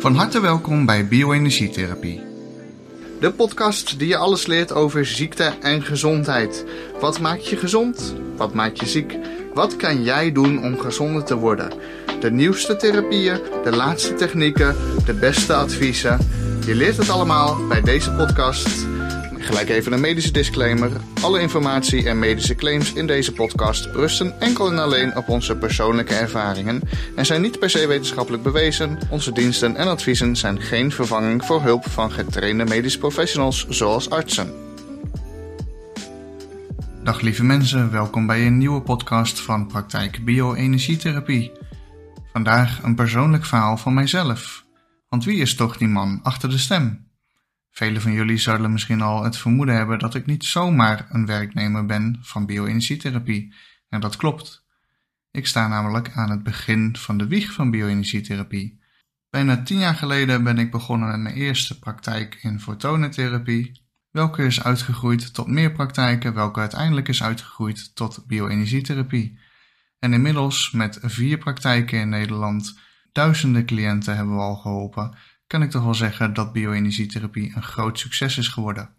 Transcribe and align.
Van 0.00 0.14
harte 0.14 0.40
welkom 0.40 0.86
bij 0.86 1.08
Bioenergietherapie. 1.08 2.22
De 3.20 3.32
podcast 3.32 3.98
die 3.98 4.08
je 4.08 4.16
alles 4.16 4.46
leert 4.46 4.72
over 4.72 5.06
ziekte 5.06 5.52
en 5.60 5.82
gezondheid. 5.82 6.64
Wat 7.00 7.20
maakt 7.20 7.48
je 7.48 7.56
gezond? 7.56 8.14
Wat 8.36 8.54
maakt 8.54 8.78
je 8.78 8.86
ziek? 8.86 9.18
Wat 9.54 9.76
kan 9.76 10.02
jij 10.02 10.32
doen 10.32 10.64
om 10.64 10.78
gezonder 10.78 11.24
te 11.24 11.36
worden? 11.36 11.72
De 12.20 12.30
nieuwste 12.30 12.76
therapieën, 12.76 13.40
de 13.64 13.76
laatste 13.76 14.14
technieken, 14.14 14.76
de 15.04 15.14
beste 15.14 15.54
adviezen. 15.54 16.18
Je 16.66 16.74
leert 16.74 16.96
het 16.96 17.10
allemaal 17.10 17.66
bij 17.66 17.80
deze 17.80 18.12
podcast. 18.12 18.86
Gelijk 19.48 19.68
even 19.68 19.92
een 19.92 20.00
medische 20.00 20.32
disclaimer. 20.32 20.90
Alle 21.22 21.40
informatie 21.40 22.08
en 22.08 22.18
medische 22.18 22.54
claims 22.54 22.92
in 22.92 23.06
deze 23.06 23.32
podcast 23.32 23.84
rusten 23.84 24.40
enkel 24.40 24.70
en 24.70 24.78
alleen 24.78 25.16
op 25.16 25.28
onze 25.28 25.56
persoonlijke 25.56 26.14
ervaringen 26.14 26.80
en 27.16 27.26
zijn 27.26 27.40
niet 27.40 27.58
per 27.58 27.70
se 27.70 27.86
wetenschappelijk 27.86 28.42
bewezen. 28.42 28.98
Onze 29.10 29.32
diensten 29.32 29.76
en 29.76 29.88
adviezen 29.88 30.36
zijn 30.36 30.60
geen 30.60 30.92
vervanging 30.92 31.44
voor 31.44 31.62
hulp 31.62 31.88
van 31.88 32.12
getrainde 32.12 32.64
medische 32.64 32.98
professionals 32.98 33.66
zoals 33.68 34.10
artsen. 34.10 34.52
Dag 37.04 37.20
lieve 37.20 37.44
mensen, 37.44 37.90
welkom 37.90 38.26
bij 38.26 38.46
een 38.46 38.58
nieuwe 38.58 38.82
podcast 38.82 39.40
van 39.40 39.66
Praktijk 39.66 40.24
Bioenergietherapie. 40.24 41.52
Vandaag 42.32 42.82
een 42.82 42.94
persoonlijk 42.94 43.44
verhaal 43.44 43.76
van 43.76 43.94
mijzelf. 43.94 44.64
Want 45.08 45.24
wie 45.24 45.40
is 45.40 45.54
toch 45.54 45.76
die 45.76 45.88
man 45.88 46.20
achter 46.22 46.48
de 46.48 46.58
stem? 46.58 47.07
Velen 47.78 48.02
van 48.02 48.12
jullie 48.12 48.36
zullen 48.36 48.72
misschien 48.72 49.00
al 49.00 49.24
het 49.24 49.36
vermoeden 49.36 49.74
hebben 49.74 49.98
dat 49.98 50.14
ik 50.14 50.26
niet 50.26 50.44
zomaar 50.44 51.06
een 51.10 51.26
werknemer 51.26 51.86
ben 51.86 52.18
van 52.20 52.46
bioenergietherapie. 52.46 53.54
En 53.88 54.00
dat 54.00 54.16
klopt. 54.16 54.66
Ik 55.30 55.46
sta 55.46 55.68
namelijk 55.68 56.10
aan 56.14 56.30
het 56.30 56.42
begin 56.42 56.96
van 56.96 57.18
de 57.18 57.26
wieg 57.26 57.52
van 57.52 57.70
bioenergietherapie. 57.70 58.82
Bijna 59.30 59.62
tien 59.62 59.78
jaar 59.78 59.94
geleden 59.94 60.44
ben 60.44 60.58
ik 60.58 60.70
begonnen 60.70 61.08
met 61.08 61.20
mijn 61.20 61.34
eerste 61.34 61.78
praktijk 61.78 62.38
in 62.42 62.60
fotonentherapie, 62.60 63.82
welke 64.10 64.44
is 64.44 64.62
uitgegroeid 64.62 65.34
tot 65.34 65.46
meer 65.46 65.72
praktijken, 65.72 66.34
welke 66.34 66.60
uiteindelijk 66.60 67.08
is 67.08 67.22
uitgegroeid 67.22 67.94
tot 67.94 68.24
bioenergietherapie. 68.26 69.38
En 69.98 70.12
inmiddels 70.12 70.70
met 70.70 70.98
vier 71.02 71.38
praktijken 71.38 71.98
in 71.98 72.08
Nederland, 72.08 72.78
duizenden 73.12 73.66
cliënten 73.66 74.16
hebben 74.16 74.34
we 74.34 74.42
al 74.42 74.56
geholpen 74.56 75.16
kan 75.48 75.62
ik 75.62 75.70
toch 75.70 75.84
wel 75.84 75.94
zeggen 75.94 76.34
dat 76.34 76.52
bioenergietherapie 76.52 77.52
een 77.54 77.62
groot 77.62 77.98
succes 77.98 78.38
is 78.38 78.48
geworden. 78.48 78.90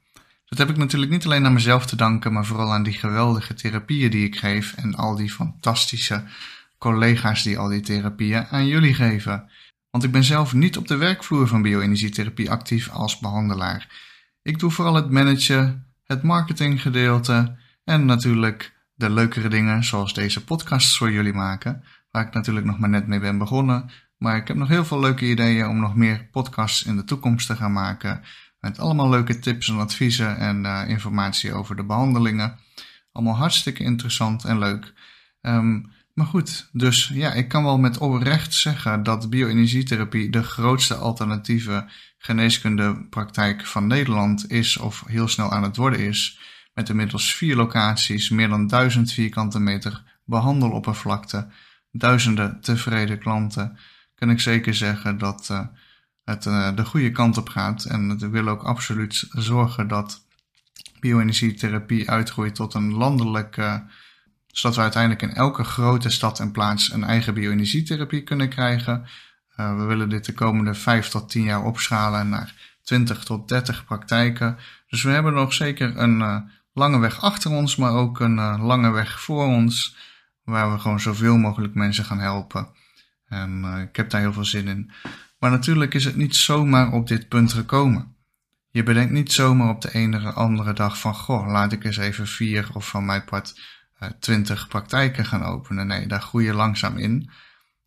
Dat 0.46 0.58
heb 0.58 0.70
ik 0.70 0.78
natuurlijk 0.78 1.12
niet 1.12 1.26
alleen 1.26 1.46
aan 1.46 1.54
mezelf 1.54 1.86
te 1.86 1.96
danken, 1.96 2.34
maar 2.34 2.46
vooral 2.46 2.74
aan 2.74 2.84
die 2.84 2.94
geweldige 2.94 3.54
therapieën 3.54 4.12
die 4.12 4.26
ik 4.26 4.38
geef 4.38 4.74
en 4.74 4.96
al 4.96 5.16
die 5.16 5.32
fantastische 5.32 6.24
collega's 6.78 7.44
die 7.44 7.58
al 7.58 7.68
die 7.68 7.82
therapieën 7.82 8.46
aan 8.46 8.68
jullie 8.68 8.94
geven. 8.94 9.50
Want 9.90 10.04
ik 10.04 10.12
ben 10.12 10.24
zelf 10.24 10.54
niet 10.54 10.78
op 10.78 10.88
de 10.88 10.96
werkvloer 10.96 11.48
van 11.48 11.62
bioenergietherapie 11.62 12.52
actief 12.52 12.90
als 12.90 13.20
behandelaar. 13.20 13.88
Ik 14.42 14.60
doe 14.60 14.72
vooral 14.72 14.96
het 14.96 15.10
managen, 15.10 15.86
het 16.04 16.24
marketinggedeelte 16.24 17.58
en 17.84 18.06
natuurlijk 18.06 18.74
de 18.94 19.10
leukere 19.10 19.48
dingen 19.48 19.84
zoals 19.84 20.14
deze 20.14 20.44
podcasts 20.44 20.98
voor 20.98 21.12
jullie 21.12 21.34
maken, 21.34 21.84
waar 22.12 22.28
ik 22.28 22.34
natuurlijk 22.34 22.66
nog 22.66 22.80
maar 22.80 22.90
net 22.90 23.08
mee 23.08 23.20
ben 23.20 23.38
begonnen, 23.38 23.90
maar 24.20 24.38
ik 24.38 24.48
heb 24.48 24.58
nog 24.58 24.68
heel 24.68 24.86
veel 24.86 25.00
leuke 25.00 25.26
ideeën 25.26 25.68
om 25.68 25.80
nog 25.80 25.96
meer 25.96 26.28
podcasts 26.32 26.84
in 26.84 26.96
de 26.96 27.04
toekomst 27.04 27.48
te 27.48 27.56
gaan 27.56 27.74
maken. 27.74 28.22
Met 28.60 28.80
allemaal 28.80 29.10
leuke 29.10 29.40
tips 29.40 29.70
en 29.70 29.80
adviezen 29.80 30.38
en 30.38 30.64
uh, 30.64 30.84
informatie 30.88 31.54
over 31.54 31.76
de 31.76 31.84
behandelingen. 31.84 32.60
Allemaal 33.12 33.36
hartstikke 33.36 33.84
interessant 33.84 34.46
en 34.46 34.60
leuk. 34.60 34.94
Um, 35.42 35.92
maar 36.14 36.28
goed, 36.28 36.70
dus 36.72 37.08
ja, 37.08 37.34
ik 37.34 37.48
kan 37.48 37.64
wel 37.64 37.78
met 37.78 37.98
oprecht 37.98 38.54
zeggen 38.54 39.04
dat 39.04 39.30
bioenergietherapie 39.30 40.30
de 40.30 40.44
grootste 40.44 40.96
alternatieve 40.96 41.90
geneeskundepraktijk 42.18 43.66
van 43.66 43.88
Nederland 43.88 44.52
is 44.52 44.78
of 44.78 45.04
heel 45.08 45.28
snel 45.28 45.52
aan 45.52 45.64
het 45.64 45.76
worden 45.76 46.00
is. 46.00 46.40
Met 46.74 46.90
inmiddels 46.90 47.36
vier 47.36 47.56
locaties, 47.56 48.30
meer 48.30 48.50
dan 48.50 48.68
duizend 48.68 49.12
vierkante 49.12 49.60
meter 49.60 50.20
behandeloppervlakte, 50.26 51.48
duizenden 51.92 52.62
tevreden 52.62 53.20
klanten 53.20 53.78
kan 54.20 54.30
ik 54.30 54.40
zeker 54.40 54.74
zeggen 54.74 55.18
dat 55.18 55.48
uh, 55.52 55.60
het 56.24 56.46
uh, 56.46 56.76
de 56.76 56.86
goede 56.86 57.12
kant 57.12 57.38
op 57.38 57.50
gaat. 57.50 57.84
En 57.84 58.20
we 58.20 58.30
willen 58.30 58.54
ook 58.54 58.64
absoluut 58.64 59.28
zorgen 59.30 59.88
dat 59.88 60.26
bioenergietherapie 61.00 62.10
uitgroeit 62.10 62.56
tot 62.56 62.74
een 62.74 62.94
landelijke. 62.94 63.84
Zodat 64.48 64.76
we 64.76 64.82
uiteindelijk 64.82 65.22
in 65.22 65.34
elke 65.34 65.64
grote 65.64 66.10
stad 66.10 66.40
en 66.40 66.52
plaats 66.52 66.92
een 66.92 67.04
eigen 67.04 67.34
bioenergietherapie 67.34 68.24
kunnen 68.24 68.50
krijgen. 68.50 69.08
we 69.56 69.84
willen 69.88 70.10
dit 70.10 70.26
de 70.26 70.34
komende 70.34 70.74
5 70.74 71.08
tot 71.08 71.30
10 71.30 71.44
jaar 71.44 71.64
opschalen 71.64 72.30
naar 72.30 72.78
20 72.84 73.24
tot 73.24 73.48
30 73.48 73.86
praktijken. 73.86 74.58
Dus 74.90 75.04
we 75.04 75.10
hebben 75.10 75.34
nog 75.34 75.54
zeker 75.54 75.98
een 75.98 76.50
lange 76.74 77.00
weg 77.00 77.22
achter 77.22 77.52
ons, 77.52 77.76
maar 77.76 77.92
ook 77.92 78.20
een 78.20 78.62
lange 78.62 78.90
weg 78.92 79.22
voor 79.22 79.46
ons. 79.46 79.96
Waar 80.44 80.72
we 80.72 80.80
gewoon 80.80 81.00
zoveel 81.00 81.38
mogelijk 81.38 81.74
mensen 81.74 82.06
gaan 82.06 82.20
helpen. 82.20 82.68
En 83.30 83.62
uh, 83.64 83.82
ik 83.82 83.96
heb 83.96 84.10
daar 84.10 84.22
heel 84.22 84.34
veel 84.34 84.46
zin 84.46 84.68
in. 84.68 84.92
Maar 85.40 85.52
natuurlijk 85.52 85.94
is 85.94 86.06
het 86.06 86.16
niet 86.16 86.36
zomaar 86.36 86.92
op 86.92 87.08
dit 87.08 87.28
punt 87.28 87.54
gekomen. 87.54 88.16
Je 88.70 88.84
bedenkt 88.84 89.12
niet 89.12 89.32
zomaar 89.32 89.70
op 89.70 89.82
de 89.82 89.94
ene 89.94 90.32
andere 90.32 90.74
dag 90.74 91.00
van, 91.00 91.16
goh, 91.16 91.48
laat 91.48 91.72
ik 91.72 91.84
eens 91.84 91.98
even 91.98 92.28
vier 92.28 92.70
of 92.74 92.90
van 92.90 93.06
mijn 93.06 93.24
part 93.26 93.62
uh, 94.00 94.10
twintig 94.20 94.68
praktijken 94.68 95.26
gaan 95.26 95.44
openen. 95.44 95.88
Nee, 95.88 96.08
daar 96.08 96.22
groei 96.22 96.46
je 96.46 96.54
langzaam 96.54 96.98
in. 96.98 97.32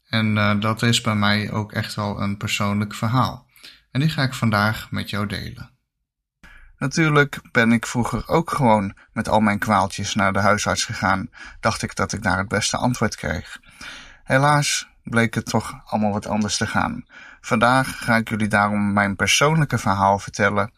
En 0.09 0.37
uh, 0.37 0.61
dat 0.61 0.83
is 0.83 1.01
bij 1.01 1.15
mij 1.15 1.51
ook 1.51 1.73
echt 1.73 1.95
wel 1.95 2.21
een 2.21 2.37
persoonlijk 2.37 2.95
verhaal. 2.95 3.47
En 3.91 4.01
die 4.01 4.09
ga 4.09 4.23
ik 4.23 4.35
vandaag 4.35 4.91
met 4.91 5.11
jou 5.11 5.27
delen. 5.27 5.71
Natuurlijk 6.79 7.41
ben 7.53 7.73
ik 7.73 7.87
vroeger 7.87 8.29
ook 8.29 8.51
gewoon 8.51 8.97
met 9.13 9.29
al 9.29 9.41
mijn 9.41 9.59
kwaaltjes 9.59 10.15
naar 10.15 10.33
de 10.33 10.39
huisarts 10.39 10.85
gegaan. 10.85 11.31
Dacht 11.61 11.83
ik 11.83 11.97
dat 11.97 12.13
ik 12.13 12.23
daar 12.23 12.39
het 12.39 12.49
beste 12.49 12.77
antwoord 12.77 13.17
kreeg. 13.17 13.61
Helaas 14.25 14.89
bleek 15.05 15.35
het 15.35 15.47
toch 15.47 15.81
allemaal 15.85 16.13
wat 16.13 16.27
anders 16.27 16.57
te 16.57 16.67
gaan. 16.67 17.05
Vandaag 17.41 18.05
ga 18.05 18.17
ik 18.17 18.29
jullie 18.29 18.49
daarom 18.49 18.93
mijn 18.93 19.17
persoonlijke 19.17 19.79
verhaal 19.79 20.19
vertellen. 20.19 20.73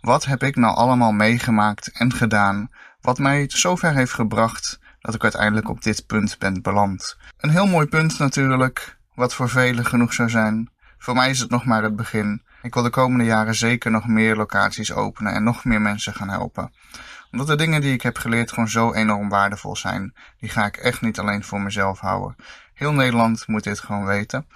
Wat 0.00 0.24
heb 0.24 0.42
ik 0.42 0.56
nou 0.56 0.76
allemaal 0.76 1.12
meegemaakt 1.12 1.90
en 1.92 2.12
gedaan, 2.12 2.70
wat 3.00 3.18
mij 3.18 3.44
zover 3.48 3.94
heeft 3.94 4.12
gebracht 4.12 4.80
dat 5.00 5.14
ik 5.14 5.22
uiteindelijk 5.22 5.68
op 5.68 5.82
dit 5.82 6.06
punt 6.06 6.38
ben 6.38 6.62
beland. 6.62 7.16
Een 7.38 7.50
heel 7.50 7.66
mooi 7.66 7.86
punt 7.86 8.18
natuurlijk, 8.18 8.98
wat 9.14 9.34
voor 9.34 9.48
velen 9.48 9.86
genoeg 9.86 10.12
zou 10.12 10.30
zijn. 10.30 10.70
Voor 10.98 11.14
mij 11.14 11.30
is 11.30 11.40
het 11.40 11.50
nog 11.50 11.64
maar 11.64 11.82
het 11.82 11.96
begin. 11.96 12.42
Ik 12.62 12.74
wil 12.74 12.82
de 12.82 12.90
komende 12.90 13.24
jaren 13.24 13.54
zeker 13.54 13.90
nog 13.90 14.06
meer 14.06 14.36
locaties 14.36 14.92
openen 14.92 15.32
en 15.32 15.44
nog 15.44 15.64
meer 15.64 15.80
mensen 15.80 16.14
gaan 16.14 16.28
helpen. 16.28 16.72
Omdat 17.30 17.46
de 17.46 17.56
dingen 17.56 17.80
die 17.80 17.92
ik 17.92 18.02
heb 18.02 18.18
geleerd 18.18 18.50
gewoon 18.50 18.68
zo 18.68 18.92
enorm 18.92 19.28
waardevol 19.28 19.76
zijn. 19.76 20.14
Die 20.38 20.48
ga 20.48 20.66
ik 20.66 20.76
echt 20.76 21.00
niet 21.00 21.18
alleen 21.18 21.44
voor 21.44 21.60
mezelf 21.60 22.00
houden. 22.00 22.36
Heel 22.76 22.92
Nederland 22.92 23.46
moet 23.46 23.64
dit 23.64 23.80
gewoon 23.80 24.04
weten. 24.04 24.46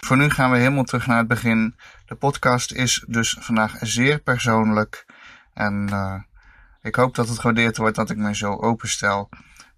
Voor 0.00 0.16
nu 0.16 0.30
gaan 0.30 0.50
we 0.50 0.58
helemaal 0.58 0.84
terug 0.84 1.06
naar 1.06 1.18
het 1.18 1.28
begin. 1.28 1.74
De 2.06 2.14
podcast 2.14 2.72
is 2.72 3.04
dus 3.08 3.36
vandaag 3.40 3.74
zeer 3.80 4.18
persoonlijk. 4.18 5.06
En 5.54 5.88
uh, 5.92 6.14
ik 6.82 6.94
hoop 6.94 7.14
dat 7.14 7.28
het 7.28 7.38
gewaardeerd 7.38 7.76
wordt 7.76 7.96
dat 7.96 8.10
ik 8.10 8.16
me 8.16 8.36
zo 8.36 8.52
openstel. 8.52 9.28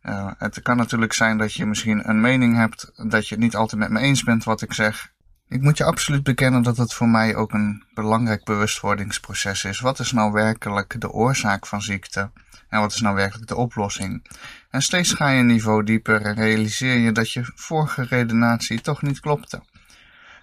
Uh, 0.02 0.30
het 0.38 0.62
kan 0.62 0.76
natuurlijk 0.76 1.12
zijn 1.12 1.38
dat 1.38 1.54
je 1.54 1.66
misschien 1.66 2.08
een 2.08 2.20
mening 2.20 2.56
hebt, 2.56 2.92
dat 2.96 3.28
je 3.28 3.34
het 3.34 3.44
niet 3.44 3.56
altijd 3.56 3.80
met 3.80 3.90
me 3.90 4.00
eens 4.00 4.22
bent 4.22 4.44
wat 4.44 4.62
ik 4.62 4.72
zeg. 4.72 5.12
Ik 5.48 5.62
moet 5.62 5.78
je 5.78 5.84
absoluut 5.84 6.22
bekennen 6.22 6.62
dat 6.62 6.76
het 6.76 6.94
voor 6.94 7.08
mij 7.08 7.36
ook 7.36 7.52
een 7.52 7.84
belangrijk 7.94 8.44
bewustwordingsproces 8.44 9.64
is. 9.64 9.80
Wat 9.80 9.98
is 9.98 10.12
nou 10.12 10.32
werkelijk 10.32 11.00
de 11.00 11.10
oorzaak 11.10 11.66
van 11.66 11.82
ziekte? 11.82 12.30
En 12.68 12.80
wat 12.80 12.92
is 12.92 13.00
nou 13.00 13.14
werkelijk 13.14 13.48
de 13.48 13.56
oplossing? 13.56 14.26
En 14.70 14.82
steeds 14.82 15.12
ga 15.12 15.28
je 15.28 15.40
een 15.40 15.46
niveau 15.46 15.84
dieper 15.84 16.22
en 16.22 16.34
realiseer 16.34 16.96
je 16.96 17.12
dat 17.12 17.32
je 17.32 17.52
vorige 17.54 18.02
redenatie 18.02 18.80
toch 18.80 19.02
niet 19.02 19.20
klopte. 19.20 19.62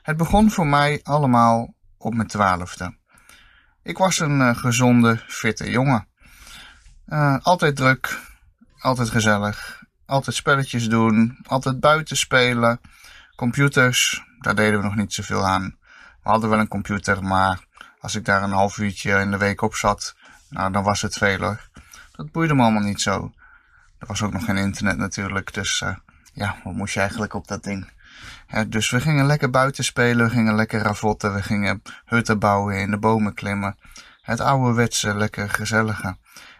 Het 0.01 0.17
begon 0.17 0.51
voor 0.51 0.67
mij 0.67 0.99
allemaal 1.03 1.73
op 1.97 2.13
mijn 2.13 2.27
twaalfde. 2.27 2.97
Ik 3.83 3.97
was 3.97 4.19
een 4.19 4.39
uh, 4.39 4.57
gezonde, 4.57 5.23
fitte 5.27 5.69
jongen. 5.69 6.07
Uh, 7.07 7.37
altijd 7.41 7.75
druk, 7.75 8.19
altijd 8.77 9.09
gezellig, 9.09 9.83
altijd 10.05 10.35
spelletjes 10.35 10.89
doen, 10.89 11.37
altijd 11.43 11.79
buiten 11.79 12.17
spelen. 12.17 12.79
Computers, 13.35 14.23
daar 14.45 14.55
deden 14.55 14.79
we 14.79 14.85
nog 14.85 14.95
niet 14.95 15.13
zoveel 15.13 15.47
aan. 15.47 15.75
We 16.23 16.29
hadden 16.29 16.49
wel 16.49 16.59
een 16.59 16.67
computer, 16.67 17.23
maar 17.23 17.65
als 17.99 18.15
ik 18.15 18.25
daar 18.25 18.43
een 18.43 18.51
half 18.51 18.77
uurtje 18.77 19.19
in 19.19 19.31
de 19.31 19.37
week 19.37 19.61
op 19.61 19.75
zat, 19.75 20.15
nou, 20.49 20.71
dan 20.71 20.83
was 20.83 21.01
het 21.01 21.17
veel 21.17 21.37
hoor. 21.37 21.69
Dat 22.11 22.31
boeide 22.31 22.53
me 22.53 22.61
allemaal 22.61 22.81
niet 22.81 23.01
zo. 23.01 23.31
Er 23.99 24.07
was 24.07 24.21
ook 24.21 24.33
nog 24.33 24.45
geen 24.45 24.57
internet 24.57 24.97
natuurlijk, 24.97 25.53
dus 25.53 25.81
uh, 25.81 25.95
ja, 26.33 26.55
wat 26.63 26.73
moest 26.73 26.93
je 26.93 26.99
eigenlijk 26.99 27.33
op 27.33 27.47
dat 27.47 27.63
ding? 27.63 27.93
dus 28.67 28.89
we 28.89 29.01
gingen 29.01 29.25
lekker 29.25 29.49
buiten 29.49 29.83
spelen, 29.83 30.25
we 30.25 30.31
gingen 30.31 30.55
lekker 30.55 30.81
ravotten, 30.81 31.33
we 31.33 31.43
gingen 31.43 31.81
hutten 32.05 32.39
bouwen, 32.39 32.79
in 32.79 32.91
de 32.91 32.97
bomen 32.97 33.33
klimmen. 33.33 33.77
Het 34.21 34.39
ouderwetse, 34.39 35.15
lekker 35.15 35.49
gezellige. 35.49 36.17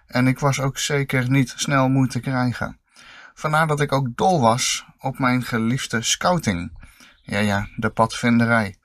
En 0.08 0.28
ik 0.28 0.40
was 0.40 0.60
ook 0.60 0.78
zeker 0.78 1.30
niet 1.30 1.54
snel 1.56 1.90
moe 1.90 2.08
te 2.08 2.20
krijgen. 2.20 2.80
Vandaar 3.34 3.68
dat 3.68 3.80
ik 3.80 3.92
ook 3.92 4.16
dol 4.16 4.42
was 4.42 4.86
op 5.00 5.20
mijn 5.20 5.44
geliefde 5.44 6.02
scouting. 6.02 6.85
Ja, 7.28 7.40
ja, 7.40 7.68
de 7.76 7.90
padvinderij. 7.90 8.76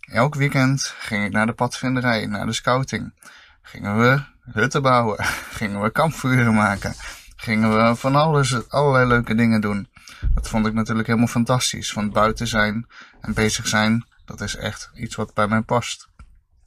Elk 0.00 0.34
weekend 0.34 0.94
ging 0.98 1.24
ik 1.24 1.32
naar 1.32 1.46
de 1.46 1.52
padvinderij, 1.52 2.26
naar 2.26 2.46
de 2.46 2.52
scouting. 2.52 3.14
Gingen 3.62 3.98
we 3.98 4.22
hutten 4.52 4.82
bouwen, 4.82 5.24
gingen 5.58 5.80
we 5.80 5.90
kampvuren 5.90 6.54
maken, 6.54 6.94
gingen 7.36 7.76
we 7.76 7.96
van 7.96 8.16
alles, 8.16 8.68
allerlei 8.68 9.06
leuke 9.06 9.34
dingen 9.34 9.60
doen. 9.60 9.88
Dat 10.34 10.48
vond 10.48 10.66
ik 10.66 10.72
natuurlijk 10.72 11.06
helemaal 11.06 11.28
fantastisch. 11.28 11.92
Want 11.92 12.12
buiten 12.12 12.46
zijn 12.46 12.86
en 13.20 13.34
bezig 13.34 13.66
zijn, 13.66 14.06
dat 14.24 14.40
is 14.40 14.56
echt 14.56 14.90
iets 14.94 15.14
wat 15.14 15.34
bij 15.34 15.48
mij 15.48 15.60
past. 15.60 16.08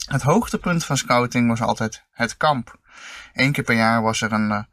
Het 0.07 0.21
hoogtepunt 0.21 0.85
van 0.85 0.97
scouting 0.97 1.49
was 1.49 1.61
altijd 1.61 2.03
het 2.11 2.37
kamp. 2.37 2.79
Eén 3.33 3.51
keer 3.51 3.63
per 3.63 3.75
jaar 3.75 4.01
was 4.01 4.21
er 4.21 4.31
een 4.31 4.51
eh, 4.51 4.63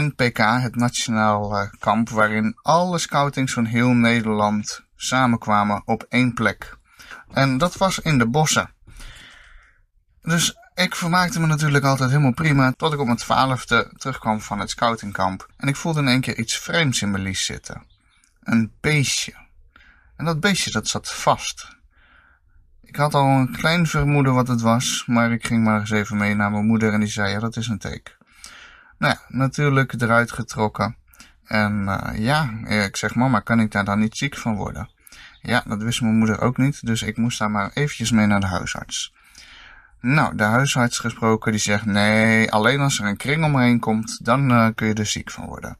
NPK, 0.00 0.38
het 0.38 0.76
Nationaal 0.76 1.62
uh, 1.62 1.68
Kamp, 1.78 2.08
waarin 2.08 2.58
alle 2.62 2.98
scoutings 2.98 3.52
van 3.52 3.64
heel 3.64 3.90
Nederland 3.90 4.85
samenkwamen 4.96 5.82
op 5.84 6.06
één 6.08 6.34
plek. 6.34 6.78
En 7.30 7.58
dat 7.58 7.76
was 7.76 7.98
in 7.98 8.18
de 8.18 8.26
bossen. 8.26 8.70
Dus 10.22 10.56
ik 10.74 10.94
vermaakte 10.94 11.40
me 11.40 11.46
natuurlijk 11.46 11.84
altijd 11.84 12.10
helemaal 12.10 12.34
prima, 12.34 12.72
tot 12.72 12.92
ik 12.92 12.98
op 12.98 13.06
mijn 13.06 13.18
twaalfde 13.18 13.92
terugkwam 13.96 14.40
van 14.40 14.58
het 14.58 14.70
scoutingkamp. 14.70 15.48
En 15.56 15.68
ik 15.68 15.76
voelde 15.76 16.00
in 16.00 16.08
één 16.08 16.20
keer 16.20 16.38
iets 16.38 16.58
vreemds 16.58 17.02
in 17.02 17.10
mijn 17.10 17.22
lies 17.22 17.44
zitten. 17.44 17.86
Een 18.42 18.72
beestje. 18.80 19.34
En 20.16 20.24
dat 20.24 20.40
beestje 20.40 20.70
dat 20.70 20.88
zat 20.88 21.12
vast. 21.12 21.76
Ik 22.82 22.96
had 22.96 23.14
al 23.14 23.26
een 23.26 23.56
klein 23.56 23.86
vermoeden 23.86 24.34
wat 24.34 24.48
het 24.48 24.60
was, 24.60 25.04
maar 25.06 25.32
ik 25.32 25.46
ging 25.46 25.64
maar 25.64 25.80
eens 25.80 25.90
even 25.90 26.16
mee 26.16 26.34
naar 26.34 26.50
mijn 26.50 26.66
moeder 26.66 26.92
en 26.92 27.00
die 27.00 27.08
zei, 27.08 27.30
ja, 27.30 27.38
dat 27.38 27.56
is 27.56 27.66
een 27.66 27.78
teken. 27.78 28.14
Nou 28.98 29.14
ja, 29.14 29.36
natuurlijk 29.36 29.92
eruit 29.92 30.32
getrokken. 30.32 30.96
En 31.46 31.82
uh, 31.86 32.18
ja, 32.18 32.50
ik 32.66 32.96
zeg, 32.96 33.14
mama, 33.14 33.40
kan 33.40 33.60
ik 33.60 33.72
daar 33.72 33.84
dan 33.84 33.98
niet 33.98 34.16
ziek 34.16 34.36
van 34.36 34.54
worden? 34.54 34.88
Ja, 35.40 35.62
dat 35.66 35.82
wist 35.82 36.00
mijn 36.00 36.18
moeder 36.18 36.40
ook 36.40 36.56
niet, 36.56 36.86
dus 36.86 37.02
ik 37.02 37.16
moest 37.16 37.38
daar 37.38 37.50
maar 37.50 37.70
eventjes 37.74 38.10
mee 38.10 38.26
naar 38.26 38.40
de 38.40 38.46
huisarts. 38.46 39.14
Nou, 40.00 40.36
de 40.36 40.42
huisarts 40.42 40.98
gesproken, 40.98 41.52
die 41.52 41.60
zegt, 41.60 41.84
nee, 41.84 42.52
alleen 42.52 42.80
als 42.80 42.98
er 42.98 43.06
een 43.06 43.16
kring 43.16 43.44
omheen 43.44 43.80
komt, 43.80 44.24
dan 44.24 44.50
uh, 44.50 44.68
kun 44.74 44.86
je 44.86 44.94
er 44.94 45.06
ziek 45.06 45.30
van 45.30 45.46
worden. 45.46 45.78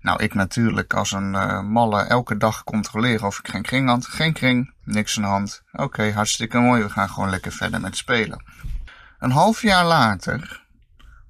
Nou, 0.00 0.22
ik 0.22 0.34
natuurlijk 0.34 0.94
als 0.94 1.12
een 1.12 1.34
uh, 1.34 1.60
malle 1.60 2.00
elke 2.02 2.36
dag 2.36 2.64
controleren 2.64 3.26
of 3.26 3.38
ik 3.38 3.48
geen 3.48 3.62
kring 3.62 3.88
had. 3.88 4.06
Geen 4.06 4.32
kring, 4.32 4.72
niks 4.84 5.16
aan 5.16 5.22
de 5.22 5.28
hand. 5.28 5.62
Oké, 5.72 6.12
hartstikke 6.12 6.58
mooi, 6.58 6.82
we 6.82 6.90
gaan 6.90 7.08
gewoon 7.08 7.30
lekker 7.30 7.52
verder 7.52 7.80
met 7.80 7.96
spelen. 7.96 8.44
Een 9.18 9.30
half 9.30 9.62
jaar 9.62 9.84
later 9.84 10.61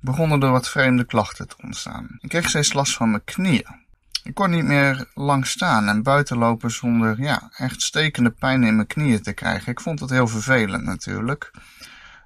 begonnen 0.03 0.43
er 0.43 0.51
wat 0.51 0.69
vreemde 0.69 1.05
klachten 1.05 1.49
te 1.49 1.55
ontstaan. 1.63 2.19
Ik 2.21 2.29
kreeg 2.29 2.49
steeds 2.49 2.73
last 2.73 2.95
van 2.95 3.11
mijn 3.11 3.25
knieën. 3.25 3.81
Ik 4.23 4.35
kon 4.35 4.51
niet 4.51 4.65
meer 4.65 5.07
lang 5.15 5.47
staan 5.47 5.89
en 5.89 6.03
buiten 6.03 6.39
lopen 6.39 6.71
zonder 6.71 7.21
ja, 7.21 7.51
echt 7.57 7.83
stekende 7.83 8.31
pijn 8.31 8.65
in 8.65 8.75
mijn 8.75 8.87
knieën 8.87 9.23
te 9.23 9.33
krijgen. 9.33 9.73
Ik 9.73 9.81
vond 9.81 10.01
het 10.01 10.11
heel 10.11 10.27
vervelend 10.27 10.85
natuurlijk. 10.85 11.51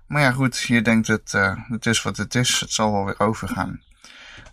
Maar 0.07 0.23
ja, 0.23 0.33
goed, 0.33 0.59
je 0.59 0.83
denkt 0.83 1.07
het, 1.07 1.33
uh, 1.33 1.57
het 1.69 1.87
is 1.87 2.03
wat 2.03 2.17
het 2.17 2.35
is, 2.35 2.61
het 2.61 2.73
zal 2.73 2.93
wel 2.93 3.05
weer 3.05 3.21
overgaan. 3.21 3.83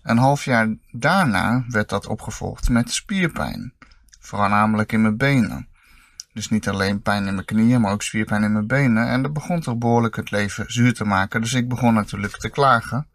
Een 0.04 0.18
half 0.18 0.46
jaar 0.46 0.76
daarna 0.92 1.66
werd 1.68 1.90
dat 1.90 2.08
opgevolgd 2.08 2.70
met 2.70 2.92
spierpijn. 2.92 3.74
Voornamelijk 4.20 4.92
in 4.92 5.02
mijn 5.02 5.18
benen. 5.18 5.68
Dus 6.34 6.50
niet 6.50 6.70
alleen 6.70 7.02
pijn 7.02 7.26
in 7.26 7.34
mijn 7.34 7.46
knieën, 7.46 7.82
maar 7.82 7.92
ook 7.92 8.02
spierpijn 8.02 8.44
in 8.44 8.52
mijn 8.52 8.68
benen. 8.68 9.08
En 9.08 9.22
dat 9.22 9.34
begon 9.34 9.60
toch 9.60 9.78
behoorlijk 9.78 10.16
het 10.16 10.32
leven 10.32 10.66
zuur 10.68 10.94
te 10.94 11.06
maken. 11.06 11.42
Dus 11.42 11.54
ik 11.54 11.70
begon 11.70 11.94
natuurlijk 11.94 12.38
te 12.38 12.50
klagen 12.50 13.08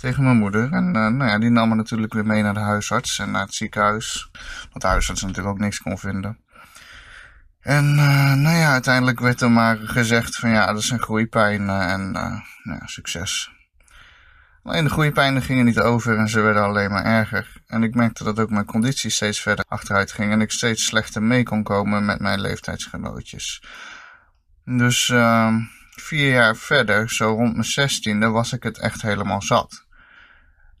tegen 0.00 0.24
mijn 0.24 0.36
moeder. 0.36 0.72
En 0.72 0.86
uh, 0.86 0.92
nou 0.92 1.24
ja, 1.24 1.38
die 1.38 1.50
nam 1.50 1.68
me 1.68 1.74
natuurlijk 1.74 2.12
weer 2.12 2.26
mee 2.26 2.42
naar 2.42 2.54
de 2.54 2.60
huisarts 2.60 3.18
en 3.18 3.30
naar 3.30 3.44
het 3.44 3.54
ziekenhuis. 3.54 4.30
Want 4.70 4.80
de 4.80 4.86
huisarts 4.86 5.22
natuurlijk 5.22 5.48
ook 5.48 5.58
niks 5.58 5.80
kon 5.80 5.98
vinden. 5.98 6.38
En 7.60 7.84
uh, 7.84 8.34
nou 8.34 8.56
ja, 8.56 8.72
uiteindelijk 8.72 9.20
werd 9.20 9.40
er 9.40 9.50
maar 9.50 9.76
gezegd 9.76 10.36
van 10.36 10.50
ja, 10.50 10.66
dat 10.66 10.82
is 10.82 10.90
een 10.90 11.02
groeipijn 11.02 11.68
en 11.68 12.00
uh, 12.00 12.40
nou 12.62 12.78
ja, 12.80 12.86
succes. 12.86 13.52
Alleen 14.62 14.84
de 14.84 14.90
groeipijnen 14.90 15.42
gingen 15.42 15.64
niet 15.64 15.78
over 15.78 16.18
en 16.18 16.28
ze 16.28 16.40
werden 16.40 16.62
alleen 16.62 16.90
maar 16.90 17.04
erger. 17.04 17.62
En 17.66 17.82
ik 17.82 17.94
merkte 17.94 18.24
dat 18.24 18.38
ook 18.38 18.50
mijn 18.50 18.64
conditie 18.64 19.10
steeds 19.10 19.40
verder 19.40 19.64
achteruit 19.68 20.12
ging 20.12 20.32
en 20.32 20.40
ik 20.40 20.50
steeds 20.50 20.84
slechter 20.84 21.22
mee 21.22 21.42
kon 21.42 21.62
komen 21.62 22.04
met 22.04 22.20
mijn 22.20 22.40
leeftijdsgenootjes. 22.40 23.62
Dus 24.64 25.08
uh, 25.08 25.54
vier 25.90 26.32
jaar 26.32 26.56
verder, 26.56 27.10
zo 27.10 27.34
rond 27.34 27.52
mijn 27.52 27.64
zestiende, 27.64 28.28
was 28.28 28.52
ik 28.52 28.62
het 28.62 28.78
echt 28.78 29.02
helemaal 29.02 29.42
zat. 29.42 29.83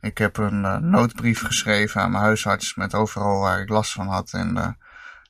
Ik 0.04 0.18
heb 0.18 0.36
een 0.36 0.62
uh, 0.62 0.76
noodbrief 0.76 1.42
geschreven 1.42 2.00
aan 2.00 2.10
mijn 2.10 2.22
huisarts 2.22 2.74
met 2.74 2.94
overal 2.94 3.40
waar 3.40 3.60
ik 3.60 3.68
last 3.68 3.92
van 3.92 4.06
had. 4.06 4.32
En, 4.32 4.56
uh, 4.56 4.68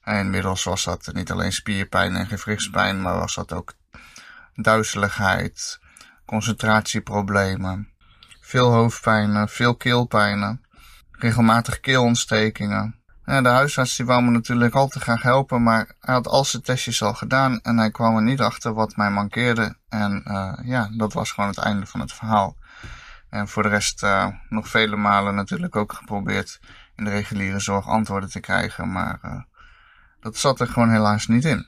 en 0.03 0.19
inmiddels 0.19 0.65
was 0.65 0.85
dat 0.85 1.11
niet 1.13 1.31
alleen 1.31 1.53
spierpijn 1.53 2.17
en 2.17 2.27
gewrichtspijn, 2.27 3.03
maar 3.03 3.19
was 3.19 3.35
dat 3.35 3.53
ook 3.53 3.73
duizeligheid, 4.55 5.81
concentratieproblemen 6.25 7.95
veel 8.55 8.73
hoofdpijnen, 8.73 9.49
veel 9.49 9.77
keelpijnen, 9.77 10.61
regelmatig 11.11 11.81
keelontstekingen. 11.81 13.03
Ja, 13.25 13.43
de 13.43 13.49
huisarts 13.49 13.97
die 13.97 14.07
wou 14.07 14.23
me 14.23 14.31
natuurlijk 14.31 14.75
al 14.75 14.89
te 14.89 15.01
graag 15.01 15.23
helpen, 15.23 15.63
maar 15.63 15.95
hij 16.01 16.15
had 16.15 16.27
al 16.27 16.45
zijn 16.45 16.63
testjes 16.63 17.03
al 17.03 17.15
gedaan 17.15 17.61
en 17.61 17.79
hij 17.79 17.91
kwam 17.91 18.17
er 18.17 18.23
niet 18.23 18.41
achter 18.41 18.75
wat 18.75 18.97
mij 18.97 19.11
mankeerde. 19.11 19.77
En 19.89 20.23
uh, 20.27 20.53
ja, 20.63 20.89
dat 20.97 21.13
was 21.13 21.33
gewoon 21.33 21.51
het 21.51 21.59
einde 21.59 21.87
van 21.87 22.01
het 22.01 22.13
verhaal. 22.13 22.57
En 23.35 23.49
voor 23.49 23.63
de 23.63 23.69
rest 23.69 24.03
uh, 24.03 24.27
nog 24.49 24.69
vele 24.69 24.97
malen 24.97 25.35
natuurlijk 25.35 25.77
ook 25.77 25.93
geprobeerd 25.93 26.61
in 26.97 27.05
de 27.05 27.11
reguliere 27.11 27.59
zorg 27.61 27.89
antwoorden 27.89 28.31
te 28.31 28.41
krijgen, 28.41 28.93
maar 28.93 29.19
uh, 29.25 29.43
dat 30.21 30.37
zat 30.37 30.61
er 30.61 30.67
gewoon 30.67 30.91
helaas 30.91 31.27
niet 31.27 31.45
in. 31.45 31.67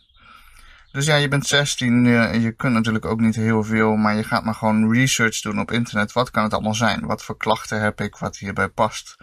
Dus 0.92 1.06
ja, 1.06 1.14
je 1.14 1.28
bent 1.28 1.46
16, 1.46 2.04
je, 2.04 2.40
je 2.40 2.52
kunt 2.52 2.72
natuurlijk 2.72 3.04
ook 3.04 3.20
niet 3.20 3.34
heel 3.34 3.64
veel, 3.64 3.96
maar 3.96 4.16
je 4.16 4.24
gaat 4.24 4.44
maar 4.44 4.54
gewoon 4.54 4.92
research 4.92 5.40
doen 5.40 5.60
op 5.60 5.70
internet. 5.70 6.12
Wat 6.12 6.30
kan 6.30 6.42
het 6.42 6.52
allemaal 6.52 6.74
zijn? 6.74 7.06
Wat 7.06 7.24
voor 7.24 7.36
klachten 7.36 7.80
heb 7.80 8.00
ik, 8.00 8.16
wat 8.16 8.36
hierbij 8.36 8.68
past? 8.68 9.16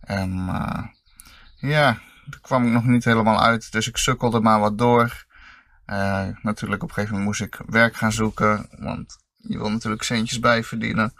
En 0.00 0.30
uh, 0.30 0.84
ja, 1.70 1.98
daar 2.24 2.40
kwam 2.40 2.66
ik 2.66 2.72
nog 2.72 2.84
niet 2.84 3.04
helemaal 3.04 3.42
uit, 3.42 3.72
dus 3.72 3.88
ik 3.88 3.96
sukkelde 3.96 4.40
maar 4.40 4.60
wat 4.60 4.78
door. 4.78 5.24
Natuurlijk 6.42 6.82
op 6.82 6.88
een 6.88 6.94
gegeven 6.94 7.16
moment 7.16 7.24
moest 7.24 7.40
ik 7.40 7.60
werk 7.66 7.96
gaan 7.96 8.12
zoeken, 8.12 8.68
want 8.78 9.18
je 9.36 9.58
wil 9.58 9.70
natuurlijk 9.70 10.02
centjes 10.02 10.38
bijverdienen. 10.38 11.12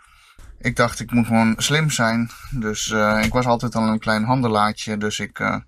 Ik 0.62 0.76
dacht, 0.76 1.00
ik 1.00 1.12
moet 1.12 1.26
gewoon 1.26 1.54
slim 1.56 1.90
zijn. 1.90 2.30
Dus 2.50 2.88
uh, 2.88 3.24
ik 3.24 3.32
was 3.32 3.46
altijd 3.46 3.74
al 3.74 3.88
een 3.88 3.98
klein 3.98 4.24
handelaartje, 4.24 4.96
dus 4.96 5.18
ik 5.18 5.62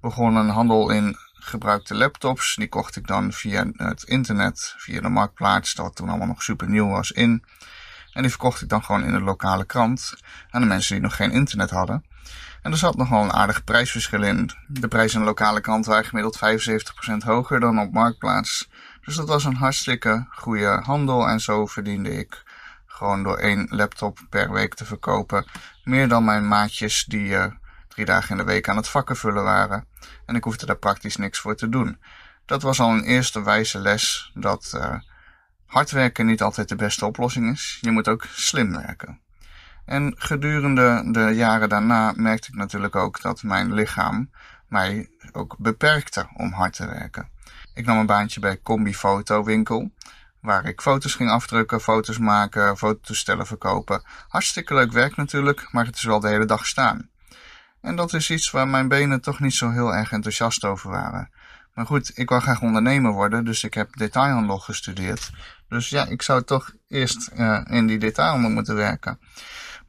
begon 0.00 0.36
een 0.36 0.48
handel 0.48 0.90
in 0.90 1.16
gebruikte 1.32 1.94
laptops. 1.94 2.54
Die 2.54 2.68
kocht 2.68 2.96
ik 2.96 3.06
dan 3.06 3.32
via 3.32 3.66
het 3.76 4.02
internet, 4.02 4.74
via 4.78 5.00
de 5.00 5.08
marktplaats, 5.08 5.74
dat 5.74 5.96
toen 5.96 6.08
allemaal 6.08 6.26
nog 6.26 6.42
super 6.42 6.68
nieuw 6.68 6.88
was, 6.88 7.10
in. 7.10 7.44
En 8.12 8.22
die 8.22 8.30
verkocht 8.30 8.62
ik 8.62 8.68
dan 8.68 8.84
gewoon 8.84 9.04
in 9.04 9.12
de 9.12 9.20
lokale 9.20 9.64
krant 9.64 10.14
aan 10.50 10.60
de 10.60 10.66
mensen 10.66 10.94
die 10.94 11.02
nog 11.02 11.16
geen 11.16 11.32
internet 11.32 11.70
hadden. 11.70 12.04
En 12.62 12.72
er 12.72 12.78
zat 12.78 12.96
nogal 12.96 13.22
een 13.22 13.32
aardig 13.32 13.64
prijsverschil 13.64 14.22
in. 14.22 14.50
De 14.66 14.88
prijs 14.88 15.14
in 15.14 15.20
de 15.20 15.26
lokale 15.26 15.60
krant 15.60 15.86
waren 15.86 16.04
gemiddeld 16.04 16.40
75% 17.12 17.16
hoger 17.24 17.60
dan 17.60 17.80
op 17.80 17.92
marktplaats. 17.92 18.68
Dus 19.04 19.16
dat 19.16 19.28
was 19.28 19.44
een 19.44 19.56
hartstikke 19.56 20.26
goede 20.30 20.80
handel 20.84 21.28
en 21.28 21.40
zo 21.40 21.66
verdiende 21.66 22.18
ik 22.18 22.42
gewoon 23.02 23.22
door 23.22 23.36
één 23.36 23.66
laptop 23.70 24.18
per 24.28 24.52
week 24.52 24.74
te 24.74 24.84
verkopen. 24.84 25.46
Meer 25.84 26.08
dan 26.08 26.24
mijn 26.24 26.48
maatjes 26.48 27.04
die 27.04 27.28
uh, 27.28 27.46
drie 27.88 28.04
dagen 28.04 28.30
in 28.30 28.36
de 28.36 28.52
week 28.52 28.68
aan 28.68 28.76
het 28.76 28.88
vakken 28.88 29.16
vullen 29.16 29.42
waren. 29.42 29.86
En 30.26 30.34
ik 30.34 30.44
hoefde 30.44 30.66
daar 30.66 30.76
praktisch 30.76 31.16
niks 31.16 31.38
voor 31.38 31.56
te 31.56 31.68
doen. 31.68 31.98
Dat 32.46 32.62
was 32.62 32.80
al 32.80 32.90
een 32.90 33.04
eerste 33.04 33.42
wijze 33.42 33.78
les 33.78 34.30
dat 34.34 34.72
uh, 34.76 34.94
hard 35.66 35.90
werken 35.90 36.26
niet 36.26 36.42
altijd 36.42 36.68
de 36.68 36.76
beste 36.76 37.06
oplossing 37.06 37.52
is. 37.52 37.78
Je 37.80 37.90
moet 37.90 38.08
ook 38.08 38.24
slim 38.30 38.72
werken. 38.72 39.20
En 39.84 40.14
gedurende 40.16 41.02
de 41.10 41.34
jaren 41.34 41.68
daarna 41.68 42.12
merkte 42.16 42.48
ik 42.48 42.54
natuurlijk 42.54 42.96
ook 42.96 43.20
dat 43.22 43.42
mijn 43.42 43.74
lichaam 43.74 44.30
mij 44.68 45.10
ook 45.32 45.56
beperkte 45.58 46.28
om 46.36 46.52
hard 46.52 46.76
te 46.76 46.86
werken. 46.86 47.28
Ik 47.74 47.86
nam 47.86 47.98
een 47.98 48.06
baantje 48.06 48.40
bij 48.40 48.60
Combi 48.62 48.94
Fotowinkel, 48.94 49.90
waar 50.42 50.64
ik 50.64 50.80
foto's 50.80 51.14
ging 51.14 51.30
afdrukken, 51.30 51.80
foto's 51.80 52.18
maken, 52.18 52.76
fototoestellen 52.76 53.46
verkopen. 53.46 54.02
Hartstikke 54.28 54.74
leuk 54.74 54.92
werk 54.92 55.16
natuurlijk, 55.16 55.68
maar 55.72 55.86
het 55.86 55.96
is 55.96 56.02
wel 56.02 56.20
de 56.20 56.28
hele 56.28 56.44
dag 56.44 56.66
staan. 56.66 57.10
En 57.80 57.96
dat 57.96 58.12
is 58.12 58.30
iets 58.30 58.50
waar 58.50 58.68
mijn 58.68 58.88
benen 58.88 59.20
toch 59.20 59.40
niet 59.40 59.54
zo 59.54 59.70
heel 59.70 59.94
erg 59.94 60.12
enthousiast 60.12 60.64
over 60.64 60.90
waren. 60.90 61.30
Maar 61.74 61.86
goed, 61.86 62.10
ik 62.14 62.28
wou 62.28 62.42
graag 62.42 62.60
ondernemer 62.60 63.12
worden, 63.12 63.44
dus 63.44 63.64
ik 63.64 63.74
heb 63.74 63.96
detailhandel 63.96 64.58
gestudeerd. 64.58 65.30
Dus 65.68 65.88
ja, 65.88 66.06
ik 66.06 66.22
zou 66.22 66.42
toch 66.42 66.72
eerst 66.88 67.30
uh, 67.36 67.60
in 67.64 67.86
die 67.86 67.98
detailhandel 67.98 68.50
moeten 68.50 68.74
werken. 68.74 69.18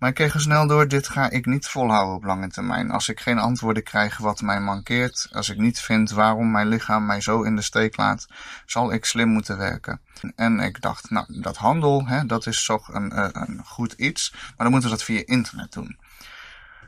Maar 0.03 0.11
ik 0.11 0.17
kreeg 0.17 0.33
er 0.33 0.41
snel 0.41 0.67
door, 0.67 0.87
dit 0.87 1.07
ga 1.07 1.29
ik 1.29 1.45
niet 1.45 1.67
volhouden 1.67 2.15
op 2.15 2.23
lange 2.23 2.47
termijn. 2.47 2.91
Als 2.91 3.09
ik 3.09 3.19
geen 3.19 3.39
antwoorden 3.39 3.83
krijg 3.83 4.17
wat 4.17 4.41
mij 4.41 4.59
mankeert, 4.59 5.27
als 5.31 5.49
ik 5.49 5.57
niet 5.57 5.79
vind 5.79 6.11
waarom 6.11 6.51
mijn 6.51 6.67
lichaam 6.67 7.05
mij 7.05 7.21
zo 7.21 7.41
in 7.41 7.55
de 7.55 7.61
steek 7.61 7.97
laat, 7.97 8.27
zal 8.65 8.93
ik 8.93 9.05
slim 9.05 9.29
moeten 9.29 9.57
werken. 9.57 10.01
En 10.35 10.59
ik 10.59 10.81
dacht, 10.81 11.09
nou, 11.09 11.41
dat 11.41 11.57
handel, 11.57 12.07
hè, 12.07 12.25
dat 12.25 12.45
is 12.45 12.65
toch 12.65 12.93
een, 12.93 13.11
uh, 13.13 13.27
een 13.31 13.61
goed 13.65 13.93
iets, 13.93 14.31
maar 14.31 14.53
dan 14.57 14.71
moeten 14.71 14.89
we 14.89 14.95
dat 14.95 15.05
via 15.05 15.21
internet 15.25 15.71
doen. 15.71 15.99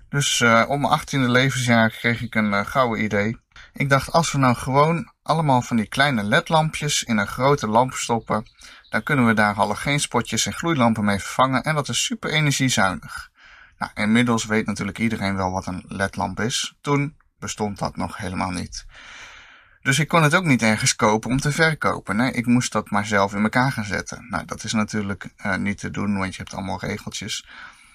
Dus 0.10 0.40
uh, 0.40 0.64
op 0.68 0.80
mijn 0.80 0.94
achttiende 0.94 1.30
levensjaar 1.30 1.90
kreeg 1.90 2.22
ik 2.22 2.36
een 2.36 2.52
uh, 2.52 2.66
gouden 2.66 3.04
idee. 3.04 3.38
Ik 3.74 3.90
dacht, 3.90 4.12
als 4.12 4.32
we 4.32 4.38
nou 4.38 4.56
gewoon 4.56 5.12
allemaal 5.22 5.62
van 5.62 5.78
die 5.78 5.88
kleine 5.88 6.24
ledlampjes 6.24 7.04
in 7.04 7.18
een 7.18 7.28
grote 7.28 7.68
lamp 7.68 7.94
stoppen, 7.94 8.46
dan 8.96 9.04
kunnen 9.04 9.26
we 9.26 9.34
daar 9.34 9.56
halogeenspotjes 9.56 10.46
en 10.46 10.54
gloeilampen 10.54 11.06
mee 11.06 11.20
vervangen 11.20 11.64
en 11.64 11.76
dat 11.76 11.90
is 11.90 12.04
super 12.04 12.32
energiezuinig. 12.32 13.30
Nou, 13.78 13.92
inmiddels 13.96 14.46
weet 14.46 14.66
natuurlijk 14.66 15.00
iedereen 15.00 15.36
wel 15.36 15.52
wat 15.52 15.68
een 15.68 15.84
ledlamp 15.88 16.40
is. 16.40 16.76
Toen 16.82 17.16
bestond 17.40 17.80
dat 17.80 17.96
nog 17.96 18.18
helemaal 18.18 18.50
niet. 18.50 18.86
Dus 19.82 20.00
ik 20.00 20.08
kon 20.08 20.24
het 20.24 20.36
ook 20.36 20.44
niet 20.44 20.62
ergens 20.62 20.96
kopen 20.96 21.30
om 21.30 21.40
te 21.40 21.52
verkopen. 21.52 22.16
Nee, 22.16 22.32
ik 22.32 22.46
moest 22.46 22.72
dat 22.72 22.90
maar 22.90 23.06
zelf 23.06 23.34
in 23.34 23.44
elkaar 23.44 23.72
gaan 23.72 23.84
zetten. 23.84 24.28
Nou, 24.30 24.46
dat 24.46 24.64
is 24.64 24.74
natuurlijk 24.74 25.30
uh, 25.46 25.56
niet 25.56 25.78
te 25.78 25.92
doen, 25.92 26.18
want 26.18 26.36
je 26.36 26.42
hebt 26.42 26.54
allemaal 26.54 26.80
regeltjes. 26.80 27.48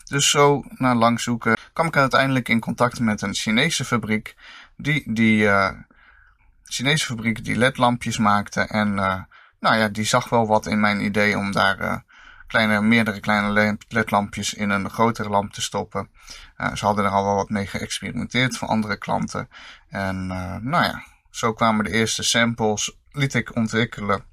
Dus 0.04 0.30
zo, 0.30 0.64
na 0.68 0.94
lang 0.94 1.20
zoeken, 1.20 1.56
kwam 1.72 1.86
ik 1.86 1.96
uiteindelijk 1.96 2.48
in 2.48 2.60
contact 2.60 3.00
met 3.00 3.22
een 3.22 3.34
Chinese 3.34 3.84
fabriek. 3.84 4.34
Die, 4.76 5.12
die 5.12 5.42
uh, 5.42 5.70
Chinese 6.64 7.06
fabriek 7.06 7.44
die 7.44 7.56
ledlampjes 7.56 8.18
maakte. 8.18 8.60
En 8.60 8.96
uh, 8.96 9.20
nou 9.60 9.76
ja, 9.76 9.88
die 9.88 10.04
zag 10.04 10.28
wel 10.28 10.46
wat 10.46 10.66
in 10.66 10.80
mijn 10.80 11.04
idee 11.04 11.38
om 11.38 11.52
daar 11.52 12.04
kleine, 12.46 12.80
meerdere 12.80 13.20
kleine 13.20 13.76
ledlampjes 13.88 14.54
in 14.54 14.70
een 14.70 14.90
grotere 14.90 15.28
lamp 15.28 15.52
te 15.52 15.62
stoppen. 15.62 16.10
ze 16.74 16.84
hadden 16.84 17.04
er 17.04 17.10
al 17.10 17.24
wel 17.24 17.34
wat 17.34 17.48
mee 17.48 17.66
geëxperimenteerd 17.66 18.56
voor 18.56 18.68
andere 18.68 18.96
klanten. 18.96 19.48
En 19.88 20.26
nou 20.62 20.84
ja, 20.84 21.02
zo 21.30 21.52
kwamen 21.52 21.84
de 21.84 21.90
eerste 21.90 22.22
samples, 22.22 22.98
liet 23.12 23.34
ik 23.34 23.56
ontwikkelen. 23.56 24.24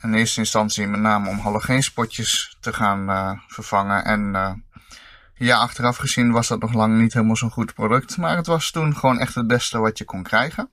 In 0.00 0.14
eerste 0.14 0.40
instantie 0.40 0.86
met 0.86 1.00
name 1.00 1.28
om 1.28 1.38
halogeenspotjes 1.38 2.56
te 2.60 2.72
gaan 2.72 3.10
uh, 3.10 3.30
vervangen. 3.46 4.04
En 4.04 4.20
uh, 4.34 4.52
ja, 5.34 5.58
achteraf 5.58 5.96
gezien 5.96 6.32
was 6.32 6.48
dat 6.48 6.60
nog 6.60 6.72
lang 6.72 6.98
niet 6.98 7.12
helemaal 7.12 7.36
zo'n 7.36 7.50
goed 7.50 7.74
product. 7.74 8.16
Maar 8.16 8.36
het 8.36 8.46
was 8.46 8.70
toen 8.70 8.96
gewoon 8.96 9.18
echt 9.18 9.34
het 9.34 9.46
beste 9.46 9.78
wat 9.78 9.98
je 9.98 10.04
kon 10.04 10.22
krijgen. 10.22 10.70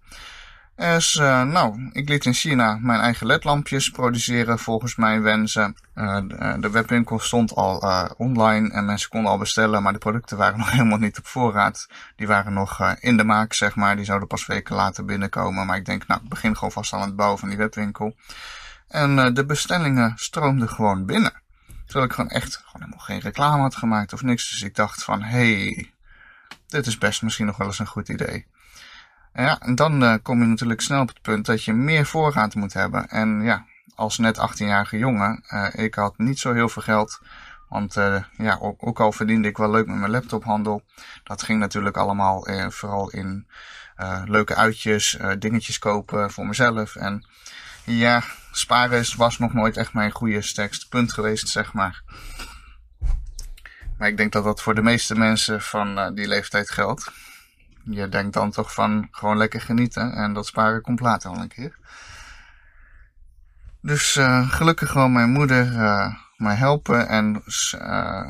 Dus 0.82 1.16
nou, 1.16 1.90
ik 1.94 2.10
liet 2.10 2.26
in 2.26 2.34
China 2.34 2.78
mijn 2.82 3.00
eigen 3.00 3.28
ledlampjes 3.28 3.90
produceren 3.90 4.60
volgens 4.60 4.96
mijn 4.96 5.22
wensen. 5.22 5.76
Uh, 5.96 6.18
de 6.60 6.70
webwinkel 6.72 7.20
stond 7.20 7.56
al 7.56 7.78
online 8.18 8.72
en 8.72 8.86
mensen 8.86 9.10
konden 9.10 9.32
al 9.32 9.38
bestellen, 9.38 9.84
maar 9.84 9.94
de 9.94 10.00
producten 10.00 10.38
waren 10.38 10.58
nog 10.60 10.72
helemaal 10.72 10.98
niet 10.98 11.18
op 11.18 11.28
voorraad. 11.28 11.88
Die 12.16 12.28
waren 12.28 12.54
nog 12.54 12.96
in 13.00 13.18
de 13.18 13.24
maak, 13.24 13.54
zeg 13.54 13.76
maar. 13.76 13.96
Die 13.96 14.06
zouden 14.06 14.28
pas 14.28 14.46
weken 14.46 14.76
later 14.76 15.06
binnenkomen. 15.06 15.66
Maar 15.66 15.78
ik 15.78 15.86
denk, 15.86 16.08
nou, 16.08 16.22
ik 16.24 16.30
begin 16.30 16.56
gewoon 16.56 16.72
vast 16.72 16.94
aan 16.94 17.02
het 17.02 17.16
bouwen 17.16 17.40
van 17.40 17.50
die 17.50 17.58
webwinkel. 17.58 18.16
En 18.88 19.34
de 19.34 19.46
bestellingen 19.46 20.14
stroomden 20.16 20.70
gewoon 20.70 21.06
binnen. 21.06 21.42
Terwijl 21.86 22.06
ik 22.06 22.14
gewoon 22.14 22.30
echt 22.30 22.56
gewoon 22.56 22.82
helemaal 22.82 23.06
geen 23.06 23.20
reclame 23.20 23.62
had 23.62 23.76
gemaakt 23.76 24.14
of 24.14 24.22
niks. 24.22 24.50
Dus 24.50 24.62
ik 24.62 24.76
dacht 24.76 25.04
van, 25.04 25.22
hey, 25.22 25.92
dit 26.68 26.88
is 26.88 26.98
best 26.98 27.22
misschien 27.22 27.46
nog 27.46 27.58
wel 27.58 27.68
eens 27.68 27.80
een 27.80 27.86
goed 27.86 28.10
idee. 28.10 28.46
Ja, 29.34 29.60
en 29.60 29.76
dan 29.76 30.04
uh, 30.04 30.16
kom 30.22 30.40
je 30.42 30.46
natuurlijk 30.46 30.82
snel 30.82 31.02
op 31.02 31.08
het 31.08 31.22
punt 31.22 31.46
dat 31.46 31.64
je 31.64 31.74
meer 31.74 32.06
voorraad 32.06 32.56
moet 32.56 32.74
hebben. 32.74 33.08
En 33.10 33.42
ja, 33.42 33.66
als 33.96 34.18
net 34.18 34.38
18-jarige 34.38 34.98
jongen, 34.98 35.44
uh, 35.50 35.68
ik 35.72 35.96
had 35.96 36.18
niet 36.18 36.40
zo 36.40 36.54
heel 36.54 36.70
veel 36.70 36.82
geld. 36.82 37.20
Want 37.70 37.96
uh, 37.96 38.24
ja, 38.38 38.58
ook, 38.62 38.88
ook, 38.88 39.00
al 39.00 39.12
verdiende 39.12 39.48
ik 39.48 39.58
wel 39.58 39.72
leuk 39.72 39.88
met 39.88 39.98
mijn 39.98 40.12
laptophandel. 40.12 40.84
Dat 41.24 41.44
ging 41.44 41.60
natuurlijk 41.60 41.98
allemaal 41.98 42.48
vooral 42.70 43.10
in 43.10 43.48
leuke 44.26 44.56
uitjes, 44.56 45.18
dingetjes 45.40 45.80
kopen 45.80 46.32
voor 46.32 46.46
mezelf. 46.46 46.96
En 46.96 47.26
ja, 47.84 48.24
sparen 48.52 49.06
was 49.18 49.38
nog 49.38 49.54
nooit 49.54 49.78
echt 49.78 49.94
mijn 49.94 50.12
goede 50.12 50.42
sterkste 50.42 50.88
punt 50.88 51.14
geweest, 51.14 51.48
zeg 51.48 51.74
maar. 51.74 52.04
Maar 53.98 54.08
ik 54.08 54.18
denk 54.18 54.32
dat 54.32 54.44
dat 54.44 54.62
voor 54.62 54.76
de 54.76 54.82
meeste 54.82 55.16
mensen 55.16 55.62
van 55.62 56.14
die 56.16 56.28
leeftijd 56.28 56.70
geldt 56.70 57.12
je 57.84 58.10
denkt 58.10 58.34
dan 58.34 58.52
toch 58.52 58.74
van 58.74 59.08
gewoon 59.12 59.38
lekker 59.38 59.62
genieten. 59.62 60.14
En 60.14 60.34
dat 60.34 60.46
sparen 60.46 60.82
komt 60.82 61.00
later 61.00 61.30
al 61.30 61.38
een 61.38 61.48
keer. 61.48 61.76
Dus 63.82 64.16
uh, 64.16 64.50
gelukkig 64.50 64.90
gewoon 64.90 65.12
mijn 65.12 65.30
moeder 65.30 65.72
uh, 65.72 66.16
mij 66.38 66.56
helpen 66.56 67.08
en 67.08 67.44
uh, 67.76 68.30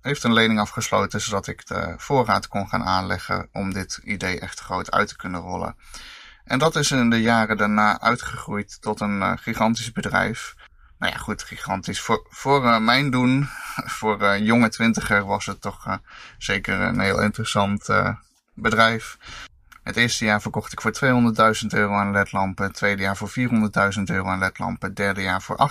heeft 0.00 0.24
een 0.24 0.32
lening 0.32 0.60
afgesloten 0.60 1.20
zodat 1.20 1.46
ik 1.46 1.66
de 1.66 1.94
voorraad 1.96 2.48
kon 2.48 2.68
gaan 2.68 2.84
aanleggen 2.84 3.48
om 3.52 3.72
dit 3.72 4.00
idee 4.04 4.40
echt 4.40 4.60
groot 4.60 4.90
uit 4.90 5.08
te 5.08 5.16
kunnen 5.16 5.40
rollen. 5.40 5.76
En 6.44 6.58
dat 6.58 6.76
is 6.76 6.90
in 6.90 7.10
de 7.10 7.20
jaren 7.20 7.56
daarna 7.56 8.00
uitgegroeid 8.00 8.80
tot 8.80 9.00
een 9.00 9.38
gigantisch 9.38 9.92
bedrijf. 9.92 10.54
Nou 10.98 11.12
ja, 11.12 11.18
goed, 11.18 11.42
gigantisch. 11.42 12.00
Voor, 12.00 12.26
voor 12.28 12.82
mijn 12.82 13.10
doen, 13.10 13.48
voor 13.98 14.38
jonge 14.38 14.68
twintiger, 14.68 15.24
was 15.24 15.46
het 15.46 15.60
toch 15.60 16.00
zeker 16.38 16.80
een 16.80 17.00
heel 17.00 17.20
interessant 17.20 17.88
bedrijf. 18.56 19.16
Het 19.86 19.96
eerste 19.96 20.24
jaar 20.24 20.40
verkocht 20.40 20.72
ik 20.72 20.80
voor 20.80 20.94
200.000 21.62 21.66
euro 21.68 21.94
aan 21.94 22.12
ledlampen. 22.12 22.64
Het 22.64 22.74
tweede 22.74 23.02
jaar 23.02 23.16
voor 23.16 23.30
400.000 23.30 24.02
euro 24.04 24.28
aan 24.28 24.38
ledlampen. 24.38 24.88
Het 24.88 24.96
derde 24.96 25.22
jaar 25.22 25.42
voor 25.42 25.70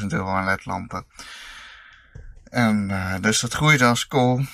800.000 0.00 0.06
euro 0.06 0.28
aan 0.28 0.44
ledlampen. 0.44 1.06
En 2.44 2.88
uh, 2.90 3.14
dus 3.20 3.40
dat 3.40 3.52
groeide 3.52 3.84
als 3.84 4.06
kool. 4.06 4.44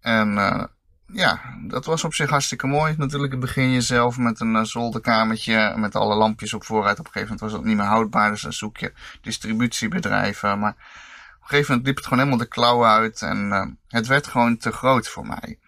En 0.00 0.32
uh, 0.36 0.64
ja, 1.06 1.40
dat 1.66 1.84
was 1.84 2.04
op 2.04 2.14
zich 2.14 2.30
hartstikke 2.30 2.66
mooi. 2.66 2.94
Natuurlijk 2.98 3.40
begin 3.40 3.70
je 3.70 3.80
zelf 3.80 4.18
met 4.18 4.40
een 4.40 4.54
uh, 4.54 4.64
zolderkamertje 4.64 5.74
met 5.76 5.96
alle 5.96 6.14
lampjes 6.14 6.54
op 6.54 6.64
vooruit. 6.64 6.98
Op 6.98 7.06
een 7.06 7.12
gegeven 7.12 7.34
moment 7.34 7.40
was 7.40 7.60
dat 7.60 7.64
niet 7.64 7.76
meer 7.76 7.92
houdbaar, 7.92 8.30
dus 8.30 8.42
dan 8.42 8.52
zoek 8.52 8.76
je 8.76 8.92
distributiebedrijven. 9.20 10.58
Maar 10.58 10.70
op 10.70 11.42
een 11.42 11.48
gegeven 11.48 11.68
moment 11.70 11.86
liep 11.86 11.96
het 11.96 12.04
gewoon 12.04 12.18
helemaal 12.18 12.44
de 12.44 12.52
klauwen 12.52 12.88
uit 12.88 13.22
en 13.22 13.78
het 13.88 14.06
werd 14.06 14.26
gewoon 14.26 14.56
te 14.56 14.72
groot 14.72 15.08
voor 15.08 15.26
mij. 15.26 15.58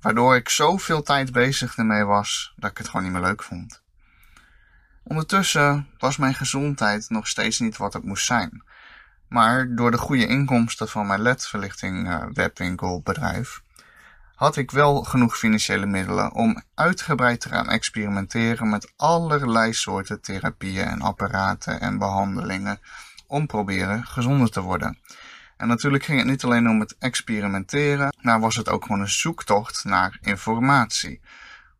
Waardoor 0.00 0.36
ik 0.36 0.48
zoveel 0.48 1.02
tijd 1.02 1.32
bezig 1.32 1.76
ermee 1.76 2.04
was 2.04 2.52
dat 2.56 2.70
ik 2.70 2.78
het 2.78 2.88
gewoon 2.88 3.02
niet 3.02 3.12
meer 3.12 3.22
leuk 3.22 3.42
vond. 3.42 3.82
Ondertussen 5.02 5.88
was 5.98 6.16
mijn 6.16 6.34
gezondheid 6.34 7.10
nog 7.10 7.28
steeds 7.28 7.58
niet 7.58 7.76
wat 7.76 7.92
het 7.92 8.04
moest 8.04 8.26
zijn. 8.26 8.62
Maar 9.28 9.74
door 9.74 9.90
de 9.90 9.98
goede 9.98 10.26
inkomsten 10.26 10.88
van 10.88 11.06
mijn 11.06 11.22
ledverlichting 11.22 12.08
uh, 12.08 12.24
webwinkelbedrijf 12.32 13.62
had 14.38 14.56
ik 14.56 14.70
wel 14.70 15.02
genoeg 15.02 15.38
financiële 15.38 15.86
middelen 15.86 16.32
om 16.32 16.62
uitgebreid 16.74 17.40
te 17.40 17.48
gaan 17.48 17.68
experimenteren 17.68 18.68
met 18.68 18.92
allerlei 18.96 19.72
soorten 19.72 20.20
therapieën 20.20 20.86
en 20.86 21.00
apparaten 21.00 21.80
en 21.80 21.98
behandelingen 21.98 22.80
om 23.26 23.46
proberen 23.46 24.06
gezonder 24.06 24.50
te 24.50 24.60
worden. 24.60 24.98
En 25.58 25.68
natuurlijk 25.68 26.04
ging 26.04 26.18
het 26.18 26.28
niet 26.28 26.44
alleen 26.44 26.68
om 26.68 26.80
het 26.80 26.96
experimenteren, 26.98 28.14
maar 28.20 28.40
was 28.40 28.56
het 28.56 28.68
ook 28.68 28.82
gewoon 28.82 29.00
een 29.00 29.08
zoektocht 29.08 29.84
naar 29.84 30.18
informatie. 30.20 31.20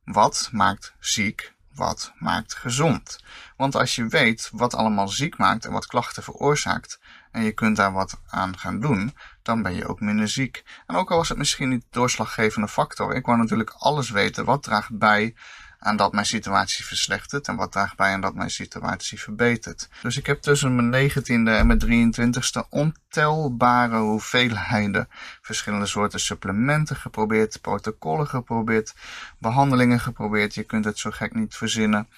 Wat 0.04 0.48
maakt 0.52 0.94
ziek? 0.98 1.54
Wat 1.74 2.12
maakt 2.18 2.54
gezond? 2.54 3.18
Want 3.56 3.74
als 3.74 3.94
je 3.94 4.06
weet 4.06 4.50
wat 4.52 4.74
allemaal 4.74 5.08
ziek 5.08 5.38
maakt 5.38 5.64
en 5.64 5.72
wat 5.72 5.86
klachten 5.86 6.22
veroorzaakt, 6.22 7.00
en 7.30 7.42
je 7.42 7.52
kunt 7.52 7.76
daar 7.76 7.92
wat 7.92 8.20
aan 8.26 8.58
gaan 8.58 8.80
doen, 8.80 9.14
dan 9.42 9.62
ben 9.62 9.74
je 9.74 9.88
ook 9.88 10.00
minder 10.00 10.28
ziek. 10.28 10.64
En 10.86 10.96
ook 10.96 11.10
al 11.10 11.16
was 11.16 11.28
het 11.28 11.38
misschien 11.38 11.68
niet 11.68 11.84
doorslaggevende 11.90 12.68
factor, 12.68 13.14
ik 13.14 13.26
wou 13.26 13.38
natuurlijk 13.38 13.70
alles 13.70 14.10
weten 14.10 14.44
wat 14.44 14.62
draagt 14.62 14.98
bij 14.98 15.34
aan 15.78 15.96
dat 15.96 16.12
mijn 16.12 16.26
situatie 16.26 16.84
verslechtert 16.84 17.48
en 17.48 17.56
wat 17.56 17.72
draagt 17.72 17.96
bij 17.96 18.12
aan 18.12 18.20
dat 18.20 18.34
mijn 18.34 18.50
situatie 18.50 19.20
verbetert. 19.20 19.88
Dus 20.02 20.16
ik 20.16 20.26
heb 20.26 20.40
tussen 20.40 20.74
mijn 20.74 20.88
negentiende 20.88 21.50
en 21.50 21.66
mijn 21.66 22.12
23ste 22.14 22.68
ontelbare 22.68 23.98
hoeveelheden 23.98 25.08
verschillende 25.42 25.86
soorten 25.86 26.20
supplementen 26.20 26.96
geprobeerd, 26.96 27.60
protocollen 27.60 28.26
geprobeerd, 28.26 28.94
behandelingen 29.38 30.00
geprobeerd. 30.00 30.54
Je 30.54 30.62
kunt 30.62 30.84
het 30.84 30.98
zo 30.98 31.10
gek 31.10 31.34
niet 31.34 31.54
verzinnen. 31.54 32.08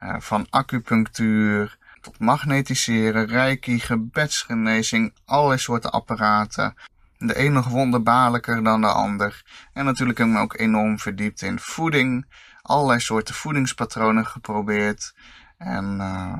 Uh, 0.00 0.16
van 0.18 0.46
acupunctuur 0.50 1.78
tot 2.00 2.18
magnetiseren, 2.18 3.26
reiki, 3.26 3.80
gebedsgenezing, 3.80 5.14
allerlei 5.24 5.58
soorten 5.58 5.90
apparaten. 5.90 6.74
De 7.18 7.38
een 7.38 7.52
nog 7.52 7.68
wonderbaarlijker 7.68 8.64
dan 8.64 8.80
de 8.80 8.86
ander. 8.86 9.42
En 9.72 9.84
natuurlijk 9.84 10.18
heb 10.18 10.26
ik 10.26 10.32
me 10.32 10.40
ook 10.40 10.58
enorm 10.58 10.98
verdiept 10.98 11.42
in 11.42 11.58
voeding, 11.58 12.26
allerlei 12.66 13.00
soorten 13.00 13.34
voedingspatronen 13.34 14.26
geprobeerd. 14.26 15.14
En 15.58 15.84
uh, 15.84 16.38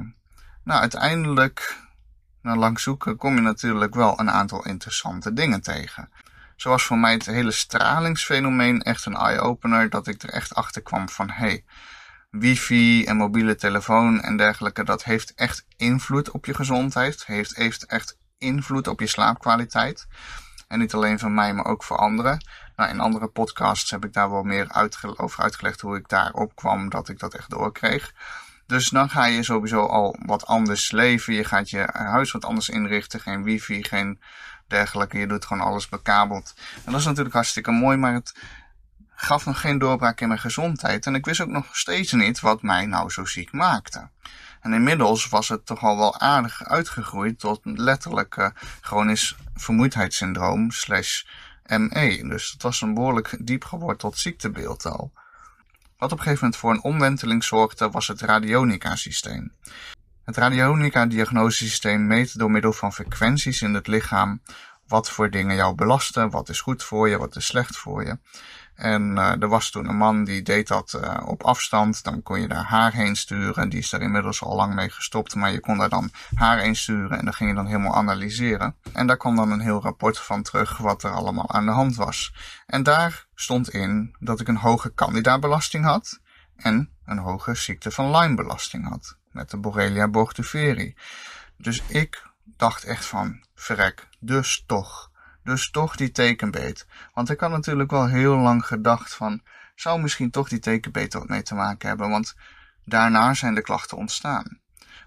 nou, 0.65 0.81
uiteindelijk, 0.81 1.77
na 2.43 2.57
lang 2.57 2.81
zoeken, 2.81 3.17
kom 3.17 3.35
je 3.35 3.41
natuurlijk 3.41 3.95
wel 3.95 4.21
een 4.21 4.31
aantal 4.31 4.65
interessante 4.65 5.33
dingen 5.33 5.61
tegen. 5.61 6.09
Zoals 6.57 6.85
voor 6.85 6.99
mij 6.99 7.13
het 7.13 7.27
hele 7.27 7.51
stralingsfenomeen 7.51 8.83
echt 8.83 9.07
een 9.07 9.17
eye-opener, 9.17 9.91
dat 9.91 10.07
ik 10.07 10.23
er 10.23 10.31
echt 10.31 10.55
achter 10.55 10.83
kwam 10.83 11.09
van 11.09 11.31
hey, 11.31 11.65
wifi 12.31 13.05
en 13.05 13.17
mobiele 13.17 13.55
telefoon 13.55 14.21
en 14.21 14.37
dergelijke, 14.37 14.85
dat 14.85 15.05
heeft 15.05 15.35
echt 15.35 15.67
invloed 15.77 16.31
op 16.31 16.45
je 16.45 16.55
gezondheid, 16.55 17.27
heeft, 17.27 17.85
echt 17.87 18.19
invloed 18.39 18.89
op 18.89 19.01
je 19.01 19.07
slaapkwaliteit. 19.07 20.07
En 20.69 20.79
niet 20.79 20.95
alleen 20.95 21.19
van 21.19 21.35
mij, 21.35 21.55
maar 21.55 21.65
ook 21.65 21.85
voor 21.85 21.97
anderen. 21.97 22.45
Nou, 22.77 22.91
in 22.91 23.01
andere 23.01 23.29
podcasts 23.29 23.91
heb 23.91 24.05
ik 24.05 24.13
daar 24.13 24.31
wel 24.31 24.43
meer 24.43 24.89
over 25.17 25.43
uitgelegd 25.43 25.81
hoe 25.81 25.97
ik 25.97 26.09
daarop 26.09 26.55
kwam 26.55 26.89
dat 26.89 27.09
ik 27.09 27.19
dat 27.19 27.35
echt 27.35 27.51
doorkreeg. 27.51 28.13
Dus 28.67 28.89
dan 28.89 29.11
ga 29.11 29.27
je 29.27 29.43
sowieso 29.43 29.87
al 29.87 30.17
wat 30.27 30.47
anders 30.47 30.91
leven. 30.91 31.35
Je 31.35 31.45
gaat 31.45 31.71
je 31.71 31.89
huis 31.93 32.33
wat 32.33 32.45
anders 32.45 32.69
inrichten. 32.69 33.21
Geen 33.21 33.43
wifi, 33.43 33.85
geen 33.85 34.21
dergelijke. 34.67 35.19
Je 35.19 35.27
doet 35.27 35.45
gewoon 35.45 35.67
alles 35.67 35.89
bekabeld. 35.89 36.55
En 36.85 36.93
dat 36.93 37.01
is 37.01 37.07
natuurlijk 37.07 37.35
hartstikke 37.35 37.71
mooi. 37.71 37.97
Maar 37.97 38.13
het 38.13 38.35
gaf 39.15 39.47
nog 39.47 39.61
geen 39.61 39.79
doorbraak 39.79 40.21
in 40.21 40.29
mijn 40.29 40.41
gezondheid. 40.41 41.07
En 41.07 41.15
ik 41.15 41.25
wist 41.25 41.41
ook 41.41 41.49
nog 41.49 41.77
steeds 41.77 42.13
niet 42.13 42.41
wat 42.41 42.63
mij 42.63 42.87
nou 42.87 43.11
zo 43.11 43.25
ziek 43.25 43.53
maakte. 43.53 44.09
En 44.61 44.73
inmiddels 44.73 45.29
was 45.29 45.49
het 45.49 45.67
toch 45.67 45.83
al 45.83 45.97
wel 45.97 46.21
aardig 46.21 46.65
uitgegroeid 46.65 47.39
tot 47.39 47.61
letterlijk 47.63 48.37
uh, 48.37 48.49
chronisch 48.81 49.37
vermoeidheidssyndroom 49.55 50.71
slash 50.71 51.23
ME. 51.67 52.25
Dus 52.29 52.51
het 52.51 52.63
was 52.63 52.81
een 52.81 52.95
behoorlijk 52.95 53.37
diep 53.41 53.65
geworteld 53.65 54.19
ziektebeeld 54.19 54.87
al. 54.87 55.13
Wat 55.99 56.13
op 56.13 56.19
een 56.19 56.25
gegeven 56.25 56.45
moment 56.45 56.61
voor 56.61 56.71
een 56.71 56.83
omwenteling 56.83 57.45
zorgde 57.45 57.91
was 57.91 58.09
het 58.09 58.21
radionica-systeem. 58.21 59.53
Het 60.25 60.37
radionica-diagnosesysteem 60.37 62.07
meet 62.07 62.39
door 62.39 62.51
middel 62.51 62.73
van 62.73 62.93
frequenties 62.93 63.63
in 63.63 63.75
het 63.75 63.87
lichaam 63.87 64.41
wat 64.87 65.11
voor 65.11 65.31
dingen 65.31 65.57
jou 65.57 65.75
belasten, 65.75 66.31
wat 66.31 66.49
is 66.49 66.61
goed 66.61 66.83
voor 66.83 67.09
je, 67.09 67.19
wat 67.19 67.37
is 67.37 67.47
slecht 67.47 67.77
voor 67.77 68.05
je. 68.05 68.19
En 68.75 69.17
uh, 69.17 69.43
er 69.43 69.49
was 69.49 69.71
toen 69.71 69.89
een 69.89 69.97
man 69.97 70.25
die 70.25 70.43
deed 70.43 70.69
dat 70.69 71.01
uh, 71.03 71.21
op 71.27 71.43
afstand. 71.43 72.05
Dan 72.05 72.23
kon 72.23 72.41
je 72.41 72.49
daar 72.49 72.65
haar 72.65 72.93
heen 72.93 73.17
sturen. 73.17 73.69
Die 73.69 73.79
is 73.79 73.91
daar 73.91 74.01
inmiddels 74.01 74.43
al 74.43 74.57
lang 74.57 74.75
mee 74.75 74.91
gestopt. 74.91 75.35
Maar 75.35 75.53
je 75.53 75.61
kon 75.61 75.79
daar 75.79 75.89
dan 75.89 76.11
haar 76.35 76.59
heen 76.59 76.77
sturen. 76.77 77.19
En 77.19 77.25
dan 77.25 77.35
ging 77.35 77.51
je 77.51 77.57
dan 77.57 77.67
helemaal 77.67 77.95
analyseren. 77.95 78.77
En 78.93 79.07
daar 79.07 79.17
kwam 79.17 79.37
dan 79.37 79.51
een 79.51 79.61
heel 79.61 79.83
rapport 79.83 80.19
van 80.19 80.43
terug 80.43 80.77
wat 80.77 81.03
er 81.03 81.11
allemaal 81.11 81.51
aan 81.51 81.67
de 81.67 81.73
hand 81.73 81.97
was. 81.97 82.35
En 82.67 82.83
daar 82.83 83.27
stond 83.35 83.71
in 83.71 84.17
dat 84.19 84.41
ik 84.41 84.49
een 84.49 84.57
hoge 84.57 84.95
candida-belasting 84.95 85.85
had. 85.85 86.21
En 86.57 86.91
een 87.05 87.19
hoge 87.19 87.55
ziekte 87.55 87.91
van 87.91 88.11
Lyme-belasting 88.11 88.89
had. 88.89 89.17
Met 89.31 89.51
de 89.51 89.57
Borrelia 89.57 90.09
burgdorferi. 90.09 90.97
Dus 91.57 91.83
ik 91.87 92.23
dacht 92.57 92.85
echt 92.85 93.05
van, 93.05 93.45
verrek, 93.55 94.09
dus 94.21 94.65
toch. 94.67 95.11
Dus 95.45 95.71
toch 95.71 95.97
die 95.97 96.11
tekenbeet. 96.11 96.87
Want 97.13 97.31
ik 97.31 97.41
had 97.41 97.51
natuurlijk 97.51 97.91
wel 97.91 98.07
heel 98.07 98.37
lang 98.37 98.67
gedacht 98.67 99.15
van, 99.15 99.43
zou 99.75 100.01
misschien 100.01 100.31
toch 100.31 100.49
die 100.49 100.59
tekenbeet 100.59 101.13
wat 101.13 101.29
mee 101.29 101.43
te 101.43 101.55
maken 101.55 101.89
hebben, 101.89 102.11
want 102.11 102.35
daarna 102.85 103.35
zijn 103.35 103.55
de 103.55 103.63
klachten 103.63 103.97
ontstaan. 103.97 104.59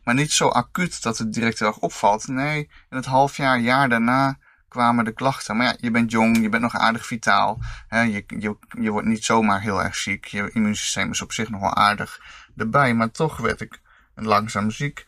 Maar 0.03 0.15
niet 0.15 0.31
zo 0.31 0.47
acuut 0.47 1.01
dat 1.01 1.17
het 1.17 1.33
direct 1.33 1.61
erg 1.61 1.77
opvalt. 1.77 2.27
Nee, 2.27 2.69
in 2.89 2.97
het 2.97 3.05
half 3.05 3.37
jaar, 3.37 3.59
jaar 3.59 3.89
daarna 3.89 4.37
kwamen 4.67 5.05
de 5.05 5.11
klachten. 5.11 5.57
Maar 5.57 5.65
ja, 5.65 5.75
je 5.79 5.91
bent 5.91 6.11
jong, 6.11 6.41
je 6.41 6.49
bent 6.49 6.61
nog 6.61 6.75
aardig 6.75 7.05
vitaal. 7.05 7.59
Hè, 7.87 8.01
je, 8.01 8.23
je, 8.27 8.57
je 8.81 8.91
wordt 8.91 9.07
niet 9.07 9.23
zomaar 9.23 9.61
heel 9.61 9.83
erg 9.83 9.95
ziek. 9.95 10.25
Je 10.25 10.51
immuunsysteem 10.51 11.11
is 11.11 11.21
op 11.21 11.33
zich 11.33 11.49
nog 11.49 11.61
wel 11.61 11.75
aardig 11.75 12.21
erbij. 12.55 12.93
Maar 12.93 13.11
toch 13.11 13.37
werd 13.37 13.61
ik 13.61 13.79
langzaam 14.15 14.71
ziek. 14.71 15.05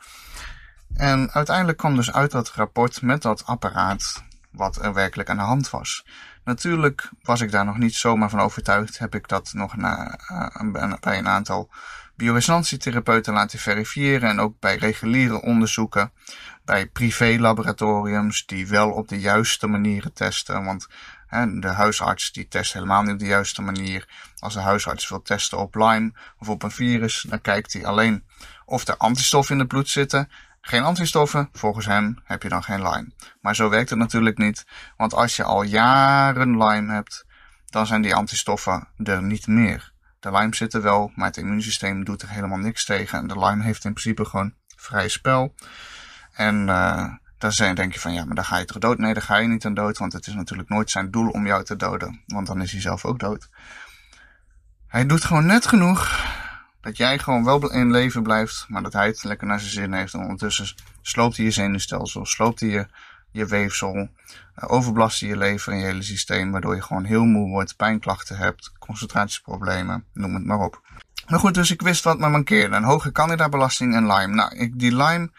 En 0.96 1.32
uiteindelijk 1.32 1.78
kwam 1.78 1.96
dus 1.96 2.12
uit 2.12 2.32
dat 2.32 2.52
rapport 2.52 3.02
met 3.02 3.22
dat 3.22 3.46
apparaat 3.46 4.24
wat 4.52 4.84
er 4.84 4.94
werkelijk 4.94 5.30
aan 5.30 5.38
de 5.38 5.44
hand 5.44 5.70
was. 5.70 6.06
Natuurlijk 6.44 7.10
was 7.22 7.42
ik 7.42 7.52
daar 7.52 7.66
nog 7.66 7.78
niet 7.78 7.96
zomaar 7.96 8.30
van 8.30 8.40
overtuigd. 8.40 8.98
Heb 8.98 9.16
ik 9.16 9.28
dat 9.28 9.54
nog 9.54 9.76
uh, 9.76 10.14
bij 11.00 11.18
een 11.18 11.28
aantal 11.28 11.70
bioresonantietherapeuten 12.16 13.34
laten 13.34 13.60
verifiëren. 13.60 14.30
En 14.30 14.40
ook 14.40 14.60
bij 14.60 14.76
reguliere 14.76 15.42
onderzoeken. 15.42 16.12
Bij 16.66 16.88
privé-laboratoriums 16.88 18.46
die 18.46 18.68
wel 18.68 18.92
op 18.92 19.08
de 19.08 19.20
juiste 19.20 19.68
manieren 19.68 20.14
testen. 20.14 20.64
Want 20.64 20.88
de 21.30 21.68
huisarts 21.68 22.32
die 22.32 22.48
test 22.48 22.74
helemaal 22.74 23.02
niet 23.02 23.12
op 23.12 23.20
de 23.20 23.26
juiste 23.26 23.62
manier. 23.62 24.08
Als 24.40 24.54
de 24.54 24.60
huisarts 24.60 25.10
wil 25.10 25.22
testen 25.22 25.58
op 25.58 25.76
Lyme 25.76 26.12
of 26.40 26.50
op 26.50 26.64
een 26.64 26.72
virus, 26.72 27.26
dan 27.28 27.42
kijkt 27.42 27.74
hij 27.74 27.86
alleen 27.86 28.24
of 28.66 28.88
er 28.88 28.98
antistoffen 28.98 29.54
in 29.54 29.60
het 29.60 29.70
bloed 29.70 29.90
zitten. 29.90 30.30
Geen 30.62 30.84
antistoffen, 30.84 31.50
volgens 31.52 31.86
hem 31.86 32.20
heb 32.24 32.44
je 32.44 32.50
dan 32.50 32.64
geen 32.64 32.82
Lyme. 32.82 33.12
Maar 33.42 33.56
zo 33.56 33.70
werkt 33.70 33.90
het 33.90 34.00
natuurlijk 34.00 34.38
niet, 34.38 34.66
want 34.98 35.14
als 35.14 35.36
je 35.36 35.44
al 35.44 35.64
jaren 35.64 36.58
Lyme 36.58 36.94
hebt, 36.94 37.26
dan 37.66 37.88
zijn 37.88 38.02
die 38.02 38.16
antistoffen 38.16 38.88
er 39.04 39.24
niet 39.24 39.48
meer. 39.48 39.94
De 40.20 40.32
Lyme 40.32 40.56
zit 40.56 40.74
er 40.74 40.82
wel, 40.82 41.12
maar 41.16 41.28
het 41.28 41.38
immuunsysteem 41.38 42.04
doet 42.04 42.22
er 42.22 42.30
helemaal 42.30 42.58
niks 42.58 42.86
tegen. 42.86 43.20
En 43.20 43.28
de 43.28 43.40
Lyme 43.40 43.64
heeft 43.64 43.86
in 43.86 43.94
principe 43.94 44.26
gewoon 44.26 44.54
vrij 44.76 45.08
spel. 45.08 45.56
En 46.34 46.68
uh, 46.68 47.08
dan 47.38 47.76
denk 47.76 47.94
je 47.94 48.00
van 48.00 48.14
ja, 48.14 48.26
maar 48.26 48.36
dan 48.36 48.46
ga 48.46 48.58
je 48.58 48.66
toch 48.66 48.78
dood? 48.78 48.98
Nee, 48.98 49.14
dan 49.14 49.24
ga 49.24 49.38
je 49.38 49.48
niet 49.48 49.66
aan 49.66 49.74
dood, 49.74 49.98
want 49.98 50.14
het 50.14 50.28
is 50.28 50.34
natuurlijk 50.34 50.70
nooit 50.70 50.90
zijn 50.90 51.12
doel 51.12 51.30
om 51.30 51.46
jou 51.46 51.64
te 51.64 51.76
doden. 51.76 52.24
Want 52.26 52.48
dan 52.48 52.62
is 52.62 52.72
hij 52.72 52.82
zelf 52.82 53.06
ook 53.06 53.20
dood. 53.20 53.50
Hij 54.88 55.06
doet 55.06 55.24
gewoon 55.24 55.46
net 55.46 55.68
genoeg 55.68 56.26
dat 56.82 56.98
jij 56.98 57.20
gewoon 57.20 57.44
wel 57.44 57.72
in 57.72 57.92
leven 57.92 58.24
blijft, 58.24 58.66
maar 58.68 58.84
dat 58.84 58.94
hij 58.94 59.08
het 59.08 59.24
lekker 59.24 59.48
naar 59.48 59.60
zijn 59.60 59.72
zin 59.72 59.94
heeft. 59.94 60.14
En 60.14 60.20
ondertussen 60.20 60.76
sloopt 61.02 61.36
hij 61.36 61.46
je 61.46 61.52
zenuwstelsel, 61.52 62.26
sloopt 62.26 62.60
hij 62.60 62.70
je, 62.70 62.88
je 63.32 63.46
weefsel, 63.46 63.96
uh, 63.96 64.08
overbelast 64.56 65.20
hij 65.20 65.30
je 65.30 65.38
lever 65.38 65.74
en 65.74 65.80
je 65.80 65.86
hele 65.86 66.02
systeem, 66.02 66.52
waardoor 66.52 66.76
je 66.76 66.82
gewoon 66.82 67.04
heel 67.04 67.26
moe 67.26 67.50
wordt, 67.50 67.76
pijnklachten 67.76 68.38
hebt, 68.38 68.72
concentratieproblemen, 68.80 70.06
noem 70.14 70.34
het 70.34 70.46
maar 70.46 70.60
op. 70.60 70.82
Maar 71.28 71.40
goed, 71.40 71.54
dus 71.54 71.72
ik 71.72 71.82
wist 71.82 72.04
wat 72.04 72.20
me 72.20 72.30
mankeerde. 72.30 72.76
Een 72.76 72.84
hoge 72.84 73.12
candida-belasting 73.12 73.96
en 73.96 74.08
Lyme. 74.08 74.34
Nou, 74.34 74.56
ik, 74.56 74.80
die 74.80 74.96
Lyme, 74.96 75.32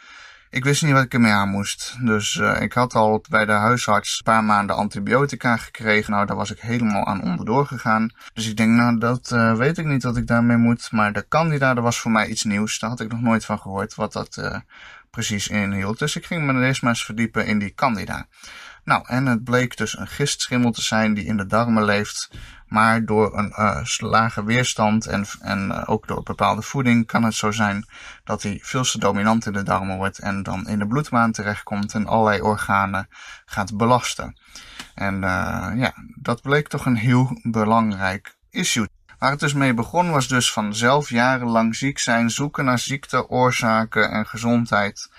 ik 0.50 0.64
wist 0.64 0.82
niet 0.82 0.92
wat 0.92 1.04
ik 1.04 1.14
ermee 1.14 1.32
aan 1.32 1.48
moest. 1.48 1.96
Dus 2.04 2.34
uh, 2.34 2.60
ik 2.60 2.72
had 2.72 2.94
al 2.94 3.24
bij 3.28 3.44
de 3.44 3.52
huisarts 3.52 4.16
een 4.16 4.32
paar 4.32 4.44
maanden 4.44 4.76
antibiotica 4.76 5.56
gekregen. 5.56 6.12
Nou, 6.12 6.26
daar 6.26 6.36
was 6.36 6.50
ik 6.50 6.60
helemaal 6.60 7.06
aan 7.06 7.22
onderdoor 7.22 7.66
gegaan. 7.66 8.10
Dus 8.32 8.48
ik 8.48 8.56
denk, 8.56 8.70
nou, 8.70 8.98
dat 8.98 9.30
uh, 9.32 9.56
weet 9.56 9.78
ik 9.78 9.86
niet 9.86 10.02
wat 10.02 10.16
ik 10.16 10.26
daarmee 10.26 10.56
moet. 10.56 10.92
Maar 10.92 11.12
de 11.12 11.28
candida, 11.28 11.74
dat 11.74 11.84
was 11.84 11.98
voor 11.98 12.10
mij 12.10 12.26
iets 12.26 12.44
nieuws. 12.44 12.78
Daar 12.78 12.90
had 12.90 13.00
ik 13.00 13.10
nog 13.10 13.20
nooit 13.20 13.44
van 13.44 13.58
gehoord 13.58 13.94
wat 13.94 14.12
dat 14.12 14.36
uh, 14.36 14.56
precies 15.10 15.48
inhield. 15.48 15.98
Dus 15.98 16.16
ik 16.16 16.26
ging 16.26 16.42
me 16.42 16.66
eerst 16.66 16.82
maar 16.82 16.90
eens 16.90 17.04
verdiepen 17.04 17.46
in 17.46 17.58
die 17.58 17.74
candida. 17.74 18.26
Nou, 18.84 19.04
en 19.06 19.26
het 19.26 19.44
bleek 19.44 19.76
dus 19.76 19.98
een 19.98 20.06
gistschimmel 20.06 20.70
te 20.70 20.82
zijn 20.82 21.14
die 21.14 21.24
in 21.24 21.36
de 21.36 21.46
darmen 21.46 21.84
leeft. 21.84 22.30
Maar 22.66 23.04
door 23.04 23.38
een 23.38 23.52
uh, 23.58 24.10
lage 24.10 24.44
weerstand 24.44 25.06
en, 25.06 25.24
en 25.40 25.68
uh, 25.68 25.82
ook 25.86 26.06
door 26.06 26.22
bepaalde 26.22 26.62
voeding 26.62 27.06
kan 27.06 27.22
het 27.22 27.34
zo 27.34 27.50
zijn 27.50 27.86
dat 28.24 28.42
hij 28.42 28.58
veel 28.62 28.82
te 28.82 28.98
dominant 28.98 29.46
in 29.46 29.52
de 29.52 29.62
darmen 29.62 29.96
wordt 29.96 30.18
en 30.18 30.42
dan 30.42 30.68
in 30.68 30.78
de 30.78 30.86
bloedbaan 30.86 31.32
terechtkomt 31.32 31.94
en 31.94 32.06
allerlei 32.06 32.40
organen 32.40 33.08
gaat 33.44 33.76
belasten. 33.76 34.38
En 34.94 35.14
uh, 35.14 35.70
ja, 35.76 35.92
dat 36.14 36.42
bleek 36.42 36.68
toch 36.68 36.86
een 36.86 36.96
heel 36.96 37.38
belangrijk 37.42 38.36
issue. 38.50 38.88
Waar 39.18 39.30
het 39.30 39.40
dus 39.40 39.52
mee 39.52 39.74
begon 39.74 40.10
was 40.10 40.28
dus 40.28 40.52
van 40.52 40.74
zelf 40.74 41.08
jarenlang 41.08 41.76
ziek 41.76 41.98
zijn, 41.98 42.30
zoeken 42.30 42.64
naar 42.64 42.78
ziekteoorzaken 42.78 44.10
en 44.10 44.26
gezondheid 44.26 45.10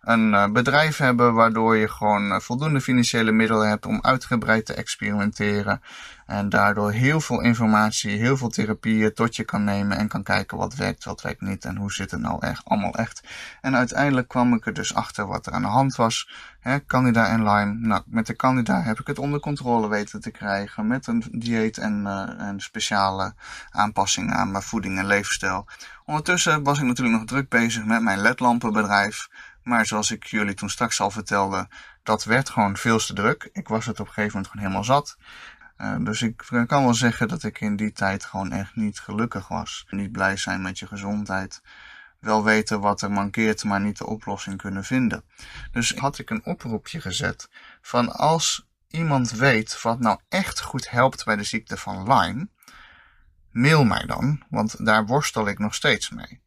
een 0.00 0.32
uh, 0.32 0.46
bedrijf 0.48 0.96
hebben 0.96 1.34
waardoor 1.34 1.76
je 1.76 1.88
gewoon 1.88 2.32
uh, 2.32 2.38
voldoende 2.38 2.80
financiële 2.80 3.32
middelen 3.32 3.68
hebt 3.68 3.86
om 3.86 3.98
uitgebreid 4.02 4.66
te 4.66 4.74
experimenteren. 4.74 5.80
En 6.26 6.48
daardoor 6.48 6.92
heel 6.92 7.20
veel 7.20 7.40
informatie, 7.40 8.18
heel 8.18 8.36
veel 8.36 8.48
therapieën 8.48 9.14
tot 9.14 9.36
je 9.36 9.44
kan 9.44 9.64
nemen 9.64 9.96
en 9.96 10.08
kan 10.08 10.22
kijken 10.22 10.58
wat 10.58 10.74
werkt, 10.74 11.04
wat 11.04 11.22
werkt 11.22 11.40
niet 11.40 11.64
en 11.64 11.76
hoe 11.76 11.92
zit 11.92 12.10
het 12.10 12.20
nou 12.20 12.46
echt, 12.46 12.64
allemaal 12.64 12.94
echt. 12.94 13.22
En 13.60 13.76
uiteindelijk 13.76 14.28
kwam 14.28 14.54
ik 14.54 14.66
er 14.66 14.72
dus 14.72 14.94
achter 14.94 15.26
wat 15.26 15.46
er 15.46 15.52
aan 15.52 15.62
de 15.62 15.68
hand 15.68 15.96
was. 15.96 16.30
Hè, 16.60 16.84
Candida 16.86 17.26
en 17.26 17.42
Lyme. 17.42 17.74
Nou, 17.74 18.02
met 18.06 18.26
de 18.26 18.36
Candida 18.36 18.82
heb 18.82 19.00
ik 19.00 19.06
het 19.06 19.18
onder 19.18 19.40
controle 19.40 19.88
weten 19.88 20.20
te 20.20 20.30
krijgen 20.30 20.86
met 20.86 21.06
een 21.06 21.24
dieet 21.30 21.78
en, 21.78 22.02
uh, 22.06 22.48
en 22.48 22.60
speciale 22.60 23.34
aanpassingen 23.70 24.34
aan 24.34 24.50
mijn 24.50 24.62
voeding 24.62 24.98
en 24.98 25.06
levensstijl. 25.06 25.66
Ondertussen 26.04 26.62
was 26.62 26.78
ik 26.78 26.84
natuurlijk 26.84 27.16
nog 27.18 27.26
druk 27.26 27.48
bezig 27.48 27.84
met 27.84 28.02
mijn 28.02 28.20
ledlampenbedrijf. 28.20 29.28
Maar 29.62 29.86
zoals 29.86 30.10
ik 30.10 30.24
jullie 30.24 30.54
toen 30.54 30.70
straks 30.70 31.00
al 31.00 31.10
vertelde, 31.10 31.68
dat 32.02 32.24
werd 32.24 32.50
gewoon 32.50 32.76
veel 32.76 32.98
te 32.98 33.14
druk. 33.14 33.48
Ik 33.52 33.68
was 33.68 33.86
het 33.86 34.00
op 34.00 34.06
een 34.06 34.12
gegeven 34.12 34.36
moment 34.36 34.52
gewoon 34.52 34.66
helemaal 34.66 34.96
zat. 34.96 35.16
Uh, 35.78 35.96
dus 36.04 36.22
ik 36.22 36.36
kan 36.66 36.84
wel 36.84 36.94
zeggen 36.94 37.28
dat 37.28 37.42
ik 37.42 37.60
in 37.60 37.76
die 37.76 37.92
tijd 37.92 38.24
gewoon 38.24 38.52
echt 38.52 38.76
niet 38.76 39.00
gelukkig 39.00 39.48
was. 39.48 39.86
Niet 39.90 40.12
blij 40.12 40.36
zijn 40.36 40.62
met 40.62 40.78
je 40.78 40.86
gezondheid. 40.86 41.62
Wel 42.18 42.44
weten 42.44 42.80
wat 42.80 43.02
er 43.02 43.10
mankeert, 43.10 43.64
maar 43.64 43.80
niet 43.80 43.98
de 43.98 44.06
oplossing 44.06 44.56
kunnen 44.56 44.84
vinden. 44.84 45.24
Dus 45.72 45.94
had 45.94 46.18
ik 46.18 46.30
een 46.30 46.44
oproepje 46.44 47.00
gezet 47.00 47.48
van 47.80 48.12
als 48.12 48.68
iemand 48.88 49.30
weet 49.30 49.82
wat 49.82 50.00
nou 50.00 50.18
echt 50.28 50.60
goed 50.60 50.90
helpt 50.90 51.24
bij 51.24 51.36
de 51.36 51.42
ziekte 51.42 51.76
van 51.76 52.12
Lyme, 52.12 52.48
mail 53.50 53.84
mij 53.84 54.06
dan, 54.06 54.42
want 54.50 54.86
daar 54.86 55.06
worstel 55.06 55.48
ik 55.48 55.58
nog 55.58 55.74
steeds 55.74 56.10
mee. 56.10 56.40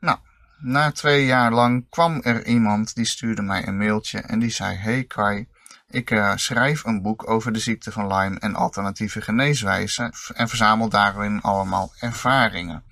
Nou, 0.00 0.18
na 0.62 0.90
twee 0.90 1.26
jaar 1.26 1.52
lang 1.52 1.86
kwam 1.90 2.20
er 2.22 2.46
iemand 2.46 2.94
die 2.94 3.04
stuurde 3.04 3.42
mij 3.42 3.66
een 3.66 3.76
mailtje 3.76 4.18
en 4.18 4.38
die 4.38 4.50
zei: 4.50 4.76
Hey 4.76 5.04
Kai, 5.04 5.48
ik 5.90 6.10
uh, 6.10 6.32
schrijf 6.36 6.84
een 6.84 7.02
boek 7.02 7.30
over 7.30 7.52
de 7.52 7.58
ziekte 7.58 7.92
van 7.92 8.14
Lyme 8.14 8.38
en 8.38 8.54
alternatieve 8.54 9.20
geneeswijzen 9.20 10.12
en 10.34 10.48
verzamel 10.48 10.88
daarin 10.88 11.40
allemaal 11.40 11.92
ervaringen. 11.98 12.84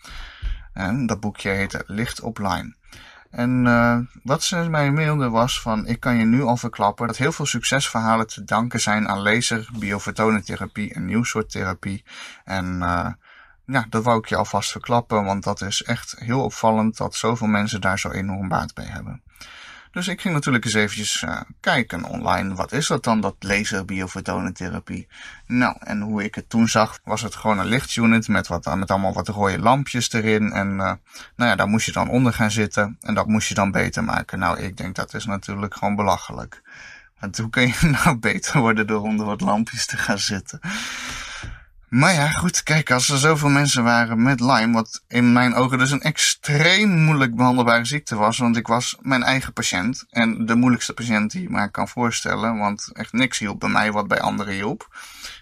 En 0.73 1.07
dat 1.07 1.21
boekje 1.21 1.51
heette 1.51 1.83
Licht 1.87 2.21
op 2.21 2.39
Lyme. 2.39 2.75
En 3.31 3.65
uh, 3.65 3.99
wat 4.23 4.43
ze 4.43 4.57
mij 4.57 4.91
mailde 4.91 5.29
was 5.29 5.61
van, 5.61 5.87
ik 5.87 6.01
kan 6.01 6.17
je 6.17 6.25
nu 6.25 6.43
al 6.43 6.57
verklappen 6.57 7.07
dat 7.07 7.17
heel 7.17 7.33
veel 7.33 7.47
succesverhalen 7.47 8.27
te 8.27 8.45
danken 8.45 8.81
zijn 8.81 9.09
aan 9.09 9.23
laser, 9.23 9.69
biofotonentherapie 9.79 10.95
en 10.95 11.05
nieuw 11.05 11.25
soort 11.25 11.51
therapie. 11.51 12.05
En 12.45 12.83
ja, 13.71 13.87
dat 13.89 14.05
wou 14.05 14.19
ik 14.19 14.27
je 14.27 14.37
alvast 14.37 14.71
verklappen, 14.71 15.25
want 15.25 15.45
dat 15.45 15.61
is 15.61 15.83
echt 15.83 16.17
heel 16.19 16.43
opvallend 16.43 16.97
dat 16.97 17.15
zoveel 17.15 17.47
mensen 17.47 17.81
daar 17.81 17.99
zo 17.99 18.11
enorm 18.11 18.49
baat 18.49 18.75
bij 18.75 18.85
hebben. 18.85 19.23
Dus 19.91 20.09
ik 20.09 20.21
ging 20.21 20.35
natuurlijk 20.35 20.65
eens 20.65 20.75
eventjes 20.75 21.23
uh, 21.23 21.41
kijken 21.61 22.05
online. 22.05 22.55
Wat 22.55 22.73
is 22.73 22.87
dat 22.87 23.05
dan, 23.05 23.21
dat 23.21 23.35
laserbiofotonentherapie? 23.39 25.09
Nou, 25.47 25.77
en 25.79 26.01
hoe 26.01 26.25
ik 26.25 26.35
het 26.35 26.49
toen 26.49 26.69
zag, 26.69 26.99
was 27.05 27.23
het 27.23 27.35
gewoon 27.35 27.59
een 27.59 27.67
lichtunit 27.67 28.29
met, 28.29 28.47
wat, 28.47 28.77
met 28.77 28.91
allemaal 28.91 29.13
wat 29.13 29.29
rode 29.29 29.59
lampjes 29.59 30.13
erin. 30.13 30.53
En 30.53 30.69
uh, 30.69 30.77
nou 30.77 31.51
ja, 31.51 31.57
daar 31.57 31.69
moest 31.69 31.87
je 31.87 31.93
dan 31.93 32.09
onder 32.09 32.33
gaan 32.33 32.51
zitten. 32.51 32.97
En 33.01 33.15
dat 33.15 33.27
moest 33.27 33.49
je 33.49 33.55
dan 33.55 33.71
beter 33.71 34.05
maken. 34.05 34.39
Nou, 34.39 34.59
ik 34.59 34.77
denk 34.77 34.97
dat 34.97 35.15
is 35.15 35.27
natuurlijk 35.27 35.75
gewoon 35.75 35.97
belachelijk. 35.97 36.63
Want 37.21 37.39
hoe 37.39 37.51
kun 37.51 37.67
je 37.67 37.87
nou 38.05 38.17
beter 38.19 38.61
worden 38.61 38.87
door 38.87 39.03
onder 39.03 39.27
wat 39.27 39.41
lampjes 39.41 39.87
te 39.87 39.97
gaan 39.97 40.19
zitten? 40.19 40.61
Maar 41.91 42.15
ja, 42.15 42.29
goed, 42.29 42.63
kijk, 42.63 42.91
als 42.91 43.09
er 43.09 43.19
zoveel 43.19 43.49
mensen 43.49 43.85
waren 43.85 44.23
met 44.23 44.41
Lyme, 44.41 44.73
wat 44.73 45.05
in 45.09 45.33
mijn 45.33 45.55
ogen 45.55 45.79
dus 45.79 45.91
een 45.91 46.01
extreem 46.01 46.89
moeilijk 46.89 47.35
behandelbare 47.35 47.85
ziekte 47.85 48.17
was, 48.17 48.39
want 48.39 48.57
ik 48.57 48.67
was 48.67 48.97
mijn 49.01 49.23
eigen 49.23 49.53
patiënt 49.53 50.05
en 50.11 50.47
de 50.47 50.55
moeilijkste 50.55 50.93
patiënt 50.93 51.31
die 51.31 51.43
je 51.43 51.51
maar 51.51 51.71
kan 51.71 51.89
voorstellen, 51.89 52.59
want 52.59 52.91
echt 52.93 53.13
niks 53.13 53.39
hielp 53.39 53.61
bij 53.61 53.69
mij 53.69 53.93
wat 53.93 54.09
bij 54.09 54.21
anderen 54.21 54.55
hielp. 54.55 54.89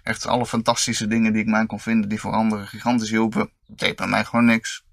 Echt 0.03 0.27
alle 0.27 0.47
fantastische 0.47 1.07
dingen 1.07 1.33
die 1.33 1.43
ik 1.43 1.49
mij 1.49 1.67
kon 1.67 1.81
vinden 1.81 2.09
die 2.09 2.21
voor 2.21 2.33
anderen 2.33 2.67
gigantisch 2.67 3.11
hielpen, 3.11 3.51
deed 3.67 3.97
bij 3.97 4.07
mij 4.07 4.25
gewoon 4.25 4.45
niks. 4.45 4.85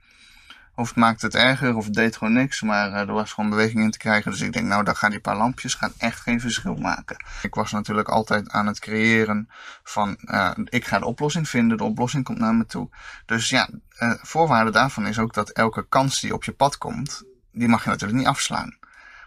Of 0.76 0.88
het 0.88 0.98
maakte 0.98 1.26
het 1.26 1.36
erger, 1.36 1.76
of 1.76 1.86
het 1.86 1.94
deed 1.94 2.18
gewoon 2.18 2.34
niks. 2.34 2.62
Maar 2.62 2.90
uh, 2.90 3.00
er 3.00 3.14
was 3.14 3.34
gewoon 3.34 3.50
beweging 3.50 3.84
in 3.84 3.92
te 3.92 3.98
krijgen. 3.98 4.32
Dus 4.32 4.42
ik 4.42 4.54
denk, 4.54 4.68
nou, 4.68 4.84
dan 4.84 4.96
gaan 4.96 5.12
die 5.12 5.20
paar 5.20 5.38
lampjes 5.38 5.74
gaan 5.74 5.94
echt 5.98 6.20
geen 6.20 6.40
verschil 6.40 6.76
maken. 6.76 7.18
Ik 7.42 7.56
was 7.56 7.72
natuurlijk 7.72 8.10
altijd 8.10 8.50
aan 8.50 8.68
het 8.68 8.80
creëren 8.80 9.50
van, 9.84 10.18
uh, 10.22 10.52
ik 10.64 10.86
ga 10.86 11.00
de 11.00 11.06
oplossing 11.06 11.50
vinden. 11.50 11.78
De 11.78 11.84
oplossing 11.84 12.24
komt 12.24 12.40
naar 12.40 12.56
me 12.56 12.66
toe. 12.66 12.90
Dus 13.26 13.50
ja, 13.50 13.70
uh, 14.00 14.14
voorwaarde 14.22 14.72
daarvan 14.72 15.08
is 15.08 15.20
ook 15.20 15.34
dat 15.34 15.50
elke 15.50 15.88
kans 15.88 16.20
die 16.22 16.34
op 16.34 16.44
je 16.44 16.52
pad 16.52 16.78
komt, 16.78 17.24
die 17.52 17.68
mag 17.68 17.84
je 17.84 17.90
natuurlijk 17.90 18.20
niet 18.20 18.28
afslaan. 18.28 18.78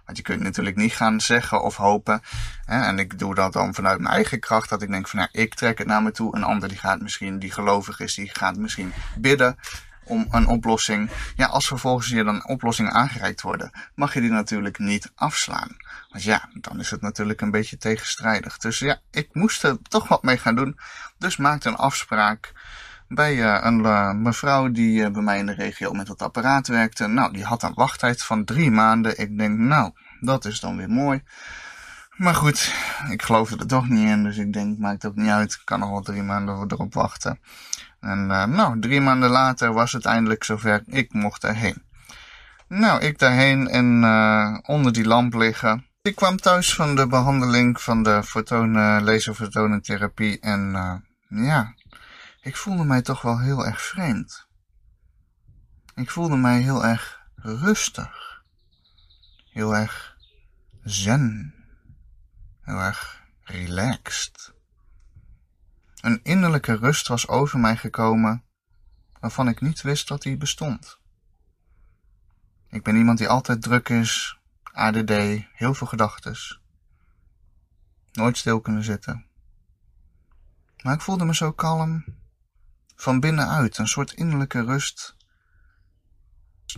Want 0.04 0.20
je 0.20 0.26
kunt 0.26 0.42
natuurlijk 0.42 0.76
niet 0.76 0.92
gaan 0.92 1.20
zeggen 1.20 1.62
of 1.62 1.76
hopen. 1.76 2.22
Hè, 2.64 2.82
en 2.82 2.98
ik 2.98 3.18
doe 3.18 3.34
dat 3.34 3.52
dan 3.52 3.74
vanuit 3.74 4.00
mijn 4.00 4.14
eigen 4.14 4.40
kracht. 4.40 4.68
Dat 4.68 4.82
ik 4.82 4.90
denk 4.90 5.08
van, 5.08 5.18
nou, 5.18 5.30
ik 5.32 5.54
trek 5.54 5.78
het 5.78 5.86
naar 5.86 6.02
me 6.02 6.10
toe. 6.10 6.36
Een 6.36 6.44
ander 6.44 6.68
die 6.68 6.78
gaat 6.78 7.00
misschien, 7.00 7.38
die 7.38 7.52
gelovig 7.52 8.00
is, 8.00 8.14
die 8.14 8.30
gaat 8.32 8.56
misschien 8.56 8.92
bidden 9.16 9.56
om 10.08 10.26
een 10.30 10.46
oplossing. 10.46 11.10
Ja, 11.36 11.46
als 11.46 11.66
vervolgens 11.66 12.08
je 12.08 12.24
dan 12.24 12.48
oplossingen 12.48 12.92
aangereikt 12.92 13.42
worden, 13.42 13.70
mag 13.94 14.14
je 14.14 14.20
die 14.20 14.30
natuurlijk 14.30 14.78
niet 14.78 15.12
afslaan. 15.14 15.76
Want 16.10 16.24
ja, 16.24 16.48
dan 16.52 16.80
is 16.80 16.90
het 16.90 17.00
natuurlijk 17.00 17.40
een 17.40 17.50
beetje 17.50 17.76
tegenstrijdig. 17.76 18.58
Dus 18.58 18.78
ja, 18.78 19.00
ik 19.10 19.28
moest 19.32 19.64
er 19.64 19.82
toch 19.82 20.08
wat 20.08 20.22
mee 20.22 20.38
gaan 20.38 20.54
doen. 20.54 20.78
Dus 21.18 21.36
maakte 21.36 21.68
een 21.68 21.76
afspraak 21.76 22.52
bij 23.08 23.34
uh, 23.34 23.58
een 23.62 23.78
uh, 23.78 24.12
mevrouw 24.12 24.70
die 24.70 25.00
uh, 25.00 25.10
bij 25.10 25.22
mij 25.22 25.38
in 25.38 25.46
de 25.46 25.54
regio 25.54 25.92
met 25.92 26.08
het 26.08 26.22
apparaat 26.22 26.66
werkte. 26.66 27.06
Nou, 27.06 27.32
die 27.32 27.44
had 27.44 27.62
een 27.62 27.74
wachttijd 27.74 28.22
van 28.22 28.44
drie 28.44 28.70
maanden. 28.70 29.18
Ik 29.18 29.38
denk, 29.38 29.58
nou, 29.58 29.92
dat 30.20 30.44
is 30.44 30.60
dan 30.60 30.76
weer 30.76 30.90
mooi. 30.90 31.22
Maar 32.16 32.34
goed, 32.34 32.74
ik 33.10 33.22
geloofde 33.22 33.56
er 33.56 33.66
toch 33.66 33.88
niet 33.88 34.08
in, 34.08 34.22
dus 34.22 34.36
ik 34.36 34.52
denk, 34.52 34.78
maakt 34.78 35.06
ook 35.06 35.14
niet 35.14 35.30
uit. 35.30 35.52
Ik 35.52 35.60
kan 35.64 35.78
nog 35.78 35.90
wel 35.90 36.02
drie 36.02 36.22
maanden 36.22 36.64
erop 36.68 36.94
wachten. 36.94 37.40
En 38.00 38.18
uh, 38.18 38.44
nou, 38.44 38.80
drie 38.80 39.00
maanden 39.00 39.30
later 39.30 39.72
was 39.72 39.92
het 39.92 40.04
eindelijk 40.04 40.44
zover. 40.44 40.82
Ik 40.86 41.12
mocht 41.12 41.44
erheen. 41.44 41.82
Nou, 42.68 43.00
ik 43.00 43.18
daarheen 43.18 43.68
en 43.68 44.02
uh, 44.02 44.58
onder 44.62 44.92
die 44.92 45.06
lamp 45.06 45.34
liggen. 45.34 45.86
Ik 46.02 46.16
kwam 46.16 46.36
thuis 46.36 46.74
van 46.74 46.94
de 46.94 47.06
behandeling 47.06 47.80
van 47.80 48.02
de 48.02 48.22
fotonen, 48.22 49.04
laserfotonentherapie. 49.04 50.40
En 50.40 50.72
uh, 50.72 51.46
ja, 51.46 51.74
ik 52.40 52.56
voelde 52.56 52.84
mij 52.84 53.02
toch 53.02 53.22
wel 53.22 53.40
heel 53.40 53.66
erg 53.66 53.82
vreemd. 53.82 54.46
Ik 55.94 56.10
voelde 56.10 56.36
mij 56.36 56.60
heel 56.60 56.84
erg 56.84 57.20
rustig. 57.34 58.42
Heel 59.50 59.76
erg 59.76 60.16
zen. 60.82 61.54
Heel 62.60 62.78
erg 62.78 63.22
relaxed. 63.42 64.56
Een 66.00 66.20
innerlijke 66.22 66.74
rust 66.76 67.08
was 67.08 67.28
over 67.28 67.58
mij 67.58 67.76
gekomen, 67.76 68.44
waarvan 69.20 69.48
ik 69.48 69.60
niet 69.60 69.82
wist 69.82 70.08
dat 70.08 70.22
die 70.22 70.36
bestond. 70.36 70.98
Ik 72.68 72.82
ben 72.82 72.96
iemand 72.96 73.18
die 73.18 73.28
altijd 73.28 73.62
druk 73.62 73.88
is, 73.88 74.38
ADD, 74.62 75.10
heel 75.52 75.74
veel 75.74 75.86
gedachtes. 75.86 76.60
Nooit 78.12 78.38
stil 78.38 78.60
kunnen 78.60 78.84
zitten. 78.84 79.26
Maar 80.82 80.94
ik 80.94 81.00
voelde 81.00 81.24
me 81.24 81.34
zo 81.34 81.52
kalm, 81.52 82.04
van 82.96 83.20
binnenuit, 83.20 83.78
een 83.78 83.88
soort 83.88 84.12
innerlijke 84.12 84.64
rust. 84.64 85.16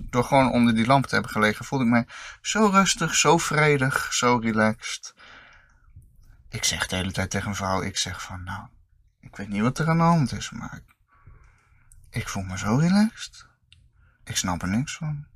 Door 0.01 0.25
gewoon 0.25 0.53
onder 0.53 0.75
die 0.75 0.87
lamp 0.87 1.07
te 1.07 1.15
hebben 1.15 1.33
gelegen, 1.33 1.65
voelde 1.65 1.85
ik 1.85 1.91
mij 1.91 2.07
zo 2.41 2.67
rustig, 2.67 3.15
zo 3.15 3.39
vredig, 3.39 4.13
zo 4.13 4.37
relaxed. 4.37 5.15
Ik 6.49 6.65
zeg 6.65 6.87
de 6.87 6.97
hele 6.97 7.13
tijd 7.13 7.31
tegen 7.31 7.49
een 7.49 7.55
vrouw, 7.55 7.83
ik 7.83 7.99
zeg 7.99 8.23
van, 8.23 8.43
nou, 8.45 8.69
ik 9.21 9.37
weet 9.37 9.49
niet 9.49 9.63
wat 9.63 9.79
er 9.79 9.89
aan 9.89 9.97
de 9.97 10.03
hand 10.03 10.33
is, 10.33 10.51
maar 10.51 10.81
ik 12.11 12.29
voel 12.29 12.43
me 12.43 12.59
zo 12.59 12.77
relaxed. 12.77 13.47
Ik 14.25 14.37
snap 14.37 14.63
er 14.63 14.69
niks 14.69 14.97
van. 14.97 15.27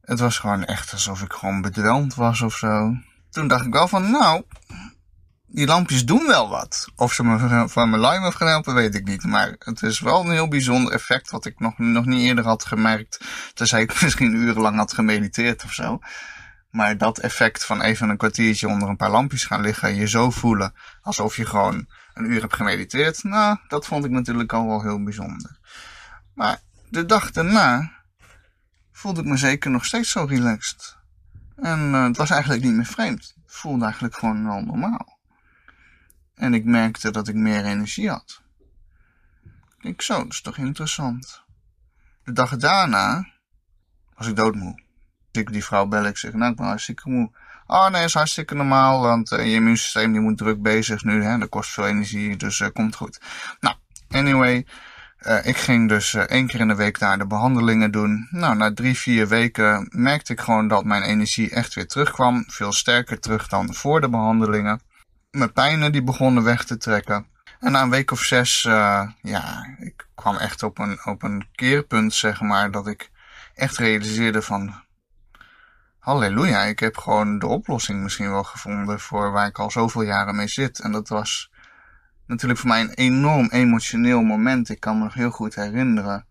Het 0.00 0.18
was 0.18 0.38
gewoon 0.38 0.64
echt 0.64 0.92
alsof 0.92 1.22
ik 1.22 1.32
gewoon 1.32 1.60
bedwelmd 1.60 2.14
was 2.14 2.40
of 2.40 2.56
zo. 2.56 2.96
Toen 3.30 3.48
dacht 3.48 3.66
ik 3.66 3.72
wel 3.72 3.88
van, 3.88 4.10
nou, 4.10 4.44
die 5.46 5.66
lampjes 5.66 6.04
doen 6.04 6.26
wel 6.26 6.48
wat. 6.48 6.88
Of 6.96 7.12
ze 7.12 7.24
me 7.24 7.68
van 7.68 7.90
mijn 7.90 8.02
lime 8.02 8.28
hebben 8.28 8.48
helpen, 8.48 8.74
weet 8.74 8.94
ik 8.94 9.04
niet. 9.04 9.24
Maar 9.24 9.54
het 9.58 9.82
is 9.82 10.00
wel 10.00 10.20
een 10.20 10.30
heel 10.30 10.48
bijzonder 10.48 10.92
effect 10.92 11.30
wat 11.30 11.44
ik 11.44 11.60
nog, 11.60 11.78
nog 11.78 12.04
niet 12.04 12.20
eerder 12.20 12.44
had 12.44 12.64
gemerkt. 12.64 13.20
Tenzij 13.54 13.82
ik 13.82 14.00
misschien 14.02 14.34
urenlang 14.34 14.76
had 14.76 14.92
gemediteerd 14.92 15.64
of 15.64 15.72
zo. 15.72 15.98
Maar 16.70 16.98
dat 16.98 17.18
effect 17.18 17.64
van 17.64 17.82
even 17.82 18.08
een 18.08 18.16
kwartiertje 18.16 18.68
onder 18.68 18.88
een 18.88 18.96
paar 18.96 19.10
lampjes 19.10 19.44
gaan 19.44 19.60
liggen 19.60 19.88
en 19.88 19.94
je 19.94 20.08
zo 20.08 20.30
voelen 20.30 20.74
alsof 21.02 21.36
je 21.36 21.46
gewoon 21.46 21.88
een 22.14 22.30
uur 22.30 22.40
hebt 22.40 22.54
gemediteerd, 22.54 23.22
nou, 23.22 23.58
dat 23.68 23.86
vond 23.86 24.04
ik 24.04 24.10
natuurlijk 24.10 24.52
al 24.52 24.66
wel 24.66 24.82
heel 24.82 25.02
bijzonder. 25.02 25.58
Maar 26.34 26.60
de 26.90 27.06
dag 27.06 27.30
daarna 27.30 27.92
voelde 28.92 29.20
ik 29.20 29.26
me 29.26 29.36
zeker 29.36 29.70
nog 29.70 29.84
steeds 29.84 30.10
zo 30.10 30.24
relaxed. 30.24 30.96
En 31.56 31.78
uh, 31.78 32.04
het 32.04 32.16
was 32.16 32.30
eigenlijk 32.30 32.62
niet 32.62 32.74
meer 32.74 32.86
vreemd. 32.86 33.34
Het 33.44 33.54
voelde 33.54 33.84
eigenlijk 33.84 34.14
gewoon 34.14 34.44
wel 34.44 34.60
normaal. 34.60 35.18
En 36.34 36.54
ik 36.54 36.64
merkte 36.64 37.10
dat 37.10 37.28
ik 37.28 37.34
meer 37.34 37.64
energie 37.64 38.10
had. 38.10 38.42
Ik 39.80 40.02
zo, 40.02 40.16
dat 40.22 40.32
is 40.32 40.40
toch 40.40 40.56
interessant. 40.56 41.42
De 42.24 42.32
dag 42.32 42.56
daarna 42.56 43.26
was 44.14 44.26
ik 44.26 44.36
doodmoe 44.36 44.86
ik 45.30 45.52
die 45.52 45.64
vrouw 45.64 45.86
bel. 45.86 46.04
Ik 46.04 46.18
zeg, 46.18 46.32
nou, 46.32 46.50
ik 46.50 46.56
ben 46.56 46.66
hartstikke 46.66 47.10
moe. 47.10 47.30
Oh 47.66 47.88
nee, 47.88 48.04
is 48.04 48.14
hartstikke 48.14 48.54
normaal, 48.54 49.00
want 49.00 49.32
uh, 49.32 49.46
je 49.46 49.52
immuunsysteem 49.52 50.12
die 50.12 50.20
moet 50.20 50.38
druk 50.38 50.62
bezig 50.62 51.04
nu. 51.04 51.22
Hè? 51.22 51.38
Dat 51.38 51.48
kost 51.48 51.70
veel 51.70 51.86
energie, 51.86 52.36
dus 52.36 52.60
uh, 52.60 52.68
komt 52.72 52.96
goed. 52.96 53.20
Nou, 53.60 53.76
anyway, 54.10 54.66
uh, 55.20 55.46
ik 55.46 55.56
ging 55.56 55.88
dus 55.88 56.14
één 56.14 56.46
keer 56.46 56.60
in 56.60 56.68
de 56.68 56.74
week 56.74 56.98
daar 56.98 57.18
de 57.18 57.26
behandelingen 57.26 57.90
doen. 57.90 58.28
Nou, 58.30 58.56
na 58.56 58.74
drie, 58.74 58.98
vier 58.98 59.28
weken 59.28 59.88
merkte 59.90 60.32
ik 60.32 60.40
gewoon 60.40 60.68
dat 60.68 60.84
mijn 60.84 61.02
energie 61.02 61.50
echt 61.50 61.74
weer 61.74 61.86
terugkwam. 61.86 62.44
Veel 62.46 62.72
sterker 62.72 63.20
terug 63.20 63.48
dan 63.48 63.74
voor 63.74 64.00
de 64.00 64.08
behandelingen. 64.08 64.80
Mijn 65.30 65.52
pijnen 65.52 65.92
die 65.92 66.02
begonnen 66.02 66.42
weg 66.44 66.64
te 66.64 66.76
trekken. 66.76 67.26
En 67.60 67.72
na 67.72 67.82
een 67.82 67.90
week 67.90 68.10
of 68.10 68.20
zes, 68.20 68.62
ja, 69.22 69.76
ik 69.78 70.06
kwam 70.14 70.36
echt 70.36 70.62
op 70.62 70.78
een, 70.78 70.98
op 71.04 71.22
een 71.22 71.48
keerpunt, 71.54 72.14
zeg 72.14 72.40
maar, 72.40 72.70
dat 72.70 72.86
ik 72.86 73.10
echt 73.54 73.76
realiseerde 73.76 74.42
van, 74.42 74.82
halleluja, 76.08 76.62
ik 76.62 76.78
heb 76.78 76.96
gewoon 76.96 77.38
de 77.38 77.46
oplossing 77.46 78.02
misschien 78.02 78.30
wel 78.30 78.44
gevonden 78.44 79.00
voor 79.00 79.32
waar 79.32 79.46
ik 79.46 79.58
al 79.58 79.70
zoveel 79.70 80.02
jaren 80.02 80.36
mee 80.36 80.48
zit. 80.48 80.80
En 80.80 80.92
dat 80.92 81.08
was 81.08 81.50
natuurlijk 82.26 82.60
voor 82.60 82.68
mij 82.68 82.80
een 82.80 82.94
enorm 82.94 83.48
emotioneel 83.50 84.22
moment. 84.22 84.68
Ik 84.68 84.80
kan 84.80 84.98
me 84.98 85.04
nog 85.04 85.14
heel 85.14 85.30
goed 85.30 85.54
herinneren 85.54 86.26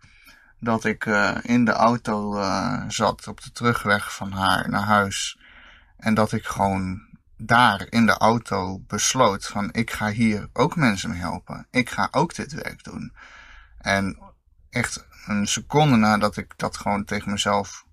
dat 0.59 0.85
ik 0.85 1.05
uh, 1.05 1.37
in 1.41 1.65
de 1.65 1.71
auto 1.71 2.37
uh, 2.37 2.83
zat 2.87 3.27
op 3.27 3.41
de 3.41 3.51
terugweg 3.51 4.15
van 4.15 4.31
haar 4.31 4.69
naar 4.69 4.85
huis. 4.85 5.39
En 5.97 6.13
dat 6.13 6.31
ik 6.31 6.45
gewoon 6.45 7.01
daar 7.37 7.87
in 7.89 8.05
de 8.05 8.17
auto 8.17 8.79
besloot 8.87 9.45
van 9.45 9.69
ik 9.71 9.91
ga 9.91 10.09
hier 10.09 10.49
ook 10.53 10.75
mensen 10.75 11.09
mee 11.09 11.19
helpen. 11.19 11.67
Ik 11.71 11.89
ga 11.89 12.07
ook 12.11 12.35
dit 12.35 12.53
werk 12.53 12.83
doen. 12.83 13.13
En 13.77 14.19
echt 14.69 15.05
een 15.25 15.47
seconde 15.47 15.95
nadat 15.95 16.37
ik 16.37 16.53
dat 16.55 16.77
gewoon 16.77 17.05
tegen 17.05 17.31
mezelf 17.31 17.85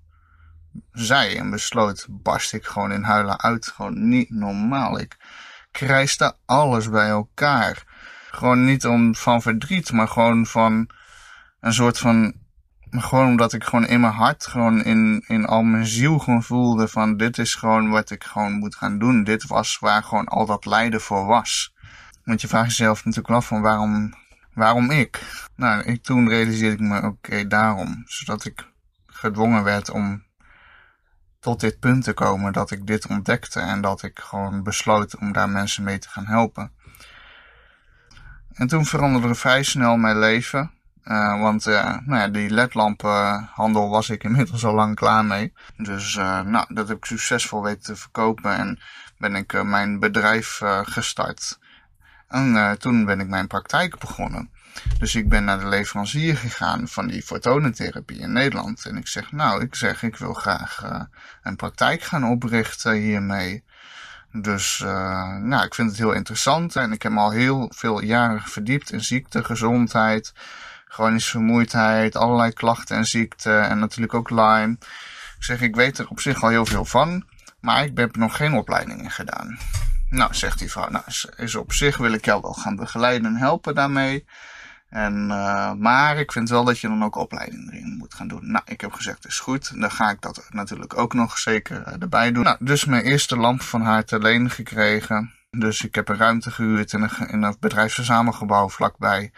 zei 0.92 1.36
en 1.36 1.50
besloot, 1.50 2.06
barst 2.10 2.52
ik 2.52 2.64
gewoon 2.64 2.92
in 2.92 3.02
huilen 3.02 3.40
uit. 3.40 3.66
Gewoon 3.66 4.08
niet 4.08 4.30
normaal. 4.30 4.98
Ik 4.98 5.16
krijste 5.70 6.36
alles 6.44 6.90
bij 6.90 7.08
elkaar. 7.08 7.84
Gewoon 8.30 8.64
niet 8.64 8.86
om 8.86 9.14
van 9.14 9.42
verdriet, 9.42 9.92
maar 9.92 10.08
gewoon 10.08 10.46
van 10.46 10.90
een 11.60 11.72
soort 11.72 11.98
van. 11.98 12.42
Gewoon 12.90 13.26
omdat 13.26 13.52
ik 13.52 13.64
gewoon 13.64 13.86
in 13.86 14.00
mijn 14.00 14.12
hart, 14.12 14.46
gewoon 14.46 14.84
in, 14.84 15.24
in 15.26 15.46
al 15.46 15.62
mijn 15.62 15.86
ziel 15.86 16.18
gewoon 16.18 16.42
voelde 16.42 16.88
van 16.88 17.16
dit 17.16 17.38
is 17.38 17.54
gewoon 17.54 17.90
wat 17.90 18.10
ik 18.10 18.24
gewoon 18.24 18.52
moet 18.52 18.76
gaan 18.76 18.98
doen. 18.98 19.24
Dit 19.24 19.46
was 19.46 19.78
waar 19.78 20.02
gewoon 20.02 20.26
al 20.26 20.46
dat 20.46 20.66
lijden 20.66 21.00
voor 21.00 21.26
was. 21.26 21.74
Want 22.24 22.40
je 22.40 22.48
vraagt 22.48 22.68
jezelf 22.68 23.04
natuurlijk 23.04 23.34
af 23.34 23.46
van 23.46 23.60
waarom, 23.60 24.14
waarom 24.52 24.90
ik? 24.90 25.20
Nou, 25.56 25.82
ik, 25.82 26.02
toen 26.02 26.28
realiseerde 26.28 26.74
ik 26.74 26.80
me, 26.80 27.02
oké, 27.02 27.46
daarom. 27.46 28.02
Zodat 28.06 28.44
ik 28.44 28.68
gedwongen 29.06 29.64
werd 29.64 29.90
om 29.90 30.24
tot 31.44 31.60
dit 31.60 31.78
punt 31.78 32.04
te 32.04 32.12
komen 32.12 32.52
dat 32.52 32.70
ik 32.70 32.86
dit 32.86 33.06
ontdekte 33.06 33.60
en 33.60 33.80
dat 33.80 34.02
ik 34.02 34.18
gewoon 34.18 34.62
besloot 34.62 35.16
om 35.16 35.32
daar 35.32 35.48
mensen 35.48 35.84
mee 35.84 35.98
te 35.98 36.08
gaan 36.08 36.26
helpen. 36.26 36.72
En 38.52 38.66
toen 38.66 38.86
veranderde 38.86 39.34
vrij 39.34 39.62
snel 39.62 39.96
mijn 39.96 40.18
leven. 40.18 40.70
Uh, 41.04 41.40
want 41.40 41.66
uh, 41.66 41.96
nou 42.04 42.20
ja, 42.20 42.28
die 42.28 42.50
ledlampenhandel 42.50 43.88
was 43.88 44.10
ik 44.10 44.24
inmiddels 44.28 44.64
al 44.64 44.74
lang 44.74 44.94
klaar 44.94 45.24
mee. 45.24 45.52
Dus 45.76 46.14
uh, 46.14 46.40
nou, 46.40 46.74
dat 46.74 46.88
heb 46.88 46.96
ik 46.96 47.04
succesvol 47.04 47.62
weten 47.62 47.82
te 47.82 47.96
verkopen 47.96 48.56
en 48.56 48.78
ben 49.18 49.34
ik 49.34 49.62
mijn 49.62 49.98
bedrijf 49.98 50.60
gestart. 50.82 51.58
En 52.28 52.78
toen 52.78 53.04
ben 53.04 53.20
ik 53.20 53.28
mijn 53.28 53.46
praktijk 53.46 53.98
begonnen. 53.98 54.50
Dus 54.98 55.14
ik 55.14 55.28
ben 55.28 55.44
naar 55.44 55.58
de 55.58 55.66
leverancier 55.66 56.36
gegaan 56.36 56.88
van 56.88 57.06
die 57.06 57.22
fotonentherapie 57.22 58.18
in 58.18 58.32
Nederland. 58.32 58.86
En 58.86 58.96
ik 58.96 59.08
zeg, 59.08 59.32
nou, 59.32 59.62
ik 59.62 59.74
zeg, 59.74 60.02
ik 60.02 60.16
wil 60.16 60.34
graag 60.34 60.84
een 61.42 61.56
praktijk 61.56 62.02
gaan 62.02 62.24
oprichten 62.24 62.92
hiermee. 62.92 63.64
Dus 64.36 64.80
uh, 64.84 65.36
nou, 65.36 65.64
ik 65.64 65.74
vind 65.74 65.88
het 65.88 65.98
heel 65.98 66.12
interessant 66.12 66.76
en 66.76 66.92
ik 66.92 67.02
heb 67.02 67.12
me 67.12 67.18
al 67.18 67.30
heel 67.30 67.72
veel 67.74 68.02
jaren 68.02 68.42
verdiept 68.42 68.92
in 68.92 69.04
ziekte, 69.04 69.44
gezondheid, 69.44 70.32
chronische 70.88 71.30
vermoeidheid, 71.30 72.16
allerlei 72.16 72.52
klachten 72.52 72.96
en 72.96 73.04
ziekten 73.04 73.68
en 73.68 73.78
natuurlijk 73.78 74.14
ook 74.14 74.30
Lyme. 74.30 74.76
Ik 75.36 75.44
zeg, 75.44 75.60
ik 75.60 75.76
weet 75.76 75.98
er 75.98 76.08
op 76.08 76.20
zich 76.20 76.42
al 76.42 76.48
heel 76.48 76.66
veel 76.66 76.84
van, 76.84 77.26
maar 77.60 77.84
ik 77.84 77.98
heb 77.98 78.16
nog 78.16 78.36
geen 78.36 78.54
opleidingen 78.54 79.10
gedaan. 79.10 79.58
Nou, 80.10 80.34
zegt 80.34 80.58
die 80.58 80.70
vrouw, 80.70 80.88
nou, 80.88 81.04
is 81.36 81.54
op 81.54 81.72
zich 81.72 81.96
wil 81.96 82.12
ik 82.12 82.24
jou 82.24 82.40
wel 82.40 82.52
gaan 82.52 82.76
begeleiden 82.76 83.26
en 83.26 83.36
helpen 83.36 83.74
daarmee. 83.74 84.24
En, 84.94 85.28
uh, 85.28 85.72
maar 85.72 86.16
ik 86.16 86.32
vind 86.32 86.48
wel 86.48 86.64
dat 86.64 86.78
je 86.78 86.88
dan 86.88 87.04
ook 87.04 87.16
opleiding 87.16 87.72
erin 87.72 87.96
moet 87.98 88.14
gaan 88.14 88.28
doen. 88.28 88.50
Nou, 88.50 88.64
ik 88.64 88.80
heb 88.80 88.92
gezegd, 88.92 89.26
is 89.26 89.38
goed. 89.40 89.80
Dan 89.80 89.90
ga 89.90 90.10
ik 90.10 90.20
dat 90.20 90.46
natuurlijk 90.50 90.98
ook 90.98 91.14
nog 91.14 91.38
zeker 91.38 91.84
uh, 91.86 92.02
erbij 92.02 92.32
doen. 92.32 92.44
Nou, 92.44 92.56
dus 92.60 92.84
mijn 92.84 93.02
eerste 93.02 93.36
lamp 93.36 93.62
van 93.62 93.82
haar 93.82 94.04
te 94.04 94.18
leen 94.18 94.50
gekregen. 94.50 95.32
Dus 95.50 95.84
ik 95.84 95.94
heb 95.94 96.08
een 96.08 96.16
ruimte 96.16 96.50
gehuurd 96.50 96.92
in 96.92 97.02
een, 97.02 97.28
in 97.28 97.56
bedrijfsverzamelgebouw 97.60 98.68
vlakbij. 98.68 99.32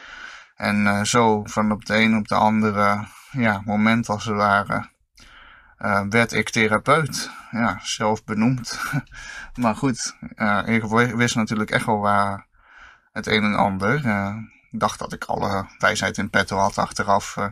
En 0.56 0.84
uh, 0.84 1.02
zo 1.02 1.44
van 1.44 1.72
op 1.72 1.84
de 1.84 1.96
een 1.96 2.16
op 2.16 2.28
de 2.28 2.34
andere 2.34 3.04
ja, 3.30 3.62
moment 3.64 4.08
als 4.08 4.24
het 4.24 4.36
ware 4.36 4.88
werd 6.08 6.32
ik 6.32 6.50
therapeut. 6.50 7.30
Ja, 7.50 7.80
zelf 7.82 8.24
benoemd. 8.24 8.80
maar 9.62 9.76
goed, 9.76 10.16
ik 10.64 10.82
wist 11.14 11.36
natuurlijk 11.36 11.70
echt 11.70 11.86
wel 11.86 12.00
waar 12.00 12.46
het 13.12 13.26
een 13.26 13.44
en 13.44 13.54
ander 13.54 14.00
dacht 14.78 14.98
dat 14.98 15.12
ik 15.12 15.24
alle 15.24 15.66
wijsheid 15.78 16.18
in 16.18 16.30
petto 16.30 16.56
had. 16.56 16.78
Achteraf 16.78 17.36
uh, 17.36 17.46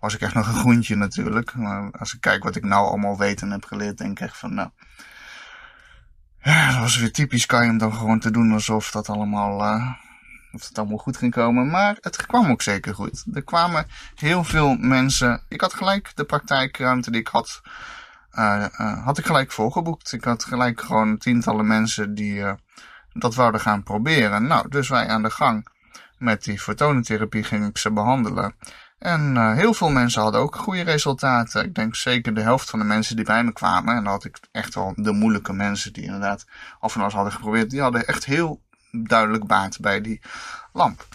was 0.00 0.14
ik 0.14 0.20
echt 0.20 0.34
nog 0.34 0.46
een 0.46 0.54
groentje 0.54 0.96
natuurlijk. 0.96 1.54
Maar 1.54 1.90
als 1.98 2.14
ik 2.14 2.20
kijk 2.20 2.42
wat 2.42 2.56
ik 2.56 2.64
nou 2.64 2.86
allemaal 2.86 3.18
weet 3.18 3.42
en 3.42 3.50
heb 3.50 3.64
geleerd, 3.64 3.98
denk 3.98 4.10
ik 4.10 4.26
echt 4.26 4.36
van 4.36 4.54
nou... 4.54 4.68
Ja, 6.42 6.70
dat 6.70 6.80
was 6.80 6.96
weer 6.96 7.12
typisch 7.12 7.46
hem 7.46 7.78
dan 7.78 7.94
gewoon 7.94 8.20
te 8.20 8.30
doen 8.30 8.52
alsof 8.52 8.90
dat 8.90 9.08
allemaal... 9.08 9.74
Uh, 9.74 9.92
of 10.52 10.68
het 10.68 10.78
allemaal 10.78 10.98
goed 10.98 11.16
ging 11.16 11.32
komen. 11.32 11.70
Maar 11.70 11.96
het 12.00 12.26
kwam 12.26 12.50
ook 12.50 12.62
zeker 12.62 12.94
goed. 12.94 13.24
Er 13.32 13.42
kwamen 13.42 13.86
heel 14.14 14.44
veel 14.44 14.76
mensen. 14.76 15.42
Ik 15.48 15.60
had 15.60 15.74
gelijk 15.74 16.12
de 16.14 16.24
praktijkruimte 16.24 17.10
die 17.10 17.20
ik 17.20 17.28
had. 17.28 17.60
Uh, 18.32 18.66
had 19.04 19.18
ik 19.18 19.26
gelijk 19.26 19.52
volgeboekt. 19.52 20.12
Ik 20.12 20.24
had 20.24 20.44
gelijk 20.44 20.80
gewoon 20.80 21.18
tientallen 21.18 21.66
mensen 21.66 22.14
die 22.14 22.44
dat 23.12 23.34
wouden 23.34 23.60
gaan 23.60 23.82
proberen. 23.82 24.46
Nou, 24.46 24.68
dus 24.68 24.88
wij 24.88 25.08
aan 25.08 25.22
de 25.22 25.30
gang 25.30 25.66
met 26.18 26.44
die 26.44 26.58
fotonentherapie 26.60 27.44
ging 27.44 27.66
ik 27.66 27.78
ze 27.78 27.92
behandelen. 27.92 28.54
En 28.98 29.34
uh, 29.34 29.52
heel 29.52 29.74
veel 29.74 29.90
mensen 29.90 30.22
hadden 30.22 30.40
ook 30.40 30.56
goede 30.56 30.82
resultaten. 30.82 31.64
Ik 31.64 31.74
denk 31.74 31.94
zeker 31.94 32.34
de 32.34 32.40
helft 32.40 32.70
van 32.70 32.78
de 32.78 32.84
mensen 32.84 33.16
die 33.16 33.24
bij 33.24 33.44
me 33.44 33.52
kwamen, 33.52 33.96
en 33.96 34.04
dan 34.04 34.12
had 34.12 34.24
ik 34.24 34.38
echt 34.52 34.74
wel 34.74 34.92
de 34.96 35.12
moeilijke 35.12 35.52
mensen 35.52 35.92
die 35.92 36.04
inderdaad 36.04 36.46
of 36.80 36.94
en 36.94 37.00
alles 37.00 37.14
hadden 37.14 37.32
geprobeerd, 37.32 37.70
die 37.70 37.80
hadden 37.80 38.06
echt 38.06 38.24
heel 38.24 38.62
duidelijk 38.90 39.46
baat 39.46 39.80
bij 39.80 40.00
die 40.00 40.20
lamp. 40.72 41.06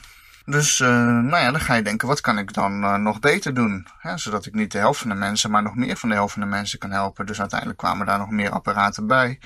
Dus 0.45 0.79
uh, 0.79 0.87
nou 1.07 1.37
ja, 1.37 1.51
dan 1.51 1.59
ga 1.59 1.73
je 1.73 1.81
denken, 1.81 2.07
wat 2.07 2.21
kan 2.21 2.37
ik 2.37 2.53
dan 2.53 2.83
uh, 2.83 2.95
nog 2.95 3.19
beter 3.19 3.53
doen? 3.53 3.87
Zodat 4.15 4.45
ik 4.45 4.53
niet 4.53 4.71
de 4.71 4.77
helft 4.77 4.99
van 4.99 5.09
de 5.09 5.15
mensen, 5.15 5.51
maar 5.51 5.63
nog 5.63 5.75
meer 5.75 5.97
van 5.97 6.09
de 6.09 6.15
helft 6.15 6.33
van 6.33 6.41
de 6.41 6.47
mensen 6.47 6.79
kan 6.79 6.91
helpen. 6.91 7.25
Dus 7.25 7.39
uiteindelijk 7.39 7.79
kwamen 7.79 8.05
daar 8.05 8.17
nog 8.17 8.29
meer 8.29 8.49
apparaten 8.49 9.07
bij. 9.07 9.39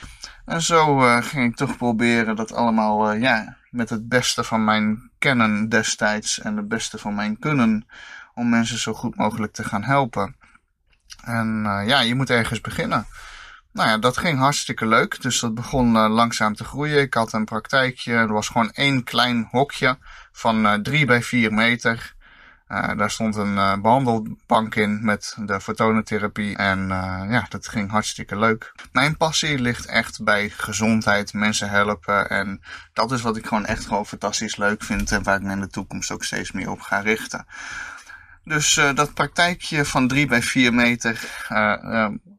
En 0.46 0.62
zo 0.62 1.02
uh, 1.02 1.18
ging 1.18 1.52
ik 1.52 1.56
toch 1.56 1.78
proberen 1.78 2.36
dat 2.36 2.54
allemaal 2.54 3.14
ja, 3.14 3.58
met 3.78 3.90
het 3.90 4.08
beste 4.08 4.44
van 4.44 4.64
mijn 4.64 5.12
kennen 5.18 5.70
destijds 5.70 6.40
en 6.40 6.58
het 6.58 6.68
beste 6.68 6.98
van 6.98 7.16
mijn 7.16 7.40
kunnen 7.40 7.88
om 8.34 8.50
mensen 8.50 8.78
zo 8.78 8.94
goed 8.94 9.16
mogelijk 9.16 9.54
te 9.54 9.64
gaan 9.64 9.84
helpen. 9.84 10.36
En 11.24 11.64
uh, 11.66 11.88
ja, 11.88 12.00
je 12.00 12.16
moet 12.16 12.30
ergens 12.30 12.62
beginnen. 12.62 13.08
Nou 13.72 13.90
ja, 13.90 13.98
dat 13.98 14.18
ging 14.18 14.40
hartstikke 14.40 14.88
leuk. 14.88 15.22
Dus 15.22 15.40
dat 15.40 15.54
begon 15.54 15.96
uh, 15.96 16.10
langzaam 16.10 16.56
te 16.56 16.64
groeien. 16.64 17.02
Ik 17.02 17.14
had 17.14 17.34
een 17.34 17.46
praktijkje. 17.46 18.14
Er 18.14 18.34
was 18.34 18.48
gewoon 18.48 18.72
één 18.72 19.04
klein 19.04 19.48
hokje 19.52 19.98
van 20.32 20.66
uh, 20.66 20.74
drie 20.74 21.06
bij 21.06 21.24
vier 21.24 21.54
meter. 21.54 22.16
Uh, 22.70 22.98
daar 22.98 23.12
stond 23.12 23.36
een 23.36 23.56
uh, 23.56 23.78
behandelbank 23.82 24.76
in 24.76 25.06
met 25.06 25.36
de 25.46 25.62
fotonentherapie. 25.62 26.58
En 26.58 26.80
uh, 26.80 27.24
ja, 27.30 27.46
dat 27.50 27.68
ging 27.68 27.92
hartstikke 27.92 28.38
leuk. 28.38 28.74
Mijn 28.92 29.18
passie 29.18 29.60
ligt 29.60 29.86
echt 29.86 30.24
bij 30.24 30.50
gezondheid, 30.50 31.34
mensen 31.34 31.70
helpen. 31.70 32.30
En 32.30 32.62
dat 32.94 33.12
is 33.12 33.22
wat 33.22 33.38
ik 33.38 33.46
gewoon 33.48 33.66
echt 33.66 33.86
gewoon 33.86 34.06
fantastisch 34.06 34.56
leuk 34.56 34.84
vind. 34.84 35.12
En 35.12 35.24
waar 35.24 35.36
ik 35.36 35.42
me 35.42 35.52
in 35.52 35.60
de 35.60 35.70
toekomst 35.70 36.12
ook 36.12 36.24
steeds 36.24 36.52
meer 36.52 36.72
op 36.72 36.82
ga 36.82 37.00
richten. 37.00 37.46
Dus 38.44 38.74
dat 38.94 39.14
praktijkje 39.14 39.86
van 39.86 40.08
3 40.08 40.28
bij 40.28 40.42
4 40.42 40.74
meter 40.74 41.46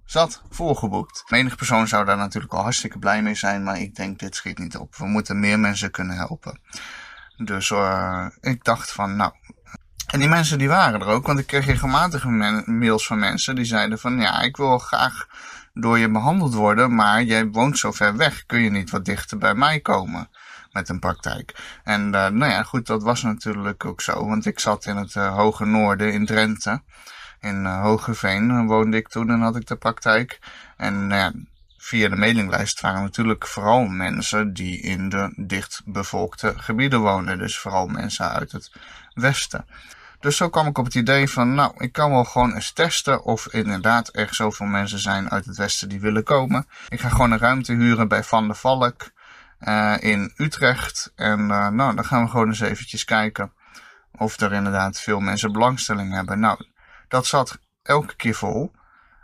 zat 0.05 0.43
volgeboekt. 0.51 1.25
Menige 1.29 1.57
persoon 1.57 1.89
zou 1.89 2.05
daar 2.05 2.17
natuurlijk 2.17 2.53
al 2.53 2.63
hartstikke 2.63 2.99
blij 2.99 3.23
mee 3.23 3.35
zijn. 3.35 3.63
Maar 3.63 3.81
ik 3.81 3.95
denk, 3.95 4.19
dit 4.19 4.35
schiet 4.35 4.59
niet 4.59 4.77
op. 4.77 4.97
We 4.97 5.07
moeten 5.07 5.41
meer 5.41 5.59
mensen 5.59 5.91
kunnen 5.91 6.17
helpen. 6.17 6.61
Dus 7.37 7.73
ik 8.41 8.65
dacht 8.65 8.93
van, 8.93 9.17
nou, 9.17 9.33
en 10.13 10.19
die 10.19 10.29
mensen 10.29 10.59
die 10.59 10.69
waren 10.69 11.01
er 11.01 11.07
ook, 11.07 11.27
want 11.27 11.39
ik 11.39 11.47
kreeg 11.47 11.67
regelmatig 11.67 12.25
mails 12.65 13.07
van 13.07 13.19
mensen 13.19 13.55
die 13.55 13.65
zeiden 13.65 13.99
van 13.99 14.21
ja, 14.21 14.41
ik 14.41 14.57
wil 14.57 14.79
graag 14.79 15.27
door 15.75 15.99
je 15.99 16.11
behandeld 16.11 16.55
worden, 16.55 16.95
maar 16.95 17.23
jij 17.23 17.47
woont 17.47 17.79
zo 17.79 17.93
ver 17.93 18.17
weg, 18.17 18.47
kun 18.47 18.61
je 18.61 18.71
niet 18.71 18.91
wat 18.91 19.05
dichter 19.05 19.39
bij 19.39 19.55
mij 19.55 19.81
komen 19.81 20.29
met 20.73 20.89
een 20.89 20.99
praktijk. 20.99 21.81
En 21.85 22.01
uh, 22.07 22.11
nou 22.11 22.45
ja, 22.45 22.63
goed, 22.63 22.87
dat 22.87 23.03
was 23.03 23.23
natuurlijk 23.23 23.85
ook 23.85 24.01
zo, 24.01 24.27
want 24.27 24.47
ik 24.47 24.59
zat 24.59 24.87
in 24.87 24.97
het 24.97 25.15
uh, 25.15 25.35
hoge 25.35 25.65
noorden 25.65 26.13
in 26.13 26.27
Drenthe. 26.27 26.83
In 27.41 27.65
uh, 27.65 27.81
Hogeveen 27.81 28.67
woonde 28.67 28.97
ik 28.97 29.09
toen 29.09 29.31
en 29.31 29.41
had 29.41 29.57
ik 29.57 29.67
de 29.67 29.77
praktijk. 29.77 30.39
En 30.77 31.07
nou 31.07 31.21
ja, 31.21 31.33
via 31.79 32.09
de 32.09 32.17
mailinglijst 32.17 32.81
waren 32.81 33.03
natuurlijk 33.03 33.47
vooral 33.47 33.85
mensen 33.85 34.53
die 34.53 34.81
in 34.81 35.09
de 35.09 35.33
dichtbevolkte 35.37 36.55
gebieden 36.57 37.01
wonen. 37.01 37.39
Dus 37.39 37.59
vooral 37.59 37.87
mensen 37.87 38.31
uit 38.31 38.53
het 38.53 38.73
westen. 39.15 39.67
Dus 40.21 40.37
zo 40.37 40.49
kwam 40.49 40.67
ik 40.67 40.79
op 40.79 40.85
het 40.85 40.95
idee 40.95 41.31
van, 41.31 41.55
nou, 41.55 41.73
ik 41.77 41.93
kan 41.93 42.11
wel 42.11 42.25
gewoon 42.25 42.55
eens 42.55 42.73
testen 42.73 43.25
of 43.25 43.47
inderdaad 43.47 44.17
er 44.17 44.35
zoveel 44.35 44.67
mensen 44.67 44.99
zijn 44.99 45.31
uit 45.31 45.45
het 45.45 45.57
westen 45.57 45.89
die 45.89 46.01
willen 46.01 46.25
komen. 46.25 46.67
Ik 46.89 47.01
ga 47.01 47.09
gewoon 47.09 47.31
een 47.31 47.39
ruimte 47.39 47.73
huren 47.73 48.09
bij 48.09 48.25
Van 48.25 48.47
der 48.47 48.57
Valk 48.57 49.11
uh, 49.61 49.95
in 50.01 50.33
Utrecht. 50.37 51.13
En 51.15 51.41
uh, 51.41 51.69
nou, 51.69 51.95
dan 51.95 52.05
gaan 52.05 52.25
we 52.25 52.31
gewoon 52.31 52.49
eens 52.49 52.61
eventjes 52.61 53.05
kijken 53.05 53.53
of 54.19 54.41
er 54.41 54.53
inderdaad 54.53 55.01
veel 55.01 55.21
mensen 55.21 55.53
belangstelling 55.53 56.13
hebben. 56.13 56.41
Nou, 56.41 56.65
dat 57.09 57.27
zat 57.27 57.59
elke 57.83 58.17
keer 58.17 58.35
vol. 58.35 58.71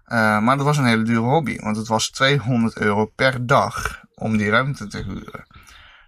Uh, 0.07 0.38
maar 0.38 0.57
dat 0.57 0.66
was 0.66 0.76
een 0.76 0.87
hele 0.87 1.02
dure 1.02 1.20
hobby, 1.20 1.59
want 1.59 1.76
het 1.76 1.88
was 1.88 2.11
200 2.11 2.76
euro 2.76 3.04
per 3.04 3.46
dag 3.46 4.02
om 4.14 4.37
die 4.37 4.50
ruimte 4.50 4.87
te 4.87 5.02
huren. 5.02 5.46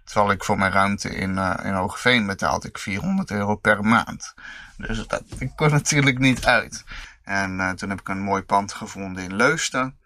Terwijl 0.03 0.31
ik 0.31 0.43
voor 0.43 0.57
mijn 0.57 0.71
ruimte 0.71 1.09
in, 1.09 1.31
uh, 1.31 1.53
in 1.63 1.73
Hogeveen 1.73 2.25
betaalde 2.25 2.67
ik 2.67 2.77
400 2.77 3.31
euro 3.31 3.55
per 3.55 3.83
maand. 3.83 4.33
Dus 4.77 5.07
dat 5.07 5.23
ik 5.39 5.51
kon 5.55 5.69
natuurlijk 5.69 6.19
niet 6.19 6.45
uit. 6.45 6.83
En 7.23 7.57
uh, 7.57 7.69
toen 7.69 7.89
heb 7.89 7.99
ik 7.99 8.07
een 8.07 8.21
mooi 8.21 8.43
pand 8.43 8.73
gevonden 8.73 9.23
in 9.23 9.35
Leusden. 9.35 9.97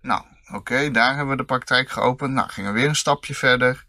Nou, 0.00 0.22
oké, 0.52 0.90
daar 0.90 1.16
hebben 1.16 1.28
we 1.28 1.36
de 1.36 1.44
praktijk 1.44 1.90
geopend. 1.90 2.32
Nou, 2.32 2.48
gingen 2.48 2.72
we 2.72 2.78
weer 2.78 2.88
een 2.88 2.96
stapje 2.96 3.34
verder. 3.34 3.84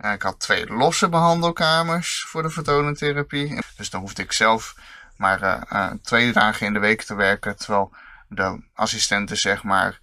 Uh, 0.00 0.12
ik 0.12 0.22
had 0.22 0.40
twee 0.40 0.66
losse 0.66 1.08
behandelkamers 1.08 2.24
voor 2.28 2.42
de 2.42 2.50
fotonentherapie. 2.50 3.58
Dus 3.76 3.90
dan 3.90 4.00
hoefde 4.00 4.22
ik 4.22 4.32
zelf 4.32 4.74
maar 5.16 5.42
uh, 5.72 5.90
twee 6.02 6.32
dagen 6.32 6.66
in 6.66 6.72
de 6.72 6.78
week 6.78 7.02
te 7.02 7.14
werken. 7.14 7.56
Terwijl 7.56 7.94
de 8.28 8.62
assistenten 8.74 9.36
zeg 9.36 9.62
maar 9.62 9.98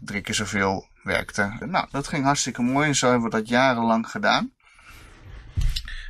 drie 0.00 0.20
keer 0.20 0.34
zoveel 0.34 0.88
werkte. 1.02 1.56
Nou, 1.60 1.86
dat 1.90 2.08
ging 2.08 2.24
hartstikke 2.24 2.62
mooi 2.62 2.88
en 2.88 2.94
zo 2.94 3.10
hebben 3.10 3.30
we 3.30 3.36
dat 3.36 3.48
jarenlang 3.48 4.10
gedaan. 4.10 4.52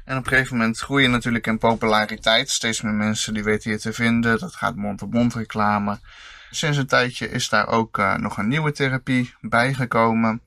En 0.04 0.16
op 0.16 0.24
een 0.24 0.32
gegeven 0.32 0.56
moment 0.56 0.78
groei 0.78 1.02
je 1.02 1.08
natuurlijk 1.08 1.46
in 1.46 1.58
populariteit. 1.58 2.50
Steeds 2.50 2.80
meer 2.80 2.92
mensen 2.92 3.34
die 3.34 3.44
weten 3.44 3.70
je 3.70 3.78
te 3.78 3.92
vinden. 3.92 4.38
Dat 4.38 4.54
gaat 4.54 4.76
mond-op-mond 4.76 5.34
reclame. 5.34 5.98
Sinds 6.50 6.78
een 6.78 6.86
tijdje 6.86 7.30
is 7.30 7.48
daar 7.48 7.66
ook 7.66 7.98
uh, 7.98 8.14
nog 8.14 8.38
een 8.38 8.48
nieuwe 8.48 8.72
therapie 8.72 9.34
bijgekomen. 9.40 10.40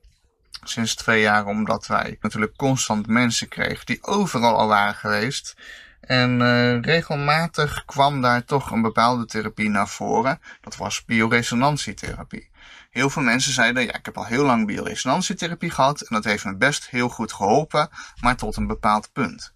Sinds 0.64 0.96
twee 0.96 1.22
jaar 1.22 1.46
omdat 1.46 1.88
wij 1.88 2.18
natuurlijk 2.22 2.56
constant 2.56 3.08
mensen 3.08 3.48
kregen 3.48 3.86
die 3.86 4.04
overal 4.04 4.58
al 4.58 4.68
waren 4.68 4.96
geweest. 4.96 5.56
En 6.00 6.40
uh, 6.40 6.82
regelmatig 6.82 7.86
kwam 7.86 8.22
daar 8.22 8.46
toch 8.46 8.72
een 8.72 8.82
bepaalde 8.82 9.26
therapie 9.26 9.70
naar 9.70 9.88
voren. 9.88 10.40
Dat 10.62 10.76
was 10.76 11.06
bioresonantietherapie. 11.06 12.50
Heel 12.96 13.10
veel 13.10 13.22
mensen 13.22 13.54
zeiden, 13.54 13.84
ja, 13.84 13.94
ik 13.94 14.06
heb 14.06 14.18
al 14.18 14.26
heel 14.26 14.44
lang 14.44 14.66
bioresonantietherapie 14.66 15.70
gehad 15.70 16.02
en 16.02 16.08
dat 16.10 16.24
heeft 16.24 16.46
me 16.46 16.56
best 16.56 16.90
heel 16.90 17.10
goed 17.10 17.34
geholpen, 17.34 17.90
maar 18.22 18.36
tot 18.36 18.56
een 18.56 18.68
bepaald 18.68 19.12
punt. 19.14 19.54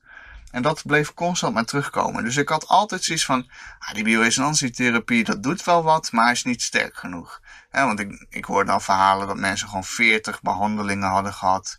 En 0.52 0.62
dat 0.62 0.82
bleef 0.86 1.14
constant 1.14 1.54
maar 1.54 1.66
terugkomen. 1.66 2.24
Dus 2.24 2.38
ik 2.38 2.50
had 2.50 2.68
altijd 2.68 3.04
zoiets 3.04 3.26
van, 3.26 3.50
ah, 3.80 3.94
die 3.94 4.04
bioresonantietherapie, 4.04 5.24
dat 5.24 5.44
doet 5.44 5.64
wel 5.64 5.84
wat, 5.84 6.12
maar 6.12 6.32
is 6.32 6.44
niet 6.44 6.62
sterk 6.62 6.98
genoeg. 6.98 7.42
want 7.72 8.00
ik, 8.00 8.26
ik 8.30 8.46
hoorde 8.46 8.72
al 8.72 8.80
verhalen 8.80 9.28
dat 9.28 9.38
mensen 9.38 9.68
gewoon 9.68 9.84
40 9.84 10.42
behandelingen 10.42 11.10
hadden 11.10 11.34
gehad. 11.34 11.78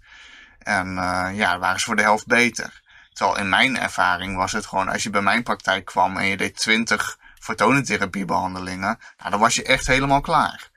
En 0.58 0.88
uh, 0.88 1.28
ja, 1.32 1.58
waren 1.58 1.80
ze 1.80 1.86
voor 1.86 1.96
de 1.96 2.02
helft 2.02 2.26
beter. 2.26 2.82
Terwijl 3.12 3.38
in 3.38 3.48
mijn 3.48 3.78
ervaring 3.78 4.36
was 4.36 4.52
het 4.52 4.66
gewoon, 4.66 4.88
als 4.88 5.02
je 5.02 5.10
bij 5.10 5.22
mijn 5.22 5.42
praktijk 5.42 5.84
kwam 5.84 6.16
en 6.16 6.26
je 6.26 6.36
deed 6.36 6.56
20 6.56 7.18
fotonentherapiebehandelingen, 7.38 8.98
nou, 9.18 9.30
dan 9.30 9.40
was 9.40 9.54
je 9.54 9.64
echt 9.64 9.86
helemaal 9.86 10.20
klaar. 10.20 10.69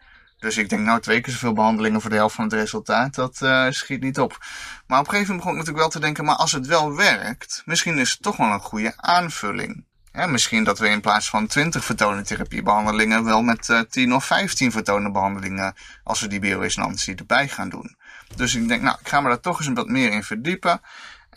Dus 0.43 0.57
ik 0.57 0.69
denk, 0.69 0.85
nou, 0.85 0.99
twee 0.99 1.21
keer 1.21 1.33
zoveel 1.33 1.53
behandelingen 1.53 2.01
voor 2.01 2.09
de 2.09 2.15
helft 2.15 2.35
van 2.35 2.43
het 2.43 2.53
resultaat, 2.53 3.15
dat 3.15 3.39
uh, 3.43 3.65
schiet 3.69 4.01
niet 4.01 4.19
op. 4.19 4.37
Maar 4.87 4.99
op 4.99 5.05
een 5.05 5.11
gegeven 5.11 5.35
moment 5.35 5.37
begon 5.37 5.51
ik 5.51 5.57
natuurlijk 5.57 5.77
wel 5.77 5.89
te 5.89 5.99
denken, 5.99 6.25
maar 6.25 6.35
als 6.35 6.51
het 6.51 6.67
wel 6.67 6.95
werkt, 6.95 7.61
misschien 7.65 7.97
is 7.97 8.11
het 8.11 8.21
toch 8.21 8.37
wel 8.37 8.47
een 8.47 8.59
goede 8.59 8.93
aanvulling. 8.95 9.85
Ja, 10.11 10.27
misschien 10.27 10.63
dat 10.63 10.79
we 10.79 10.87
in 10.87 11.01
plaats 11.01 11.29
van 11.29 11.47
20 11.47 11.85
fotonentherapiebehandelingen 11.85 13.23
wel 13.23 13.41
met 13.41 13.67
uh, 13.67 13.79
10 13.79 14.13
of 14.13 14.25
15 14.25 14.71
fotonenbehandelingen, 14.71 15.75
als 16.03 16.21
we 16.21 16.27
die 16.27 16.39
bioresonantie 16.39 17.15
erbij 17.15 17.47
gaan 17.47 17.69
doen. 17.69 17.95
Dus 18.35 18.55
ik 18.55 18.67
denk, 18.67 18.81
nou, 18.81 18.97
ik 18.99 19.07
ga 19.07 19.21
me 19.21 19.27
daar 19.27 19.39
toch 19.39 19.59
eens 19.59 19.69
wat 19.73 19.87
meer 19.87 20.11
in 20.11 20.23
verdiepen. 20.23 20.81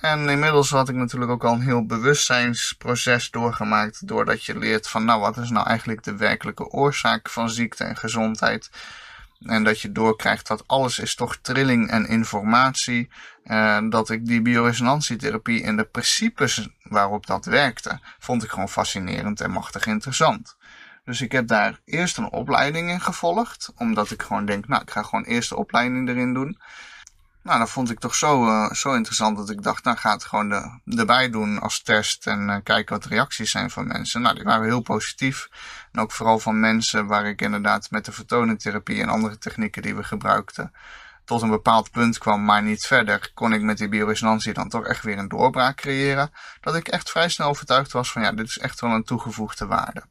En 0.01 0.29
inmiddels 0.29 0.71
had 0.71 0.89
ik 0.89 0.95
natuurlijk 0.95 1.31
ook 1.31 1.45
al 1.45 1.53
een 1.53 1.61
heel 1.61 1.87
bewustzijnsproces 1.87 3.31
doorgemaakt. 3.31 4.09
Doordat 4.09 4.45
je 4.45 4.59
leert 4.59 4.89
van, 4.89 5.05
nou, 5.05 5.21
wat 5.21 5.37
is 5.37 5.51
nou 5.51 5.67
eigenlijk 5.67 6.03
de 6.03 6.17
werkelijke 6.17 6.71
oorzaak 6.71 7.31
van 7.31 7.51
ziekte 7.51 7.85
en 7.85 7.97
gezondheid. 7.97 8.71
En 9.41 9.65
dat 9.65 9.81
je 9.81 9.93
doorkrijgt 9.93 10.47
dat 10.47 10.69
alles 10.69 10.99
is 10.99 11.15
toch 11.15 11.37
trilling 11.37 11.91
en 11.91 12.09
informatie. 12.09 13.09
En 13.45 13.91
dat 13.91 14.11
ik 14.11 14.27
die 14.27 14.43
bioresonantietherapie 14.43 15.63
en 15.63 15.77
de 15.77 15.85
principes 15.85 16.69
waarop 16.83 17.27
dat 17.27 17.45
werkte, 17.45 18.01
vond 18.19 18.43
ik 18.43 18.51
gewoon 18.51 18.69
fascinerend 18.69 19.41
en 19.41 19.51
machtig 19.51 19.87
interessant. 19.87 20.57
Dus 21.05 21.21
ik 21.21 21.33
heb 21.33 21.47
daar 21.47 21.81
eerst 21.85 22.17
een 22.17 22.31
opleiding 22.31 22.91
in 22.91 23.01
gevolgd. 23.01 23.73
Omdat 23.77 24.11
ik 24.11 24.23
gewoon 24.23 24.47
denk, 24.47 24.69
nou, 24.69 24.83
ik 24.83 24.91
ga 24.91 25.03
gewoon 25.03 25.25
eerst 25.25 25.49
de 25.49 25.57
opleiding 25.57 26.09
erin 26.09 26.35
doen. 26.35 26.59
Nou, 27.47 27.59
dat 27.59 27.71
vond 27.71 27.91
ik 27.91 27.99
toch 27.99 28.15
zo, 28.15 28.47
uh, 28.47 28.73
zo 28.73 28.95
interessant 28.95 29.37
dat 29.37 29.51
ik 29.51 29.63
dacht, 29.63 29.85
nou 29.85 29.97
ga 29.97 30.13
het 30.13 30.25
gewoon 30.25 30.49
de, 30.49 30.97
erbij 30.97 31.31
doen 31.31 31.61
als 31.61 31.83
test 31.83 32.27
en 32.27 32.49
uh, 32.49 32.57
kijken 32.63 32.95
wat 32.95 33.03
de 33.03 33.09
reacties 33.09 33.51
zijn 33.51 33.71
van 33.71 33.87
mensen. 33.87 34.21
Nou, 34.21 34.35
die 34.35 34.45
waren 34.45 34.65
heel 34.65 34.81
positief. 34.81 35.49
En 35.93 36.01
ook 36.01 36.13
vooral 36.13 36.39
van 36.39 36.61
mensen 36.61 37.07
waar 37.07 37.27
ik 37.27 37.43
inderdaad 37.43 37.91
met 37.91 38.05
de 38.05 38.13
vertonentherapie 38.13 39.03
en 39.03 39.09
andere 39.09 39.39
technieken 39.39 39.83
die 39.83 39.95
we 39.95 40.03
gebruikten 40.03 40.73
tot 41.27 41.43
een 41.43 41.51
bepaald 41.51 41.91
punt 41.91 42.19
kwam, 42.19 42.45
maar 42.45 42.62
niet 42.62 42.87
verder, 42.87 43.31
kon 43.35 43.53
ik 43.53 43.62
met 43.62 43.79
die 43.79 43.89
bioresonantie 43.89 44.53
dan 44.53 44.69
toch 44.69 44.87
echt 44.87 45.05
weer 45.05 45.19
een 45.19 45.29
doorbraak 45.29 45.77
creëren. 45.77 46.31
Dat 46.61 46.75
ik 46.75 46.89
echt 46.89 47.11
vrij 47.11 47.29
snel 47.29 47.49
overtuigd 47.49 47.93
was 47.93 48.12
van 48.12 48.23
ja, 48.23 48.33
dit 48.33 48.47
is 48.47 48.59
echt 48.59 48.81
wel 48.81 48.91
een 48.91 49.05
toegevoegde 49.05 49.67
waarde. 49.67 50.03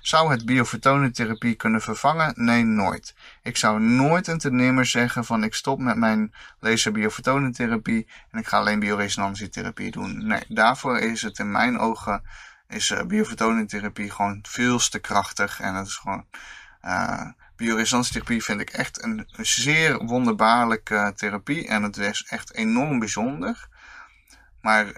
Zou 0.00 0.30
het 0.30 0.44
biofotonentherapie 0.44 1.54
kunnen 1.54 1.80
vervangen? 1.80 2.32
Nee, 2.36 2.64
nooit. 2.64 3.14
Ik 3.42 3.56
zou 3.56 3.80
nooit 3.80 4.28
en 4.28 4.38
ten 4.38 4.56
nimmer 4.56 4.86
zeggen 4.86 5.24
van 5.24 5.44
ik 5.44 5.54
stop 5.54 5.78
met 5.78 5.96
mijn 5.96 6.34
laserbiofotonentherapie 6.60 8.08
en 8.30 8.38
ik 8.38 8.46
ga 8.46 8.58
alleen 8.58 8.80
bioresonantietherapie 8.80 9.90
doen. 9.90 10.26
Nee, 10.26 10.44
daarvoor 10.48 10.98
is 10.98 11.22
het 11.22 11.38
in 11.38 11.50
mijn 11.50 11.78
ogen 11.78 12.22
is 12.68 12.90
uh, 12.90 13.02
biofotonentherapie 13.02 14.10
gewoon 14.10 14.38
veel 14.48 14.78
te 14.78 14.98
krachtig 14.98 15.60
en 15.60 15.74
het 15.74 15.86
is 15.86 15.96
gewoon 15.96 16.26
uh, 16.84 17.26
bioresonantietherapie 17.56 18.42
vind 18.42 18.60
ik 18.60 18.70
echt 18.70 19.02
een, 19.02 19.28
zeer 19.36 20.04
wonderbaarlijke 20.04 21.12
therapie 21.16 21.68
en 21.68 21.82
het 21.82 21.96
is 21.96 22.26
echt 22.28 22.54
enorm 22.54 22.98
bijzonder. 22.98 23.68
Maar 24.60 24.92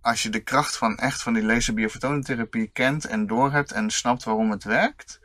als 0.00 0.22
je 0.22 0.30
de 0.30 0.42
kracht 0.42 0.76
van 0.76 0.96
echt 0.96 1.22
van 1.22 1.32
die 1.32 1.44
laserbiofotonentherapie 1.44 2.70
kent 2.72 3.04
en 3.04 3.26
doorhebt 3.26 3.72
en 3.72 3.90
snapt 3.90 4.24
waarom 4.24 4.50
het 4.50 4.64
werkt, 4.64 5.20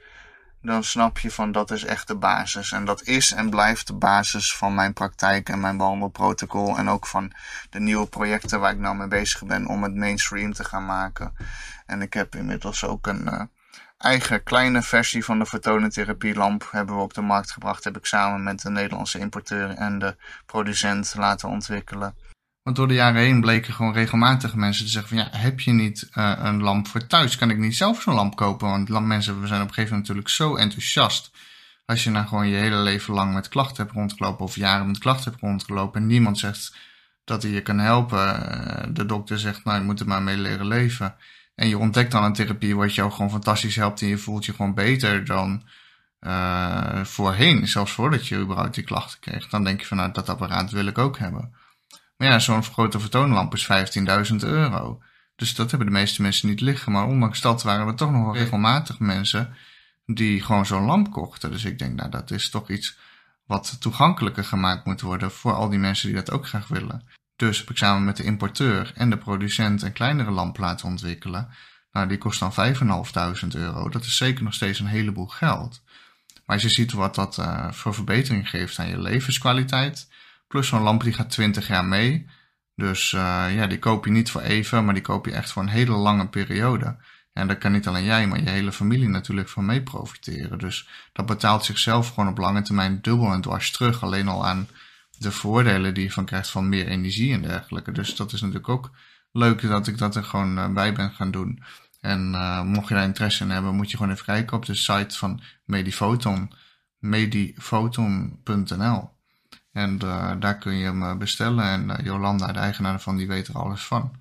dan 0.61 0.83
snap 0.83 1.17
je 1.17 1.31
van 1.31 1.51
dat 1.51 1.71
is 1.71 1.83
echt 1.83 2.07
de 2.07 2.15
basis. 2.15 2.71
En 2.71 2.85
dat 2.85 3.03
is 3.03 3.31
en 3.31 3.49
blijft 3.49 3.87
de 3.87 3.93
basis 3.93 4.55
van 4.55 4.75
mijn 4.75 4.93
praktijk 4.93 5.49
en 5.49 5.59
mijn 5.59 5.77
behandelprotocol. 5.77 6.77
En 6.77 6.89
ook 6.89 7.07
van 7.07 7.31
de 7.69 7.79
nieuwe 7.79 8.07
projecten 8.07 8.59
waar 8.59 8.71
ik 8.71 8.79
nou 8.79 8.95
mee 8.95 9.07
bezig 9.07 9.45
ben 9.45 9.67
om 9.67 9.83
het 9.83 9.95
mainstream 9.95 10.53
te 10.53 10.63
gaan 10.63 10.85
maken. 10.85 11.33
En 11.85 12.01
ik 12.01 12.13
heb 12.13 12.35
inmiddels 12.35 12.85
ook 12.85 13.07
een 13.07 13.23
uh, 13.23 13.41
eigen 13.99 14.43
kleine 14.43 14.81
versie 14.81 15.25
van 15.25 15.39
de 15.39 15.45
fotonentherapielamp 15.45 16.67
hebben 16.71 16.95
we 16.95 17.01
op 17.01 17.13
de 17.13 17.21
markt 17.21 17.51
gebracht. 17.51 17.83
Heb 17.83 17.97
ik 17.97 18.05
samen 18.05 18.43
met 18.43 18.61
de 18.61 18.69
Nederlandse 18.69 19.19
importeur 19.19 19.69
en 19.69 19.99
de 19.99 20.15
producent 20.45 21.13
laten 21.17 21.49
ontwikkelen. 21.49 22.15
Want 22.63 22.75
door 22.75 22.87
de 22.87 22.93
jaren 22.93 23.21
heen 23.21 23.41
bleken 23.41 23.73
gewoon 23.73 23.93
regelmatig 23.93 24.55
mensen 24.55 24.85
te 24.85 24.91
zeggen 24.91 25.17
van 25.17 25.25
ja, 25.25 25.37
heb 25.37 25.59
je 25.59 25.71
niet 25.71 26.09
uh, 26.17 26.33
een 26.37 26.63
lamp 26.63 26.87
voor 26.87 27.07
thuis? 27.07 27.35
Kan 27.35 27.49
ik 27.49 27.57
niet 27.57 27.75
zelf 27.75 28.01
zo'n 28.01 28.13
lamp 28.13 28.35
kopen? 28.35 28.69
Want 28.69 29.05
mensen, 29.05 29.41
we 29.41 29.47
zijn 29.47 29.61
op 29.61 29.67
een 29.67 29.73
gegeven 29.73 29.97
moment 29.97 30.07
natuurlijk 30.07 30.29
zo 30.29 30.55
enthousiast. 30.55 31.31
Als 31.85 32.03
je 32.03 32.09
nou 32.09 32.27
gewoon 32.27 32.47
je 32.47 32.57
hele 32.57 32.75
leven 32.75 33.13
lang 33.13 33.33
met 33.33 33.47
klachten 33.47 33.83
hebt 33.83 33.95
rondgelopen 33.95 34.45
of 34.45 34.55
jaren 34.55 34.87
met 34.87 34.97
klachten 34.97 35.31
hebt 35.31 35.43
rondgelopen 35.43 36.01
en 36.01 36.07
niemand 36.07 36.39
zegt 36.39 36.75
dat 37.23 37.43
hij 37.43 37.51
je 37.51 37.61
kan 37.61 37.79
helpen. 37.79 38.19
Uh, 38.19 38.83
de 38.89 39.05
dokter 39.05 39.39
zegt 39.39 39.63
nou, 39.63 39.79
je 39.79 39.85
moet 39.85 39.99
er 39.99 40.07
maar 40.07 40.21
mee 40.21 40.37
leren 40.37 40.67
leven. 40.67 41.15
En 41.59 41.67
je 41.67 41.77
ontdekt 41.77 42.11
dan 42.11 42.23
een 42.23 42.33
therapie 42.33 42.75
wat 42.75 42.95
jou 42.95 43.11
gewoon 43.11 43.29
fantastisch 43.29 43.75
helpt 43.75 44.01
en 44.01 44.07
je 44.07 44.17
voelt 44.17 44.45
je 44.45 44.53
gewoon 44.53 44.73
beter 44.73 45.25
dan 45.25 45.63
uh, 46.21 47.03
voorheen. 47.03 47.67
Zelfs 47.67 47.91
voordat 47.91 48.27
je 48.27 48.37
überhaupt 48.37 48.73
die 48.73 48.83
klachten 48.83 49.19
kreeg. 49.19 49.49
Dan 49.49 49.63
denk 49.63 49.79
je 49.79 49.85
van 49.85 49.97
nou, 49.97 50.11
dat 50.11 50.29
apparaat 50.29 50.71
wil 50.71 50.85
ik 50.85 50.97
ook 50.97 51.17
hebben. 51.17 51.53
Maar 52.17 52.27
ja, 52.27 52.39
zo'n 52.39 52.63
grote 52.63 52.99
vertoonlamp 52.99 53.53
is 53.53 53.69
15.000 54.31 54.35
euro. 54.35 55.01
Dus 55.35 55.55
dat 55.55 55.69
hebben 55.69 55.87
de 55.87 55.93
meeste 55.93 56.21
mensen 56.21 56.49
niet 56.49 56.61
liggen. 56.61 56.91
Maar 56.91 57.05
ondanks 57.05 57.41
dat 57.41 57.63
waren 57.63 57.87
er 57.87 57.95
toch 57.95 58.11
nog 58.11 58.23
wel 58.23 58.35
regelmatig 58.35 58.99
mensen 58.99 59.55
die 60.05 60.41
gewoon 60.41 60.65
zo'n 60.65 60.85
lamp 60.85 61.11
kochten. 61.11 61.51
Dus 61.51 61.65
ik 61.65 61.79
denk, 61.79 61.95
nou, 61.95 62.09
dat 62.09 62.31
is 62.31 62.49
toch 62.49 62.69
iets 62.69 62.97
wat 63.45 63.75
toegankelijker 63.79 64.43
gemaakt 64.43 64.85
moet 64.85 65.01
worden 65.01 65.31
voor 65.31 65.53
al 65.53 65.69
die 65.69 65.79
mensen 65.79 66.07
die 66.07 66.17
dat 66.17 66.31
ook 66.31 66.47
graag 66.47 66.67
willen. 66.67 67.07
Dus 67.39 67.57
heb 67.57 67.69
ik 67.69 67.77
samen 67.77 68.03
met 68.03 68.17
de 68.17 68.23
importeur 68.23 68.91
en 68.95 69.09
de 69.09 69.17
producent 69.17 69.81
een 69.81 69.93
kleinere 69.93 70.31
lamp 70.31 70.57
laten 70.57 70.87
ontwikkelen. 70.87 71.49
Nou, 71.91 72.07
die 72.07 72.17
kost 72.17 72.39
dan 72.39 72.51
5.500 72.51 73.47
euro. 73.47 73.89
Dat 73.89 74.03
is 74.03 74.17
zeker 74.17 74.43
nog 74.43 74.53
steeds 74.53 74.79
een 74.79 74.85
heleboel 74.85 75.27
geld. 75.27 75.81
Maar 76.45 76.55
als 76.55 76.61
je 76.61 76.69
ziet 76.69 76.91
wat 76.91 77.15
dat 77.15 77.37
uh, 77.37 77.71
voor 77.71 77.93
verbetering 77.93 78.49
geeft 78.49 78.79
aan 78.79 78.89
je 78.89 79.01
levenskwaliteit, 79.01 80.07
Plus 80.49 80.67
zo'n 80.67 80.81
lamp 80.81 81.03
die 81.03 81.13
gaat 81.13 81.29
20 81.29 81.67
jaar 81.67 81.85
mee. 81.85 82.29
Dus 82.75 83.11
uh, 83.11 83.45
ja, 83.55 83.67
die 83.67 83.79
koop 83.79 84.05
je 84.05 84.11
niet 84.11 84.31
voor 84.31 84.41
even, 84.41 84.85
maar 84.85 84.93
die 84.93 85.03
koop 85.03 85.25
je 85.25 85.31
echt 85.31 85.51
voor 85.51 85.61
een 85.61 85.69
hele 85.69 85.95
lange 85.95 86.27
periode. 86.27 86.97
En 87.33 87.47
daar 87.47 87.57
kan 87.57 87.71
niet 87.71 87.87
alleen 87.87 88.03
jij, 88.03 88.27
maar 88.27 88.39
je 88.39 88.49
hele 88.49 88.71
familie 88.71 89.07
natuurlijk 89.07 89.49
van 89.49 89.65
mee 89.65 89.83
profiteren. 89.83 90.57
Dus 90.57 90.87
dat 91.13 91.25
betaalt 91.25 91.65
zichzelf 91.65 92.09
gewoon 92.09 92.29
op 92.29 92.37
lange 92.37 92.61
termijn 92.61 93.01
dubbel 93.01 93.31
en 93.31 93.41
dwars 93.41 93.71
terug. 93.71 94.03
Alleen 94.03 94.27
al 94.27 94.47
aan 94.47 94.67
de 95.19 95.31
voordelen 95.31 95.93
die 95.93 96.03
je 96.03 96.11
van 96.11 96.25
krijgt 96.25 96.49
van 96.49 96.69
meer 96.69 96.87
energie 96.87 97.33
en 97.33 97.41
dergelijke. 97.41 97.91
Dus 97.91 98.15
dat 98.15 98.33
is 98.33 98.41
natuurlijk 98.41 98.69
ook 98.69 98.91
leuk 99.31 99.61
dat 99.61 99.87
ik 99.87 99.97
dat 99.97 100.15
er 100.15 100.23
gewoon 100.23 100.57
uh, 100.57 100.73
bij 100.73 100.93
ben 100.93 101.11
gaan 101.11 101.31
doen. 101.31 101.63
En 102.01 102.31
uh, 102.33 102.63
mocht 102.63 102.87
je 102.87 102.93
daar 102.93 103.03
interesse 103.03 103.43
in 103.43 103.49
hebben, 103.49 103.75
moet 103.75 103.91
je 103.91 103.97
gewoon 103.97 104.11
even 104.11 104.25
kijken 104.25 104.57
op 104.57 104.65
de 104.65 104.75
site 104.75 105.17
van 105.17 105.41
Medifoton, 105.65 106.51
medifoton.nl. 106.99 109.09
En 109.71 109.99
uh, 110.03 110.31
daar 110.39 110.57
kun 110.57 110.73
je 110.73 110.85
hem 110.85 111.03
eh, 111.03 111.17
bestellen. 111.17 111.65
En 111.65 112.03
Jolanda, 112.03 112.51
de 112.51 112.59
eigenaar 112.59 113.01
van, 113.01 113.17
die 113.17 113.27
weet 113.27 113.47
er 113.47 113.57
alles 113.57 113.83
van. 113.83 114.11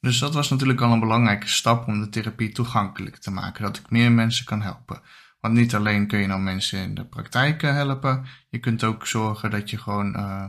Dus 0.00 0.18
dat 0.18 0.34
was 0.34 0.48
natuurlijk 0.48 0.80
al 0.80 0.92
een 0.92 1.00
belangrijke 1.00 1.48
stap 1.48 1.86
om 1.86 2.00
de 2.00 2.08
therapie 2.08 2.52
toegankelijk 2.52 3.16
te 3.16 3.30
maken. 3.30 3.62
Dat 3.62 3.76
ik 3.76 3.90
meer 3.90 4.12
mensen 4.12 4.44
kan 4.44 4.62
helpen. 4.62 5.02
Want 5.40 5.54
niet 5.54 5.74
alleen 5.74 6.06
kun 6.06 6.18
je 6.18 6.26
nou 6.26 6.40
mensen 6.40 6.78
in 6.78 6.94
de 6.94 7.04
praktijk 7.04 7.62
helpen. 7.62 8.26
Je 8.48 8.58
kunt 8.58 8.84
ook 8.84 9.06
zorgen 9.06 9.50
dat 9.50 9.70
je 9.70 9.78
gewoon, 9.78 10.16
uh, 10.16 10.44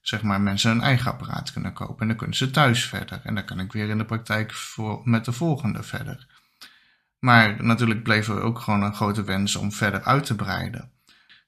zeg 0.00 0.22
maar, 0.22 0.40
mensen 0.40 0.70
een 0.70 0.80
eigen 0.80 1.10
apparaat 1.10 1.52
kunnen 1.52 1.72
kopen. 1.72 2.00
En 2.00 2.08
dan 2.08 2.16
kunnen 2.16 2.36
ze 2.36 2.50
thuis 2.50 2.84
verder. 2.84 3.20
En 3.22 3.34
dan 3.34 3.44
kan 3.44 3.60
ik 3.60 3.72
weer 3.72 3.88
in 3.88 3.98
de 3.98 4.04
praktijk 4.04 4.52
voor, 4.52 5.00
met 5.04 5.24
de 5.24 5.32
volgende 5.32 5.82
verder. 5.82 6.26
Maar 7.18 7.64
natuurlijk 7.64 8.02
bleef 8.02 8.28
er 8.28 8.40
ook 8.40 8.58
gewoon 8.58 8.82
een 8.82 8.94
grote 8.94 9.24
wens 9.24 9.56
om 9.56 9.72
verder 9.72 10.02
uit 10.02 10.24
te 10.24 10.34
breiden. 10.34 10.90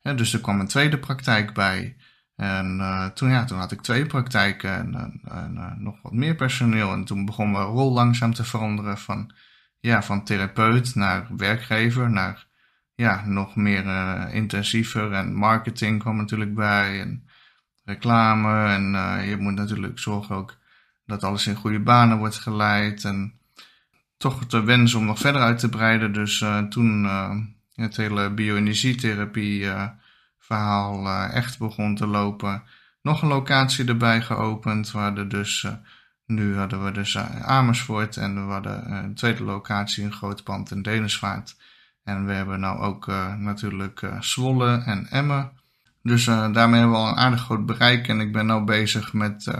dus 0.02 0.32
er 0.32 0.40
kwam 0.40 0.60
een 0.60 0.68
tweede 0.68 0.98
praktijk 0.98 1.54
bij. 1.54 1.96
En 2.36 2.78
uh, 2.78 3.06
toen, 3.06 3.30
ja, 3.30 3.44
toen 3.44 3.58
had 3.58 3.72
ik 3.72 3.80
twee 3.80 4.06
praktijken 4.06 4.70
en, 4.72 5.20
nog 5.78 6.02
wat 6.02 6.12
meer 6.12 6.34
personeel. 6.34 6.92
En 6.92 7.04
toen 7.04 7.24
begon 7.24 7.50
mijn 7.50 7.64
rol 7.64 7.92
langzaam 7.92 8.34
te 8.34 8.44
veranderen 8.44 8.98
van, 8.98 9.34
ja, 9.80 10.02
van 10.02 10.24
therapeut 10.24 10.94
naar 10.94 11.26
werkgever, 11.36 12.10
naar 12.10 12.46
ja, 12.96 13.26
nog 13.26 13.56
meer 13.56 13.84
uh, 13.84 14.24
intensiever. 14.30 15.12
En 15.12 15.34
marketing 15.34 16.00
kwam 16.00 16.16
natuurlijk 16.16 16.54
bij 16.54 17.00
en 17.00 17.28
reclame. 17.84 18.66
En 18.68 18.82
je 19.28 19.36
moet 19.36 19.54
natuurlijk 19.54 19.98
zorgen 19.98 20.36
ook 20.36 20.56
dat 21.06 21.24
alles 21.24 21.46
in 21.46 21.54
goede 21.54 21.80
banen 21.80 22.18
wordt 22.18 22.38
geleid. 22.38 23.04
En 23.04 23.32
toch 24.16 24.46
de 24.46 24.62
wens 24.62 24.94
om 24.94 25.04
nog 25.04 25.18
verder 25.18 25.42
uit 25.42 25.58
te 25.58 25.68
breiden. 25.68 26.12
Dus 26.12 26.44
toen 26.68 27.04
het 27.74 27.96
hele 27.96 28.30
bio-energietherapie 28.30 29.68
verhaal 30.38 31.08
echt 31.30 31.58
begon 31.58 31.94
te 31.94 32.06
lopen, 32.06 32.62
nog 33.02 33.22
een 33.22 33.28
locatie 33.28 33.84
erbij 33.84 34.22
geopend. 34.22 34.90
Waar 34.90 35.16
er 35.16 35.28
dus, 35.28 35.66
nu 36.26 36.56
hadden 36.56 36.84
we 36.84 36.92
dus 36.92 37.18
Amersfoort 37.42 38.16
en 38.16 38.46
we 38.46 38.52
hadden 38.52 38.92
een 38.92 39.14
tweede 39.14 39.44
locatie, 39.44 40.04
een 40.04 40.12
groot 40.12 40.44
pand 40.44 40.70
in 40.70 40.82
Denesvaart. 40.82 41.55
En 42.06 42.26
we 42.26 42.32
hebben 42.32 42.60
nou 42.60 42.78
ook 42.80 43.06
natuurlijk 43.38 44.08
Zwolle 44.20 44.82
en 44.84 45.06
Emmen. 45.10 45.50
Dus 46.02 46.26
uh, 46.26 46.52
daarmee 46.52 46.80
hebben 46.80 46.98
we 46.98 47.04
al 47.04 47.08
een 47.08 47.16
aardig 47.16 47.40
groot 47.40 47.66
bereik. 47.66 48.08
En 48.08 48.20
ik 48.20 48.32
ben 48.32 48.46
nu 48.46 48.60
bezig 48.60 49.12
met 49.12 49.50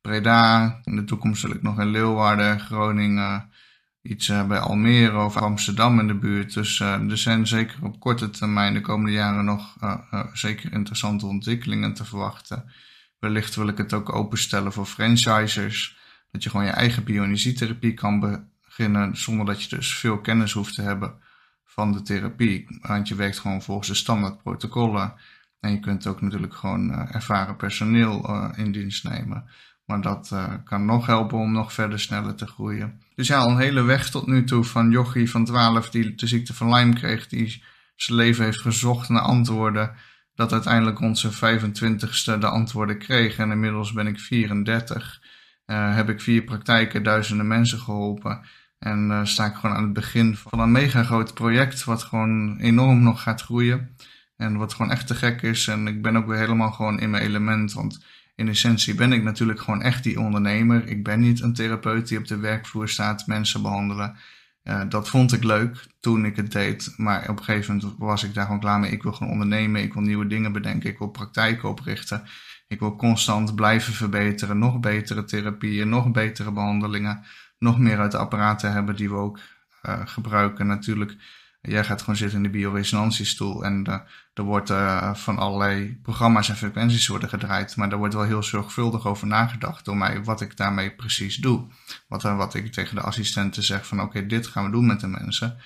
Breda. 0.00 0.80
In 0.84 0.96
de 0.96 1.04
toekomst 1.04 1.40
zal 1.40 1.50
ik 1.50 1.62
nog 1.62 1.80
in 1.80 1.90
Leeuwarden, 1.90 2.60
Groningen, 2.60 3.50
iets 4.02 4.26
bij 4.26 4.58
Almere 4.58 5.24
of 5.24 5.36
Amsterdam 5.36 6.00
in 6.00 6.06
de 6.06 6.14
buurt. 6.14 6.54
Dus 6.54 6.80
er 6.80 7.18
zijn 7.18 7.46
zeker 7.46 7.76
op 7.82 8.00
korte 8.00 8.30
termijn 8.30 8.74
de 8.74 8.80
komende 8.80 9.12
jaren 9.12 9.44
nog 9.44 9.76
zeker 10.32 10.72
interessante 10.72 11.26
ontwikkelingen 11.26 11.94
te 11.94 12.04
verwachten. 12.04 12.72
Wellicht 13.18 13.54
wil 13.54 13.68
ik 13.68 13.78
het 13.78 13.92
ook 13.92 14.14
openstellen 14.14 14.72
voor 14.72 14.86
franchisers. 14.86 15.96
Dat 16.30 16.42
je 16.42 16.50
gewoon 16.50 16.66
je 16.66 16.72
eigen 16.72 17.04
bioenergietherapie 17.04 17.94
kan 17.94 18.42
beginnen 18.62 19.16
zonder 19.16 19.46
dat 19.46 19.62
je 19.62 19.76
dus 19.76 19.98
veel 19.98 20.20
kennis 20.20 20.52
hoeft 20.52 20.74
te 20.74 20.82
hebben 20.82 21.28
van 21.70 21.92
de 21.92 22.02
therapie. 22.02 22.78
Want 22.80 23.08
je 23.08 23.14
werkt 23.14 23.38
gewoon 23.38 23.62
volgens 23.62 23.88
de 23.88 23.94
standaard 23.94 24.42
protocollen. 24.42 25.14
En 25.60 25.70
je 25.70 25.80
kunt 25.80 26.06
ook 26.06 26.20
natuurlijk 26.20 26.54
gewoon 26.54 26.90
uh, 26.90 27.14
ervaren 27.14 27.56
personeel 27.56 28.30
uh, 28.30 28.48
in 28.56 28.72
dienst 28.72 29.04
nemen. 29.04 29.44
Maar 29.84 30.00
dat 30.00 30.30
uh, 30.32 30.54
kan 30.64 30.84
nog 30.84 31.06
helpen 31.06 31.38
om 31.38 31.52
nog 31.52 31.72
verder 31.72 32.00
sneller 32.00 32.34
te 32.34 32.46
groeien. 32.46 33.00
Dus 33.14 33.26
ja, 33.26 33.44
een 33.44 33.58
hele 33.58 33.82
weg 33.82 34.10
tot 34.10 34.26
nu 34.26 34.44
toe 34.44 34.64
van 34.64 34.90
Jochie 34.90 35.30
van 35.30 35.44
12 35.44 35.90
die 35.90 36.14
de 36.14 36.26
ziekte 36.26 36.54
van 36.54 36.74
Lyme 36.74 36.94
kreeg, 36.94 37.26
die 37.26 37.62
zijn 37.96 38.18
leven 38.18 38.44
heeft 38.44 38.60
gezocht 38.60 39.08
naar 39.08 39.22
antwoorden. 39.22 39.92
Dat 40.34 40.52
uiteindelijk 40.52 41.16
zijn 41.16 41.60
25ste 41.60 42.38
de 42.38 42.48
antwoorden 42.48 42.98
kreeg. 42.98 43.36
En 43.36 43.50
inmiddels 43.50 43.92
ben 43.92 44.06
ik 44.06 44.20
34. 44.20 45.22
heb 45.66 46.08
ik 46.08 46.20
vier 46.20 46.42
praktijken, 46.42 47.02
duizenden 47.02 47.46
mensen 47.46 47.78
geholpen. 47.78 48.40
En 48.80 49.26
sta 49.26 49.46
ik 49.46 49.54
gewoon 49.54 49.76
aan 49.76 49.84
het 49.84 49.92
begin 49.92 50.36
van 50.36 50.60
een 50.60 50.72
mega 50.72 51.02
groot 51.02 51.34
project, 51.34 51.84
wat 51.84 52.02
gewoon 52.02 52.58
enorm 52.58 53.02
nog 53.02 53.22
gaat 53.22 53.42
groeien. 53.42 53.96
En 54.36 54.56
wat 54.56 54.74
gewoon 54.74 54.90
echt 54.90 55.06
te 55.06 55.14
gek 55.14 55.42
is. 55.42 55.68
En 55.68 55.86
ik 55.86 56.02
ben 56.02 56.16
ook 56.16 56.26
weer 56.26 56.38
helemaal 56.38 56.72
gewoon 56.72 57.00
in 57.00 57.10
mijn 57.10 57.22
element. 57.22 57.72
Want 57.72 58.04
in 58.34 58.48
essentie 58.48 58.94
ben 58.94 59.12
ik 59.12 59.22
natuurlijk 59.22 59.60
gewoon 59.60 59.82
echt 59.82 60.02
die 60.02 60.20
ondernemer. 60.20 60.86
Ik 60.86 61.04
ben 61.04 61.20
niet 61.20 61.40
een 61.40 61.54
therapeut 61.54 62.08
die 62.08 62.18
op 62.18 62.26
de 62.26 62.36
werkvloer 62.36 62.88
staat, 62.88 63.26
mensen 63.26 63.62
behandelen. 63.62 64.16
Uh, 64.64 64.82
dat 64.88 65.08
vond 65.08 65.32
ik 65.32 65.44
leuk 65.44 65.86
toen 66.00 66.24
ik 66.24 66.36
het 66.36 66.52
deed. 66.52 66.94
Maar 66.96 67.28
op 67.28 67.38
een 67.38 67.44
gegeven 67.44 67.76
moment 67.76 67.98
was 67.98 68.24
ik 68.24 68.34
daar 68.34 68.44
gewoon 68.44 68.60
klaar 68.60 68.80
mee. 68.80 68.90
Ik 68.90 69.02
wil 69.02 69.12
gewoon 69.12 69.32
ondernemen. 69.32 69.82
Ik 69.82 69.92
wil 69.92 70.02
nieuwe 70.02 70.26
dingen 70.26 70.52
bedenken. 70.52 70.90
Ik 70.90 70.98
wil 70.98 71.08
praktijken 71.08 71.68
oprichten. 71.68 72.22
Ik 72.68 72.78
wil 72.78 72.96
constant 72.96 73.54
blijven 73.54 73.92
verbeteren. 73.92 74.58
Nog 74.58 74.80
betere 74.80 75.24
therapieën, 75.24 75.88
nog 75.88 76.10
betere 76.10 76.52
behandelingen. 76.52 77.24
Nog 77.60 77.78
meer 77.78 77.98
uit 77.98 78.12
de 78.12 78.18
apparaten 78.18 78.72
hebben 78.72 78.96
die 78.96 79.08
we 79.08 79.16
ook 79.16 79.38
uh, 79.82 80.00
gebruiken. 80.04 80.66
Natuurlijk 80.66 81.16
Jij 81.62 81.84
gaat 81.84 82.00
gewoon 82.00 82.16
zitten 82.16 82.36
in 82.36 82.42
de 82.42 82.50
bioresonantiestoel 82.50 83.64
en 83.64 83.86
er 84.34 84.42
wordt 84.42 84.70
uh, 84.70 85.14
van 85.14 85.38
allerlei 85.38 85.98
programma's 86.02 86.48
en 86.48 86.56
frequenties 86.56 87.06
worden 87.06 87.28
gedraaid. 87.28 87.76
Maar 87.76 87.88
daar 87.88 87.98
wordt 87.98 88.14
wel 88.14 88.22
heel 88.22 88.42
zorgvuldig 88.42 89.06
over 89.06 89.26
nagedacht 89.26 89.84
door 89.84 89.96
mij 89.96 90.24
wat 90.24 90.40
ik 90.40 90.56
daarmee 90.56 90.90
precies 90.90 91.36
doe. 91.36 91.66
Wat, 92.08 92.24
uh, 92.24 92.36
wat 92.36 92.54
ik 92.54 92.72
tegen 92.72 92.94
de 92.94 93.00
assistenten 93.00 93.62
zeg 93.62 93.86
van 93.86 94.00
oké, 94.00 94.26
dit 94.26 94.46
gaan 94.46 94.64
we 94.64 94.70
doen 94.70 94.86
met 94.86 95.00
de 95.00 95.06
mensen. 95.06 95.58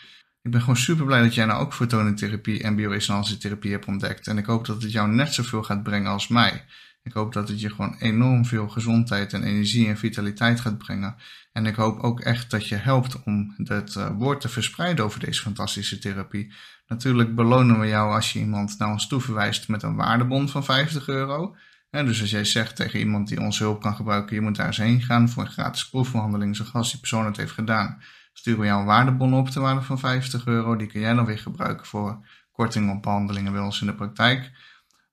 Ik 0.42 0.50
ben 0.50 0.60
gewoon 0.60 0.76
super 0.76 1.04
blij 1.04 1.22
dat 1.22 1.34
jij 1.34 1.44
nou 1.44 1.60
ook 1.60 1.74
fotonentherapie 1.74 2.62
en 2.62 2.76
bioresonantietherapie 2.76 3.72
hebt 3.72 3.86
ontdekt. 3.86 4.26
En 4.26 4.38
ik 4.38 4.46
hoop 4.46 4.66
dat 4.66 4.82
het 4.82 4.92
jou 4.92 5.08
net 5.08 5.34
zoveel 5.34 5.62
gaat 5.62 5.82
brengen 5.82 6.10
als 6.10 6.28
mij. 6.28 6.64
Ik 7.04 7.12
hoop 7.12 7.32
dat 7.32 7.48
het 7.48 7.60
je 7.60 7.70
gewoon 7.70 7.96
enorm 7.98 8.44
veel 8.44 8.68
gezondheid 8.68 9.32
en 9.32 9.42
energie 9.42 9.88
en 9.88 9.96
vitaliteit 9.96 10.60
gaat 10.60 10.78
brengen. 10.78 11.16
En 11.52 11.66
ik 11.66 11.74
hoop 11.74 11.98
ook 12.00 12.20
echt 12.20 12.50
dat 12.50 12.68
je 12.68 12.74
helpt 12.74 13.22
om 13.22 13.54
het 13.64 13.94
uh, 13.94 14.10
woord 14.16 14.40
te 14.40 14.48
verspreiden 14.48 15.04
over 15.04 15.20
deze 15.20 15.42
fantastische 15.42 15.98
therapie. 15.98 16.52
Natuurlijk 16.86 17.34
belonen 17.34 17.80
we 17.80 17.86
jou 17.86 18.14
als 18.14 18.32
je 18.32 18.38
iemand 18.38 18.78
naar 18.78 18.90
ons 18.90 19.06
toe 19.06 19.20
verwijst 19.20 19.68
met 19.68 19.82
een 19.82 19.94
waardebon 19.94 20.48
van 20.48 20.64
50 20.64 21.08
euro. 21.08 21.56
En 21.90 22.06
dus 22.06 22.20
als 22.20 22.30
jij 22.30 22.44
zegt 22.44 22.76
tegen 22.76 22.98
iemand 22.98 23.28
die 23.28 23.40
onze 23.40 23.62
hulp 23.62 23.80
kan 23.80 23.94
gebruiken, 23.94 24.34
je 24.34 24.42
moet 24.42 24.56
daar 24.56 24.66
eens 24.66 24.76
heen 24.76 25.02
gaan 25.02 25.28
voor 25.28 25.42
een 25.42 25.50
gratis 25.50 25.88
proefbehandeling, 25.88 26.56
zoals 26.56 26.90
die 26.90 27.00
persoon 27.00 27.26
het 27.26 27.36
heeft 27.36 27.52
gedaan, 27.52 28.02
sturen 28.32 28.60
we 28.60 28.66
jou 28.66 28.80
een 28.80 28.86
waardebon 28.86 29.34
op 29.34 29.48
ter 29.48 29.60
waarde 29.60 29.82
van 29.82 29.98
50 29.98 30.46
euro. 30.46 30.76
Die 30.76 30.86
kun 30.86 31.00
jij 31.00 31.14
dan 31.14 31.24
weer 31.24 31.38
gebruiken 31.38 31.86
voor 31.86 32.26
korting 32.52 32.90
op 32.90 33.02
behandelingen 33.02 33.52
bij 33.52 33.62
ons 33.62 33.80
in 33.80 33.86
de 33.86 33.94
praktijk. 33.94 34.50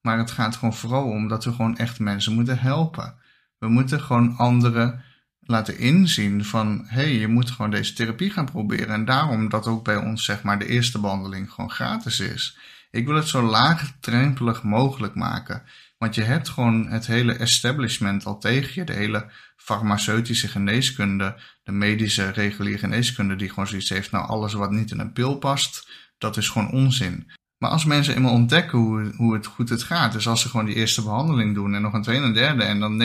Maar 0.02 0.18
het 0.18 0.32
gaat 0.32 0.56
gewoon 0.56 0.74
vooral 0.74 1.04
om 1.04 1.28
dat 1.28 1.44
we 1.44 1.52
gewoon 1.52 1.78
echt 1.78 2.00
mensen 2.00 2.34
moeten 2.34 2.60
helpen. 2.60 3.16
We 3.58 3.68
moeten 3.68 4.02
gewoon 4.02 4.38
anderen 4.38 5.04
laten 5.40 5.78
inzien 5.78 6.46
van, 6.46 6.84
hé, 6.88 7.02
hey, 7.02 7.14
je 7.14 7.28
moet 7.28 7.52
gewoon 7.52 7.72
deze 7.72 7.94
therapie 7.94 8.30
gaan 8.30 8.46
proberen. 8.46 8.94
En 8.94 9.06
daarom 9.06 9.50
dat 9.50 9.68
ook 9.68 9.84
bij 9.84 9.98
ons, 9.98 10.26
zeg 10.26 10.44
maar, 10.44 10.60
de 10.60 10.68
eerste 10.68 11.00
behandeling 11.00 11.52
gewoon 11.52 11.72
gratis 11.72 12.20
is. 12.20 12.58
Ik 12.92 13.06
wil 13.06 13.16
het 13.16 13.28
zo 13.28 13.42
laagdrempelig 13.42 14.64
mogelijk 14.64 15.16
maken. 15.16 15.64
Want 15.98 16.16
je 16.16 16.24
hebt 16.24 16.50
gewoon 16.50 16.88
het 16.88 17.08
hele 17.08 17.34
establishment 17.34 18.26
al 18.26 18.38
tegen 18.38 18.72
je. 18.74 18.84
De 18.84 18.94
hele 18.94 19.32
farmaceutische 19.56 20.48
geneeskunde, 20.48 21.36
de 21.64 21.72
medische 21.72 22.30
reguliere 22.30 22.80
geneeskunde, 22.80 23.36
die 23.36 23.50
gewoon 23.50 23.68
zoiets 23.68 23.90
heeft, 23.90 24.12
nou 24.12 24.28
alles 24.28 24.54
wat 24.54 24.72
niet 24.72 24.92
in 24.92 25.00
een 25.00 25.14
pil 25.14 25.38
past, 25.38 25.90
dat 26.18 26.38
is 26.38 26.50
gewoon 26.50 26.72
onzin. 26.72 27.32
Maar 27.62 27.70
als 27.70 27.86
mensen 27.86 28.16
eenmaal 28.16 28.32
ontdekken 28.32 28.78
hoe, 28.78 29.14
hoe 29.16 29.34
het 29.34 29.46
goed 29.46 29.70
het 29.70 29.84
gaat, 29.84 30.12
dus 30.12 30.28
als 30.28 30.42
ze 30.42 30.50
gewoon 30.50 30.66
die 30.66 30.76
eerste 30.76 31.02
behandeling 31.02 31.54
doen 31.54 31.76
en 31.76 31.82
nog 31.82 31.94
een 31.94 32.02
tweede 32.02 32.26
en 32.26 32.34
derde 32.34 32.64
en 32.64 32.80
dan 32.80 33.04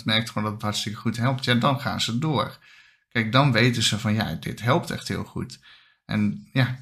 90% 0.00 0.04
merkt 0.04 0.28
gewoon 0.28 0.44
dat 0.44 0.52
het 0.52 0.62
hartstikke 0.62 0.98
goed 0.98 1.16
helpt, 1.16 1.44
ja, 1.44 1.54
dan 1.54 1.80
gaan 1.80 2.00
ze 2.00 2.18
door. 2.18 2.58
Kijk, 3.08 3.32
dan 3.32 3.52
weten 3.52 3.82
ze 3.82 3.98
van 3.98 4.14
ja, 4.14 4.34
dit 4.34 4.62
helpt 4.62 4.90
echt 4.90 5.08
heel 5.08 5.24
goed. 5.24 5.60
En 6.04 6.48
ja, 6.52 6.78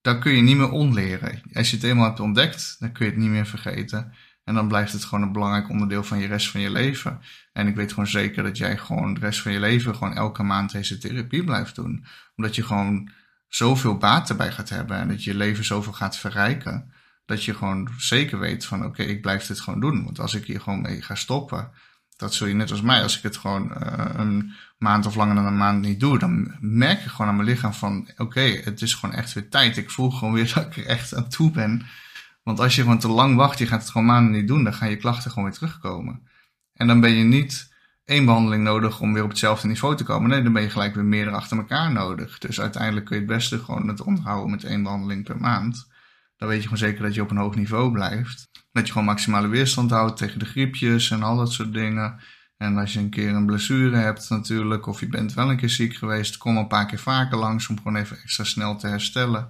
dan 0.00 0.20
kun 0.20 0.32
je 0.32 0.42
niet 0.42 0.56
meer 0.56 0.70
onleren. 0.70 1.42
Als 1.52 1.70
je 1.70 1.76
het 1.76 1.84
eenmaal 1.84 2.06
hebt 2.06 2.20
ontdekt, 2.20 2.76
dan 2.78 2.92
kun 2.92 3.04
je 3.04 3.10
het 3.10 3.20
niet 3.20 3.30
meer 3.30 3.46
vergeten. 3.46 4.12
En 4.44 4.54
dan 4.54 4.68
blijft 4.68 4.92
het 4.92 5.04
gewoon 5.04 5.24
een 5.24 5.32
belangrijk 5.32 5.68
onderdeel 5.68 6.04
van 6.04 6.18
je 6.18 6.26
rest 6.26 6.50
van 6.50 6.60
je 6.60 6.70
leven. 6.70 7.20
En 7.52 7.66
ik 7.66 7.74
weet 7.74 7.90
gewoon 7.90 8.06
zeker 8.06 8.42
dat 8.42 8.56
jij 8.56 8.76
gewoon 8.76 9.14
de 9.14 9.20
rest 9.20 9.40
van 9.40 9.52
je 9.52 9.60
leven 9.60 9.94
gewoon 9.94 10.14
elke 10.14 10.42
maand 10.42 10.72
deze 10.72 10.98
therapie 10.98 11.44
blijft 11.44 11.74
doen. 11.74 12.04
Omdat 12.36 12.54
je 12.54 12.62
gewoon 12.62 13.10
zoveel 13.54 13.96
baat 13.96 14.30
erbij 14.30 14.52
gaat 14.52 14.68
hebben 14.68 14.96
en 14.96 15.08
dat 15.08 15.24
je 15.24 15.34
leven 15.34 15.64
zoveel 15.64 15.92
gaat 15.92 16.16
verrijken, 16.16 16.92
dat 17.26 17.44
je 17.44 17.54
gewoon 17.54 17.88
zeker 17.96 18.38
weet 18.38 18.64
van 18.64 18.84
oké, 18.84 19.02
ik 19.02 19.20
blijf 19.20 19.46
dit 19.46 19.60
gewoon 19.60 19.80
doen. 19.80 20.04
Want 20.04 20.20
als 20.20 20.34
ik 20.34 20.44
hier 20.44 20.60
gewoon 20.60 20.80
mee 20.80 21.02
ga 21.02 21.14
stoppen, 21.14 21.70
dat 22.16 22.34
zul 22.34 22.46
je 22.46 22.54
net 22.54 22.70
als 22.70 22.80
mij, 22.80 23.02
als 23.02 23.16
ik 23.16 23.22
het 23.22 23.36
gewoon 23.36 23.72
uh, 23.82 24.04
een 24.12 24.52
maand 24.78 25.06
of 25.06 25.14
langer 25.14 25.34
dan 25.34 25.46
een 25.46 25.56
maand 25.56 25.80
niet 25.80 26.00
doe, 26.00 26.18
dan 26.18 26.56
merk 26.60 27.02
je 27.02 27.08
gewoon 27.08 27.26
aan 27.26 27.36
mijn 27.36 27.48
lichaam 27.48 27.74
van 27.74 28.08
oké, 28.16 28.40
het 28.40 28.82
is 28.82 28.94
gewoon 28.94 29.14
echt 29.14 29.32
weer 29.32 29.48
tijd. 29.48 29.76
Ik 29.76 29.90
voel 29.90 30.10
gewoon 30.10 30.34
weer 30.34 30.52
dat 30.54 30.66
ik 30.66 30.76
er 30.76 30.86
echt 30.86 31.14
aan 31.14 31.28
toe 31.28 31.50
ben. 31.50 31.86
Want 32.42 32.60
als 32.60 32.74
je 32.74 32.82
gewoon 32.82 32.98
te 32.98 33.08
lang 33.08 33.36
wacht, 33.36 33.58
je 33.58 33.66
gaat 33.66 33.80
het 33.80 33.90
gewoon 33.90 34.06
maanden 34.06 34.32
niet 34.32 34.48
doen, 34.48 34.64
dan 34.64 34.74
gaan 34.74 34.90
je 34.90 34.96
klachten 34.96 35.30
gewoon 35.30 35.44
weer 35.44 35.58
terugkomen. 35.58 36.28
En 36.74 36.86
dan 36.86 37.00
ben 37.00 37.12
je 37.12 37.24
niet 37.24 37.73
één 38.04 38.24
behandeling 38.24 38.62
nodig 38.62 39.00
om 39.00 39.12
weer 39.12 39.22
op 39.22 39.28
hetzelfde 39.28 39.68
niveau 39.68 39.96
te 39.96 40.04
komen. 40.04 40.30
Nee, 40.30 40.42
dan 40.42 40.52
ben 40.52 40.62
je 40.62 40.70
gelijk 40.70 40.94
weer 40.94 41.04
meerdere 41.04 41.36
achter 41.36 41.56
elkaar 41.56 41.92
nodig. 41.92 42.38
Dus 42.38 42.60
uiteindelijk 42.60 43.06
kun 43.06 43.16
je 43.16 43.22
het 43.22 43.30
beste 43.30 43.58
gewoon 43.58 43.88
het 43.88 44.00
onderhouden 44.00 44.50
met 44.50 44.64
één 44.64 44.82
behandeling 44.82 45.24
per 45.24 45.40
maand. 45.40 45.92
Dan 46.36 46.48
weet 46.48 46.62
je 46.62 46.68
gewoon 46.68 46.78
zeker 46.78 47.02
dat 47.02 47.14
je 47.14 47.22
op 47.22 47.30
een 47.30 47.36
hoog 47.36 47.54
niveau 47.54 47.92
blijft. 47.92 48.50
Dat 48.72 48.86
je 48.86 48.92
gewoon 48.92 49.06
maximale 49.06 49.48
weerstand 49.48 49.90
houdt 49.90 50.16
tegen 50.16 50.38
de 50.38 50.44
griepjes 50.44 51.10
en 51.10 51.22
al 51.22 51.36
dat 51.36 51.52
soort 51.52 51.72
dingen. 51.72 52.20
En 52.56 52.78
als 52.78 52.92
je 52.92 52.98
een 52.98 53.10
keer 53.10 53.34
een 53.34 53.46
blessure 53.46 53.96
hebt 53.96 54.30
natuurlijk, 54.30 54.86
of 54.86 55.00
je 55.00 55.08
bent 55.08 55.34
wel 55.34 55.50
een 55.50 55.56
keer 55.56 55.70
ziek 55.70 55.94
geweest, 55.94 56.36
kom 56.36 56.56
een 56.56 56.66
paar 56.66 56.86
keer 56.86 56.98
vaker 56.98 57.38
langs 57.38 57.68
om 57.68 57.76
gewoon 57.76 57.96
even 57.96 58.16
extra 58.22 58.44
snel 58.44 58.76
te 58.76 58.86
herstellen. 58.86 59.48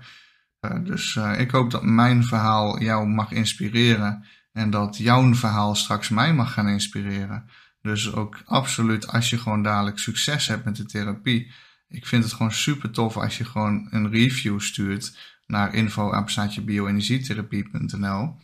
Uh, 0.61 0.85
dus 0.85 1.15
uh, 1.15 1.41
ik 1.41 1.51
hoop 1.51 1.71
dat 1.71 1.83
mijn 1.83 2.25
verhaal 2.25 2.83
jou 2.83 3.07
mag 3.07 3.31
inspireren 3.33 4.25
en 4.53 4.71
dat 4.71 4.97
jouw 4.97 5.35
verhaal 5.35 5.75
straks 5.75 6.09
mij 6.09 6.35
mag 6.35 6.53
gaan 6.53 6.69
inspireren. 6.69 7.49
Dus 7.85 8.13
ook 8.13 8.43
absoluut 8.45 9.07
als 9.07 9.31
je 9.31 9.39
gewoon 9.39 9.63
dadelijk 9.63 9.99
succes 9.99 10.47
hebt 10.47 10.65
met 10.65 10.77
de 10.77 10.85
therapie. 10.85 11.53
Ik 11.89 12.07
vind 12.07 12.25
het 12.25 12.33
gewoon 12.33 12.53
super 12.53 12.91
tof 12.91 13.17
als 13.17 13.39
je 13.39 13.45
gewoon 13.45 13.87
een 13.91 14.11
review 14.11 14.61
stuurt 14.61 15.19
naar 15.47 15.75
info@bioenergietherapie.nl. 15.75 18.37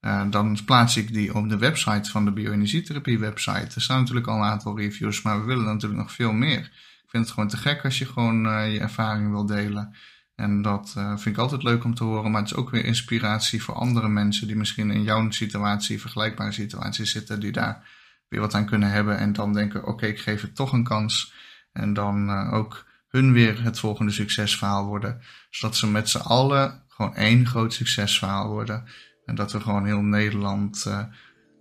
Uh, 0.00 0.30
dan 0.30 0.58
plaats 0.64 0.96
ik 0.96 1.12
die 1.12 1.34
op 1.34 1.48
de 1.48 1.58
website 1.58 2.10
van 2.10 2.24
de 2.24 2.32
bioenergietherapie 2.32 3.18
website. 3.18 3.74
Er 3.74 3.82
staan 3.82 4.00
natuurlijk 4.00 4.26
al 4.26 4.36
een 4.36 4.50
aantal 4.50 4.78
reviews, 4.78 5.22
maar 5.22 5.40
we 5.40 5.46
willen 5.46 5.64
natuurlijk 5.64 6.00
nog 6.00 6.12
veel 6.12 6.32
meer. 6.32 6.60
Ik 7.02 7.06
vind 7.06 7.24
het 7.24 7.32
gewoon 7.32 7.48
te 7.48 7.56
gek 7.56 7.84
als 7.84 7.98
je 7.98 8.06
gewoon 8.06 8.46
uh, 8.46 8.72
je 8.72 8.80
ervaring 8.80 9.30
wil 9.30 9.46
delen. 9.46 9.96
En 10.34 10.62
dat 10.62 10.94
uh, 10.98 11.08
vind 11.08 11.36
ik 11.36 11.42
altijd 11.42 11.62
leuk 11.62 11.84
om 11.84 11.94
te 11.94 12.04
horen, 12.04 12.30
maar 12.30 12.40
het 12.40 12.50
is 12.50 12.56
ook 12.56 12.70
weer 12.70 12.84
inspiratie 12.84 13.62
voor 13.62 13.74
andere 13.74 14.08
mensen 14.08 14.46
die 14.46 14.56
misschien 14.56 14.90
in 14.90 15.02
jouw 15.02 15.30
situatie, 15.30 16.00
vergelijkbare 16.00 16.52
situaties 16.52 17.10
zitten, 17.10 17.40
die 17.40 17.52
daar 17.52 18.04
weer 18.28 18.40
wat 18.40 18.54
aan 18.54 18.66
kunnen 18.66 18.90
hebben. 18.90 19.18
En 19.18 19.32
dan 19.32 19.52
denken, 19.52 19.86
oké, 19.86 20.06
ik 20.06 20.20
geef 20.20 20.40
het 20.40 20.54
toch 20.54 20.72
een 20.72 20.84
kans. 20.84 21.34
En 21.72 21.92
dan 21.92 22.30
ook 22.50 22.86
hun 23.08 23.32
weer 23.32 23.62
het 23.62 23.78
volgende 23.78 24.12
succesverhaal 24.12 24.86
worden. 24.86 25.20
Zodat 25.50 25.76
ze 25.76 25.86
met 25.86 26.08
z'n 26.08 26.18
allen 26.18 26.82
gewoon 26.88 27.14
één 27.14 27.46
groot 27.46 27.72
succesverhaal 27.72 28.48
worden. 28.48 28.84
En 29.24 29.34
dat 29.34 29.52
we 29.52 29.60
gewoon 29.60 29.86
heel 29.86 30.02
Nederland 30.02 30.84
uh, 30.88 30.98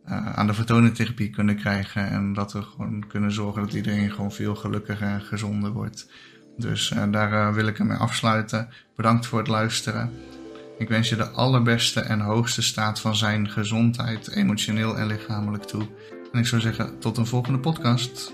uh, 0.05 0.33
aan 0.33 0.47
de 0.47 0.53
fotonentherapie 0.53 1.29
kunnen 1.29 1.55
krijgen. 1.55 2.09
En 2.09 2.33
dat 2.33 2.53
we 2.53 2.61
gewoon 2.61 3.07
kunnen 3.07 3.31
zorgen 3.31 3.61
dat 3.61 3.73
iedereen 3.73 4.11
gewoon 4.11 4.31
veel 4.31 4.55
gelukkiger 4.55 5.07
en 5.07 5.21
gezonder 5.21 5.71
wordt. 5.71 6.11
Dus 6.57 6.93
daar 7.11 7.53
wil 7.53 7.67
ik 7.67 7.79
ermee 7.79 7.97
afsluiten. 7.97 8.69
Bedankt 8.95 9.25
voor 9.25 9.39
het 9.39 9.47
luisteren. 9.47 10.11
Ik 10.77 10.89
wens 10.89 11.09
je 11.09 11.15
de 11.15 11.29
allerbeste 11.29 11.99
en 11.99 12.19
hoogste 12.19 12.61
staat 12.61 12.99
van 12.99 13.15
zijn 13.15 13.49
gezondheid, 13.49 14.31
emotioneel 14.31 14.97
en 14.97 15.07
lichamelijk 15.07 15.63
toe. 15.63 15.87
En 16.35 16.41
ik 16.41 16.47
zou 16.47 16.61
zeggen, 16.61 16.99
tot 16.99 17.17
een 17.17 17.25
volgende 17.25 17.59
podcast. 17.59 18.33